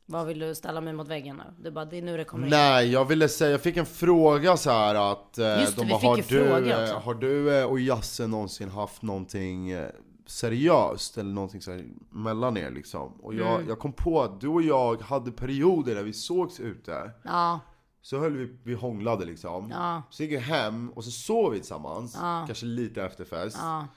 Vad 0.05 0.27
vill 0.27 0.39
du 0.39 0.55
ställa 0.55 0.81
mig 0.81 0.93
mot 0.93 1.07
väggen 1.07 1.35
nu? 1.35 1.43
Du 1.63 1.71
bara, 1.71 1.85
det 1.85 1.97
är 1.97 2.01
nu 2.01 2.17
det 2.17 2.23
kommer 2.23 2.47
in. 2.47 2.51
Nej, 2.51 2.91
jag 2.91 3.05
ville 3.05 3.29
säga, 3.29 3.51
jag 3.51 3.61
fick 3.61 3.77
en 3.77 3.85
fråga 3.85 4.57
så 4.57 4.71
här 4.71 4.95
att 5.11 5.37
eh, 5.37 5.59
Just 5.61 5.75
det, 5.75 5.81
de 5.81 5.85
vi 5.85 5.91
bara, 5.91 5.99
fick 5.99 6.09
har 6.09 6.17
ju 6.17 6.23
du, 6.23 6.47
frågor 6.47 6.71
eh, 6.71 6.83
också." 6.83 6.95
har 6.95 7.13
du 7.13 7.59
eh, 7.59 7.65
och 7.65 7.79
Jasse 7.79 8.27
någonsin 8.27 8.69
haft 8.69 9.01
någonting 9.01 9.71
eh, 9.71 9.89
seriöst 10.29 11.17
eller 11.17 11.33
någonting 11.33 11.61
så 11.61 11.79
mellan 12.09 12.57
er 12.57 12.71
liksom? 12.71 13.11
Och 13.13 13.33
jag, 13.35 13.55
Mm. 13.55 13.67
jag 13.69 13.79
kom 13.79 13.93
på 13.93 14.21
att 14.21 14.41
du 14.41 14.47
och 14.47 14.61
jag 14.61 15.01
hade 15.01 15.31
perioder 15.31 15.95
där 15.95 16.03
vi 16.03 16.13
sågs 16.13 16.59
ute. 16.59 17.11
Ja, 17.23 17.59
Så 18.01 18.19
höll 18.19 18.37
vi, 18.37 18.57
vi 18.63 18.73
hånglade 18.73 19.25
liksom. 19.25 19.69
Ja. 19.69 20.01
Så 20.09 20.23
gick 20.23 20.31
vi 20.31 20.37
hem 20.37 20.89
och 20.89 21.03
så 21.03 21.11
sov 21.11 21.51
vi 21.51 21.57
tillsammans. 21.59 22.13
Kanske 22.47 22.65
lite 22.65 23.03
efterfest 23.03 23.57
ja, 23.61 23.87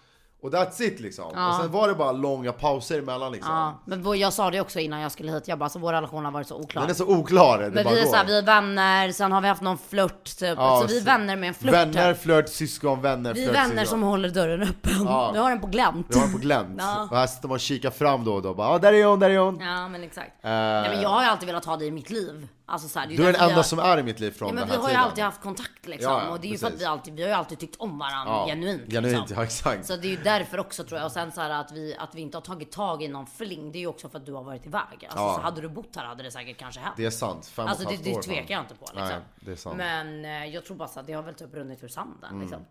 Och 0.42 0.50
that's 0.50 0.82
it 0.82 1.00
liksom 1.00 1.24
Och 1.24 1.54
sen 1.60 1.70
var 1.72 1.88
det 1.88 1.94
bara 1.94 2.12
långa 2.12 2.52
pauser 2.52 2.98
emellan 2.98 3.32
liksom 3.32 3.52
ja. 3.52 3.82
Men 3.84 4.18
jag 4.18 4.32
sa 4.32 4.50
det 4.50 4.60
också 4.60 4.80
innan 4.80 5.00
jag 5.00 5.12
skulle 5.12 5.32
hit. 5.32 5.48
Jag 5.48 5.58
bara, 5.58 5.68
så 5.68 5.78
vår 5.78 5.92
relation 5.92 6.24
har 6.24 6.32
varit 6.32 6.48
så 6.48 6.56
oklar. 6.56 6.82
Den 6.82 6.90
är 6.90 6.94
så 6.94 7.06
oklar, 7.06 7.58
det 7.58 7.70
Men 7.70 7.84
bara 7.84 7.94
vi 7.94 8.00
är 8.00 8.04
går. 8.04 8.10
såhär, 8.10 8.24
vi 8.24 8.38
är 8.38 8.42
vänner, 8.42 9.12
sen 9.12 9.32
har 9.32 9.40
vi 9.40 9.48
haft 9.48 9.62
någon 9.62 9.78
flört 9.78 10.24
typ. 10.24 10.58
Ja, 10.58 10.80
så 10.80 10.86
vi 10.86 10.98
är 10.98 11.04
vänner 11.04 11.36
med 11.36 11.48
en 11.48 11.54
flört 11.54 11.74
Vänner, 11.74 12.14
flört, 12.14 12.48
syskon, 12.48 13.00
vänner, 13.02 13.34
Vi 13.34 13.44
är 13.44 13.52
vänner 13.52 13.68
syskon. 13.68 13.86
som 13.86 14.02
håller 14.02 14.28
dörren 14.28 14.62
öppen. 14.62 15.04
Ja. 15.04 15.30
Vi 15.32 15.38
har 15.38 15.50
den 15.50 15.60
på 15.60 15.66
glänt. 15.66 16.06
Vi 16.10 16.14
har 16.18 16.22
den 16.22 16.32
på 16.32 16.38
glänt. 16.38 16.76
Ja. 16.78 17.08
Och 17.10 17.16
här 17.16 17.26
sitter 17.26 17.48
man 17.48 17.54
och 17.54 17.60
kikar 17.60 17.90
fram 17.90 18.24
då 18.24 18.34
och 18.34 18.42
då 18.42 18.54
bara 18.54 18.68
ah, 18.68 18.78
där 18.78 18.92
är 18.92 19.04
hon, 19.04 19.18
där 19.20 19.30
är 19.30 19.38
hon. 19.38 19.60
Ja 19.60 19.88
men 19.88 20.02
exakt. 20.02 20.44
Eh, 20.44 20.50
Nej, 20.50 20.90
men 20.90 21.02
jag 21.02 21.08
har 21.08 21.22
ju 21.22 21.28
alltid 21.28 21.46
velat 21.46 21.64
ha 21.64 21.76
dig 21.76 21.88
i 21.88 21.90
mitt 21.90 22.10
liv. 22.10 22.48
Alltså, 22.66 22.88
så 22.88 22.98
här, 22.98 23.06
det 23.06 23.14
är 23.14 23.16
Du 23.16 23.22
är 23.22 23.32
den 23.32 23.40
vi 23.40 23.44
enda 23.44 23.54
har- 23.56 23.62
som 23.62 23.78
är 23.78 23.98
i 23.98 24.02
mitt 24.02 24.20
liv 24.20 24.30
från 24.30 24.48
Ja, 24.48 24.54
men 24.54 24.60
den 24.60 24.68
vi 24.68 24.74
här 24.74 24.80
har 24.82 24.88
ju 24.88 24.92
tiden. 24.94 25.04
alltid 25.08 25.24
haft 25.24 25.42
kontakt 25.42 25.86
liksom. 25.86 26.12
Ja, 26.12 26.24
ja, 26.24 26.30
och 26.30 26.40
det 26.40 26.46
är 26.48 26.50
ju 26.52 26.58
för 26.58 26.66
att 26.66 26.80
vi, 26.80 26.84
alltid, 26.84 27.14
vi 27.14 27.22
har 27.22 27.28
ju 27.28 27.34
alltid 27.34 27.58
tyckt 27.58 27.76
om 27.76 27.98
varandra 27.98 28.32
Ja, 28.34 28.46
genuint. 28.46 28.92
genuint, 28.92 29.18
liksom. 29.18 29.36
ja, 29.36 29.44
exakt. 29.44 29.86
Så 29.86 29.96
det 29.96 30.06
är 30.06 30.10
ju 30.10 30.16
därför 30.16 30.58
också 30.60 30.84
tror 30.84 30.98
jag. 30.98 31.06
Och 31.06 31.12
sen 31.12 31.32
så 31.32 31.40
här 31.40 31.50
att 31.50 31.72
vi, 31.72 31.96
att 31.98 32.14
vi 32.14 32.20
inte 32.20 32.36
har 32.36 32.42
tagit 32.42 32.72
tag 32.72 33.02
i 33.02 33.08
någon 33.08 33.26
fling. 33.26 33.72
Det 33.72 33.78
är 33.78 33.80
ju 33.80 33.86
också 33.86 34.08
för 34.08 34.18
att 34.18 34.26
du 34.26 34.32
har 34.32 34.42
varit 34.42 34.66
iväg. 34.66 34.82
Alltså, 34.92 35.18
Ja. 35.18 35.34
så 35.36 35.40
hade 35.40 35.60
du 35.60 35.68
bott 35.68 35.96
här 35.96 36.04
hade 36.04 36.22
det 36.22 36.30
säkert 36.30 36.56
kanske 36.58 36.80
hänt. 36.80 36.94
Det 36.96 37.04
är 37.04 37.10
sant, 37.10 37.46
fem 37.46 37.66
Alltså 37.66 37.88
det, 37.88 37.96
det 37.96 38.22
tvekar 38.22 38.54
jag 38.54 38.62
inte 38.62 38.74
på 38.74 38.84
liksom. 38.86 39.08
Nej, 39.08 39.18
det 39.40 39.52
är 39.52 39.56
sant. 39.56 39.76
Men 39.76 40.24
eh, 40.24 40.46
jag 40.46 40.64
tror 40.64 40.76
bara 40.76 40.88
så 40.88 41.00
att 41.00 41.06
det 41.06 41.12
har 41.12 41.22
väl 41.22 41.34
typ 41.34 41.54
runnit 41.54 41.84
ur 41.84 41.88
sanden 41.88 42.30
Mm. 42.30 42.40
liksom. 42.40 42.64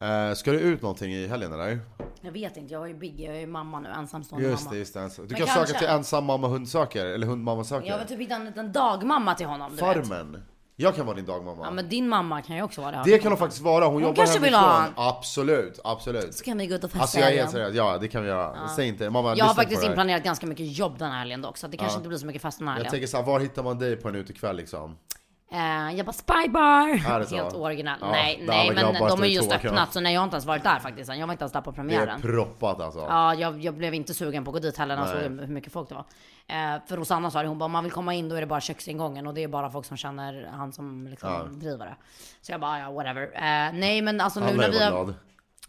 Eh, 0.00 0.34
ska 0.34 0.52
du 0.52 0.58
ut 0.60 0.82
någonting 0.82 1.12
i 1.12 1.26
helgen 1.26 1.52
eller? 1.52 1.80
Jag 2.20 2.32
vet 2.32 2.56
inte, 2.56 2.72
jag 2.72 2.82
är 2.82 2.86
ju 2.86 2.94
big, 2.94 3.20
jag 3.20 3.34
är 3.36 3.40
ju 3.40 3.46
mamma 3.46 3.80
nu, 3.80 3.88
ensamstående 3.88 4.48
Just 4.48 4.64
mamma. 4.64 4.72
det, 4.72 4.78
just 4.78 4.94
det. 4.94 5.00
Du 5.16 5.22
Men 5.22 5.28
kan 5.28 5.46
kanske. 5.46 5.66
söka 5.66 5.78
till 5.78 5.88
ensam 5.88 6.24
mamma 6.24 6.48
hundsöker, 6.48 7.06
eller 7.06 7.26
hundmamma 7.26 7.64
söker. 7.64 7.88
Jag 7.88 7.98
vill 7.98 8.06
typ 8.06 8.20
hitta 8.20 8.34
en 8.34 8.44
liten 8.44 8.72
dagmamma 8.72 9.34
till 9.34 9.46
honom. 9.46 9.70
Du 9.76 9.76
vet. 9.76 9.94
Farmen. 10.08 10.42
Jag 10.80 10.94
kan 10.96 11.06
vara 11.06 11.16
din 11.16 11.24
dagmamma. 11.26 11.64
Ja 11.64 11.70
men 11.70 11.88
din 11.88 12.08
mamma 12.08 12.42
kan 12.42 12.56
ju 12.56 12.62
också 12.62 12.80
vara 12.80 12.90
det. 12.96 13.02
Det 13.10 13.18
kan 13.18 13.32
hon 13.32 13.38
faktiskt 13.38 13.62
vara, 13.62 13.86
hon, 13.86 14.02
jobbar 14.02 14.14
kanske 14.14 14.38
vill 14.40 14.54
ha 14.54 14.80
hemifrån. 14.80 15.04
Absolut, 15.06 15.80
absolut. 15.84 16.34
Så 16.34 16.44
kan 16.44 16.58
vi 16.58 16.66
gå 16.66 16.74
ut 16.74 16.84
och 16.84 16.90
festa 16.90 17.02
Alltså 17.02 17.18
jag 17.18 17.28
är 17.28 17.32
igen. 17.32 17.42
helt 17.42 17.52
seriös, 17.52 17.74
ja 17.74 17.98
det 17.98 18.08
kan 18.08 18.22
vi 18.22 18.28
göra. 18.28 18.68
Säg 18.68 18.88
inte, 18.88 19.10
mamma 19.10 19.28
Jag 19.28 19.28
har 19.28 19.34
lyssna 19.34 19.48
på 19.48 19.54
faktiskt 19.54 19.80
det 19.80 19.86
här. 19.86 19.92
inplanerat 19.92 20.22
ganska 20.24 20.46
mycket 20.46 20.78
jobb 20.78 20.98
den 20.98 21.10
här 21.10 21.18
helgen 21.18 21.42
dock, 21.42 21.56
så 21.56 21.66
att 21.66 21.72
det 21.72 21.78
kanske 21.78 21.96
inte 21.96 22.08
blir 22.08 22.18
så 22.18 22.26
mycket 22.26 22.42
fest 22.42 22.58
den 22.58 22.68
här 22.68 22.74
Jag 22.74 22.76
helgen. 22.78 22.90
tänker 22.90 23.06
såhär, 23.06 23.24
var 23.24 23.40
hittar 23.40 23.62
man 23.62 23.78
dig 23.78 23.96
på 23.96 24.08
en 24.08 24.14
utekväll 24.14 24.56
liksom? 24.56 24.96
Eh, 25.50 25.96
jag 25.96 26.06
bara 26.06 26.12
spybar! 26.12 27.24
Så? 27.24 27.36
Helt 27.36 27.54
originell. 27.54 27.98
Ja, 28.00 28.10
nej, 28.10 28.42
nej 28.46 28.70
men 28.74 28.94
de 28.94 29.18
har 29.18 29.24
just 29.26 29.52
öppnat 29.52 29.92
så 29.92 30.00
nej 30.00 30.14
jag 30.14 30.20
har 30.20 30.24
inte 30.24 30.34
ens 30.34 30.46
varit 30.46 30.62
där 30.62 30.78
faktiskt. 30.78 31.14
Jag 31.14 31.26
var 31.26 31.32
inte 31.32 31.42
ens 31.42 31.52
där 31.52 31.60
på 31.60 31.70
Det 31.70 31.74
är 31.74 31.76
premiären. 31.76 32.20
proppat 32.22 32.80
alltså. 32.80 33.00
Ja, 33.00 33.34
jag, 33.34 33.60
jag 33.60 33.74
blev 33.74 33.94
inte 33.94 34.14
sugen 34.14 34.44
på 34.44 34.50
att 34.50 34.54
gå 34.54 34.58
dit 34.60 34.76
heller 34.76 34.96
när 34.96 35.02
jag 35.02 35.22
såg 35.22 35.22
hur 35.40 35.46
mycket 35.46 35.72
folk 35.72 35.88
det 35.88 35.94
var. 35.94 36.04
Eh, 36.46 36.80
för 36.86 36.96
Rosanna 36.96 37.30
sa 37.30 37.42
det, 37.42 37.48
hon 37.48 37.58
bara 37.58 37.64
om 37.64 37.72
man 37.72 37.84
vill 37.84 37.92
komma 37.92 38.14
in 38.14 38.28
då 38.28 38.36
är 38.36 38.40
det 38.40 38.46
bara 38.46 38.60
köksingången 38.60 39.26
och 39.26 39.34
det 39.34 39.42
är 39.42 39.48
bara 39.48 39.70
folk 39.70 39.86
som 39.86 39.96
känner 39.96 40.48
han 40.52 40.72
som 40.72 41.06
liksom 41.06 41.58
driver 41.60 41.86
det. 41.86 41.96
Så 42.40 42.52
jag 42.52 42.60
bara 42.60 42.78
ja 42.78 42.90
whatever. 42.90 43.22
Eh, 43.22 43.72
nej 43.72 44.02
men 44.02 44.20
alltså 44.20 44.40
nu 44.40 44.46
när 44.56 44.64
är 44.64 44.70
vi 44.70 44.84
har... 44.84 45.14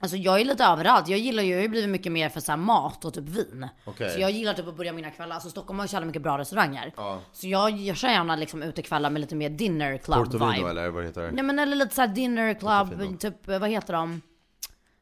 Alltså 0.02 0.18
jag 0.18 0.41
är 0.41 0.45
lite 0.45 0.64
överallt. 0.64 1.08
Jag 1.08 1.20
gillar 1.20 1.43
ju, 1.43 1.50
jag 1.50 1.58
har 1.58 1.62
ju 1.64 1.70
blivit 1.70 1.89
mycket 1.89 2.12
mer 2.12 2.30
för 2.30 2.39
så 2.39 2.58
mat 2.58 3.06
och 3.06 3.14
typ 3.14 3.24
vin. 3.30 3.68
Okej. 3.86 4.10
Så 4.10 4.20
jag 4.20 4.32
gillar 4.32 4.54
typ 4.54 4.68
att 4.68 4.78
börja 4.78 4.93
mina 4.93 5.12
kvällar, 5.12 5.36
alltså 5.36 5.50
Stockholm 5.50 5.80
har 5.80 5.84
ju 5.86 5.88
så 5.88 5.95
jävla 5.95 6.08
mycket 6.08 6.22
bra 6.22 6.38
restauranger. 6.38 6.93
Ja. 6.97 7.20
Så 7.32 7.47
jag, 7.47 7.72
jag 7.72 7.97
kör 7.97 8.08
gärna 8.10 8.36
liksom 8.36 8.64
utekvällar 8.64 9.10
med 9.10 9.20
lite 9.22 9.36
mer 9.36 9.50
dinner 9.50 9.97
club 9.97 10.18
Portofino 10.18 10.52
vibe. 10.52 10.70
eller 10.70 10.89
vad 10.89 11.04
heter 11.06 11.22
det? 11.22 11.32
Nej 11.32 11.43
men 11.43 11.60
eller 11.60 11.76
lite 11.76 11.95
såhär 11.95 12.08
dinner 12.08 12.54
Portofino. 12.54 12.97
club, 13.08 13.20
typ 13.20 13.47
vad 13.47 13.70
heter 13.70 13.93
de? 13.93 14.22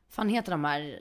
fan 0.10 0.30
heter 0.30 0.52
de 0.52 0.64
här? 0.66 1.00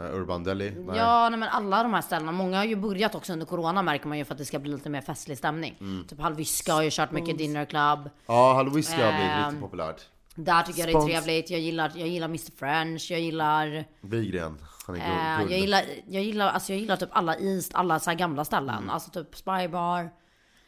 Eh, 0.00 0.14
Urban 0.14 0.44
Deli? 0.44 0.70
Nej. 0.70 0.98
Ja, 0.98 1.28
nej 1.28 1.38
men 1.38 1.48
alla 1.48 1.82
de 1.82 1.94
här 1.94 2.02
ställena. 2.02 2.32
Många 2.32 2.56
har 2.56 2.64
ju 2.64 2.76
börjat 2.76 3.14
också 3.14 3.32
under 3.32 3.46
corona 3.46 3.82
märker 3.82 4.08
man 4.08 4.18
ju 4.18 4.24
för 4.24 4.34
att 4.34 4.38
det 4.38 4.44
ska 4.44 4.58
bli 4.58 4.72
lite 4.72 4.90
mer 4.90 5.00
festlig 5.00 5.38
stämning. 5.38 5.76
Mm. 5.80 6.06
Typ 6.08 6.20
Halviska 6.20 6.72
har 6.72 6.82
ju 6.82 6.90
kört 6.92 7.10
mycket 7.10 7.38
dinner 7.38 7.64
club. 7.64 8.10
Ja, 8.26 8.52
Hallå 8.54 8.70
Whisky 8.70 9.02
har 9.02 9.12
blivit 9.12 9.30
Ehm, 9.30 9.48
lite 9.50 9.60
populärt. 9.60 10.02
Där 10.44 10.62
tycker 10.62 10.80
jag 10.80 10.88
det 10.88 10.92
är 10.92 10.96
Spons- 10.96 11.06
trevligt. 11.06 11.50
Jag 11.50 11.60
gillar, 11.60 11.92
jag 11.94 12.08
gillar 12.08 12.26
Mr 12.28 12.52
French, 12.58 13.10
jag 13.10 13.20
gillar... 13.20 13.84
Wigren, 14.00 14.58
han 14.86 14.96
är 14.96 15.40
Eh, 15.40 15.50
jag 15.50 15.60
gillar, 15.60 15.82
jag 16.08 16.22
gillar, 16.22 16.48
alltså 16.48 16.72
jag 16.72 16.80
gillar 16.80 16.96
typ 16.96 17.08
alla 17.12 17.36
East, 17.36 17.74
alla 17.74 17.98
så 17.98 18.10
här 18.10 18.16
gamla 18.16 18.44
ställen. 18.44 18.76
Mm. 18.76 18.90
Alltså 18.90 19.10
typ 19.10 19.36
Spybar, 19.36 20.10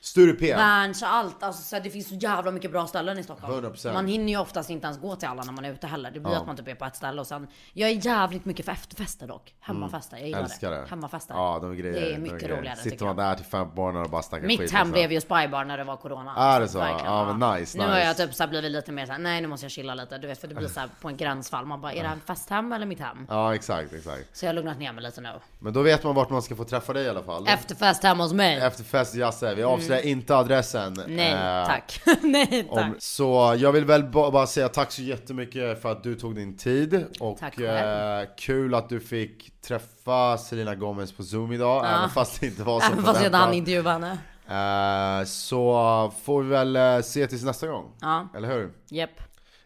Sturepé! 0.04 0.54
Berns, 0.56 1.02
allt. 1.02 1.42
Alltså 1.42 1.62
så 1.62 1.76
här, 1.76 1.82
det 1.82 1.90
finns 1.90 2.08
så 2.08 2.14
jävla 2.14 2.50
mycket 2.50 2.70
bra 2.72 2.86
ställen 2.86 3.18
i 3.18 3.22
Stockholm. 3.22 3.64
100%. 3.64 3.92
Man 3.92 4.06
hinner 4.06 4.32
ju 4.32 4.38
oftast 4.38 4.70
inte 4.70 4.86
ens 4.86 5.00
gå 5.00 5.16
till 5.16 5.28
alla 5.28 5.42
när 5.42 5.52
man 5.52 5.64
är 5.64 5.72
ute 5.72 5.86
heller. 5.86 6.10
Det 6.10 6.20
blir 6.20 6.32
att 6.36 6.46
man 6.46 6.56
typ 6.56 6.68
är 6.68 6.74
på 6.74 6.84
ett 6.84 6.96
ställe 6.96 7.20
och 7.20 7.26
sen. 7.26 7.46
Jag 7.72 7.90
är 7.90 8.06
jävligt 8.06 8.44
mycket 8.44 8.64
för 8.64 8.72
efterfester 8.72 9.26
dock. 9.26 9.54
Hemmafester, 9.60 10.16
jag 10.16 10.26
gillar 10.26 10.38
Mm. 10.38 10.50
Älskar 10.50 10.70
det. 10.70 10.86
Hemmafester. 10.90 11.34
Ja, 11.34 11.58
de 11.62 11.76
grejer. 11.76 12.00
Det 12.00 12.08
de 12.08 12.14
är 12.14 12.18
mycket 12.18 12.40
grejer. 12.40 12.56
roligare 12.56 12.76
Sitter 12.76 12.90
tycker 12.90 13.04
man 13.04 13.16
jag. 13.18 13.26
där 13.26 13.34
till 13.36 13.44
fem 13.44 13.68
på 13.70 13.76
morgonen 13.76 14.02
och 14.02 14.10
bara 14.10 14.22
snackar 14.22 14.48
skit. 14.48 14.60
Mitt 14.60 14.70
hem 14.72 14.90
blev 14.90 15.12
ju 15.12 15.20
spybar 15.20 15.64
när 15.64 15.78
det 15.78 15.84
var 15.84 15.96
corona. 15.96 16.34
Är 16.36 16.60
det 16.60 16.68
så? 16.68 16.78
Verkligen, 16.78 17.12
Ja, 17.12 17.34
men 17.34 17.52
nice, 17.54 17.78
Nu 17.78 17.84
har 17.84 17.90
nice. 17.94 18.06
jag 18.06 18.16
typ 18.16 18.34
så 18.34 18.42
här 18.42 18.48
blivit 18.50 18.70
lite 18.72 18.92
mer 18.92 19.06
såhär, 19.06 19.18
nej 19.18 19.40
nu 19.40 19.48
måste 19.48 19.64
jag 19.64 19.70
chilla 19.70 19.94
lite. 19.94 20.18
Du 20.18 20.26
vet 20.28 20.40
för 20.40 20.48
det 20.48 20.54
blir 20.54 20.68
så 20.68 20.80
här 20.80 20.88
på 21.00 21.08
en 21.08 21.16
gränsfall. 21.16 21.64
Man 21.66 21.80
bara, 21.80 21.92
är 21.92 22.02
det 22.02 22.08
här 22.08 22.18
festhem 22.26 22.72
eller 22.72 22.86
mitt 22.86 23.00
hem? 23.00 23.26
Ja, 23.30 23.54
exakt, 23.54 23.92
exakt. 23.92 24.36
Så 24.36 24.44
jag 24.44 24.48
har 24.50 24.54
lugnat 24.54 24.78
ner 24.78 24.92
mig 24.92 25.02
lite 25.04 25.20
nu. 25.20 25.32
Men 25.58 25.72
då 25.72 25.82
vet 25.82 26.04
man 26.04 26.14
vart 26.14 26.30
man 26.30 26.42
ska 26.42 26.56
få 26.56 26.64
träffa 26.64 26.92
dig 26.92 27.04
i 27.04 27.08
alla 27.08 27.22
fall. 27.22 27.48
Efterfest 27.48 28.02
hemma 28.02 28.22
hos 28.24 28.32
mig. 28.32 28.56
Efterfest 28.56 29.14
Jasse. 29.14 29.54
Vi 29.54 29.62
avslöjar 29.62 29.91
inte 30.00 30.36
adressen. 30.36 30.96
Nej 31.08 31.32
Eh, 31.32 31.66
tack. 31.66 32.00
nej 32.22 32.68
tack. 32.74 32.84
Om, 32.84 32.96
så 32.98 33.54
jag 33.58 33.72
vill 33.72 33.84
väl 33.84 34.04
ba- 34.04 34.30
bara 34.30 34.46
säga 34.46 34.68
tack 34.68 34.92
så 34.92 35.02
jättemycket 35.02 35.82
för 35.82 35.92
att 35.92 36.02
du 36.02 36.14
tog 36.14 36.34
din 36.34 36.56
tid 36.56 37.04
och 37.20 37.60
eh, 37.60 38.24
kul 38.38 38.74
att 38.74 38.88
du 38.88 39.00
fick 39.00 39.60
träffa 39.60 40.38
Selena 40.38 40.74
Gomez 40.74 41.12
på 41.12 41.22
zoom 41.22 41.52
idag 41.52 41.86
även 41.86 42.10
fast 42.10 42.40
det 42.40 42.46
inte 42.46 42.62
var 42.62 42.80
så 42.80 42.86
Även 42.92 43.04
fast 43.04 43.20
jag 43.20 43.26
inte 43.28 43.36
hann 43.38 43.54
intervjua 43.54 43.92
henne. 43.92 44.18
Eh, 44.48 45.24
Så 45.24 46.12
får 46.24 46.42
vi 46.42 46.48
väl 46.48 46.76
eh, 46.76 47.00
se 47.00 47.26
tills 47.26 47.42
nästa 47.44 47.66
gång. 47.66 47.84
Ja, 48.00 48.28
Eller 48.36 48.48
hur? 48.48 48.72
japp. 48.90 49.10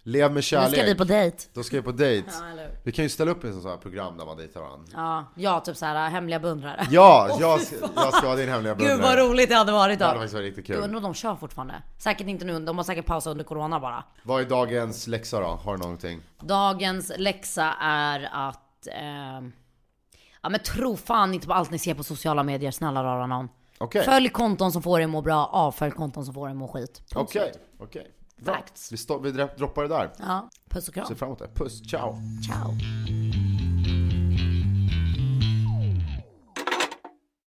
Lev 0.08 0.30
med 0.30 0.34
Nu 0.34 0.42
kärlek. 0.42 0.72
ska 0.72 0.82
vi 0.84 0.94
på 0.94 1.04
dejt. 1.04 1.36
Då 1.54 1.62
ska 1.62 1.76
vi 1.76 1.82
på 1.82 1.92
dejt. 1.92 2.28
Ja, 2.40 2.48
eller? 2.52 2.70
Vi 2.82 2.92
kan 2.92 3.02
ju 3.04 3.08
ställa 3.08 3.30
upp 3.30 3.44
i 3.44 3.48
en 3.48 3.60
sån 3.62 3.70
här 3.70 3.76
program 3.78 4.16
där 4.18 4.26
man 4.26 4.36
dejtar 4.36 4.60
varandra. 4.60 4.86
Ja, 4.94 5.24
ja 5.34 5.60
typ 5.60 5.76
såhär 5.76 6.10
hemliga 6.10 6.40
beundrare. 6.40 6.86
Ja, 6.90 7.36
jag, 7.40 7.60
ska, 7.60 7.76
jag 7.96 8.14
ska 8.14 8.26
vara 8.26 8.36
din 8.36 8.48
hemliga 8.48 8.74
Gud 8.74 8.86
beundrare. 8.86 9.16
vad 9.16 9.30
roligt 9.30 9.48
det 9.48 9.54
hade 9.54 9.72
varit 9.72 9.98
Det 9.98 10.04
då. 10.04 10.08
hade 10.08 10.18
faktiskt 10.18 10.34
varit 10.34 10.44
riktigt 10.44 10.66
kul. 10.66 10.76
undrar 10.76 10.96
om 10.96 11.02
de 11.02 11.14
kör 11.14 11.36
fortfarande. 11.36 11.74
Säkert 11.98 12.26
inte 12.26 12.44
nu, 12.44 12.60
de 12.60 12.76
har 12.76 12.84
säkert 12.84 13.06
pausat 13.06 13.30
under 13.30 13.44
corona 13.44 13.80
bara. 13.80 14.04
Vad 14.22 14.40
är 14.40 14.44
dagens 14.48 15.06
läxa 15.06 15.40
då? 15.40 15.46
Har 15.46 15.76
du 15.76 15.82
någonting? 15.82 16.20
Dagens 16.40 17.12
läxa 17.16 17.74
är 17.80 18.28
att... 18.32 18.86
Eh, 18.86 19.48
ja 20.42 20.48
men 20.48 20.60
tro 20.60 20.96
fan 20.96 21.34
inte 21.34 21.46
på 21.46 21.52
allt 21.52 21.70
ni 21.70 21.78
ser 21.78 21.94
på 21.94 22.02
sociala 22.04 22.42
medier, 22.42 22.70
snälla 22.70 23.04
rara 23.04 23.26
någon. 23.26 23.48
Okej. 23.78 24.04
Följ 24.04 24.28
konton 24.28 24.72
som 24.72 24.82
får 24.82 25.00
er 25.00 25.06
må 25.06 25.22
bra, 25.22 25.46
avfölj 25.46 25.92
konton 25.92 26.24
som 26.24 26.34
får 26.34 26.50
er 26.50 26.54
må 26.54 26.68
skit. 26.68 27.02
Punkt 27.12 27.30
Okej, 27.30 27.50
slut. 27.52 27.62
okej. 27.78 28.12
Bra. 28.36 28.54
Facts. 28.54 28.92
Vi, 28.92 28.96
vi 29.22 29.32
droppar 29.58 29.82
det 29.82 29.88
där. 29.88 30.12
Ja, 30.18 30.50
puss 30.68 30.88
och 30.88 30.94
kram. 30.94 31.06
Ser 31.06 31.14
fram 31.14 31.28
emot 31.28 31.38
det. 31.38 31.48
Puss, 31.54 31.90
ciao. 31.90 32.18
Ciao. 32.46 32.74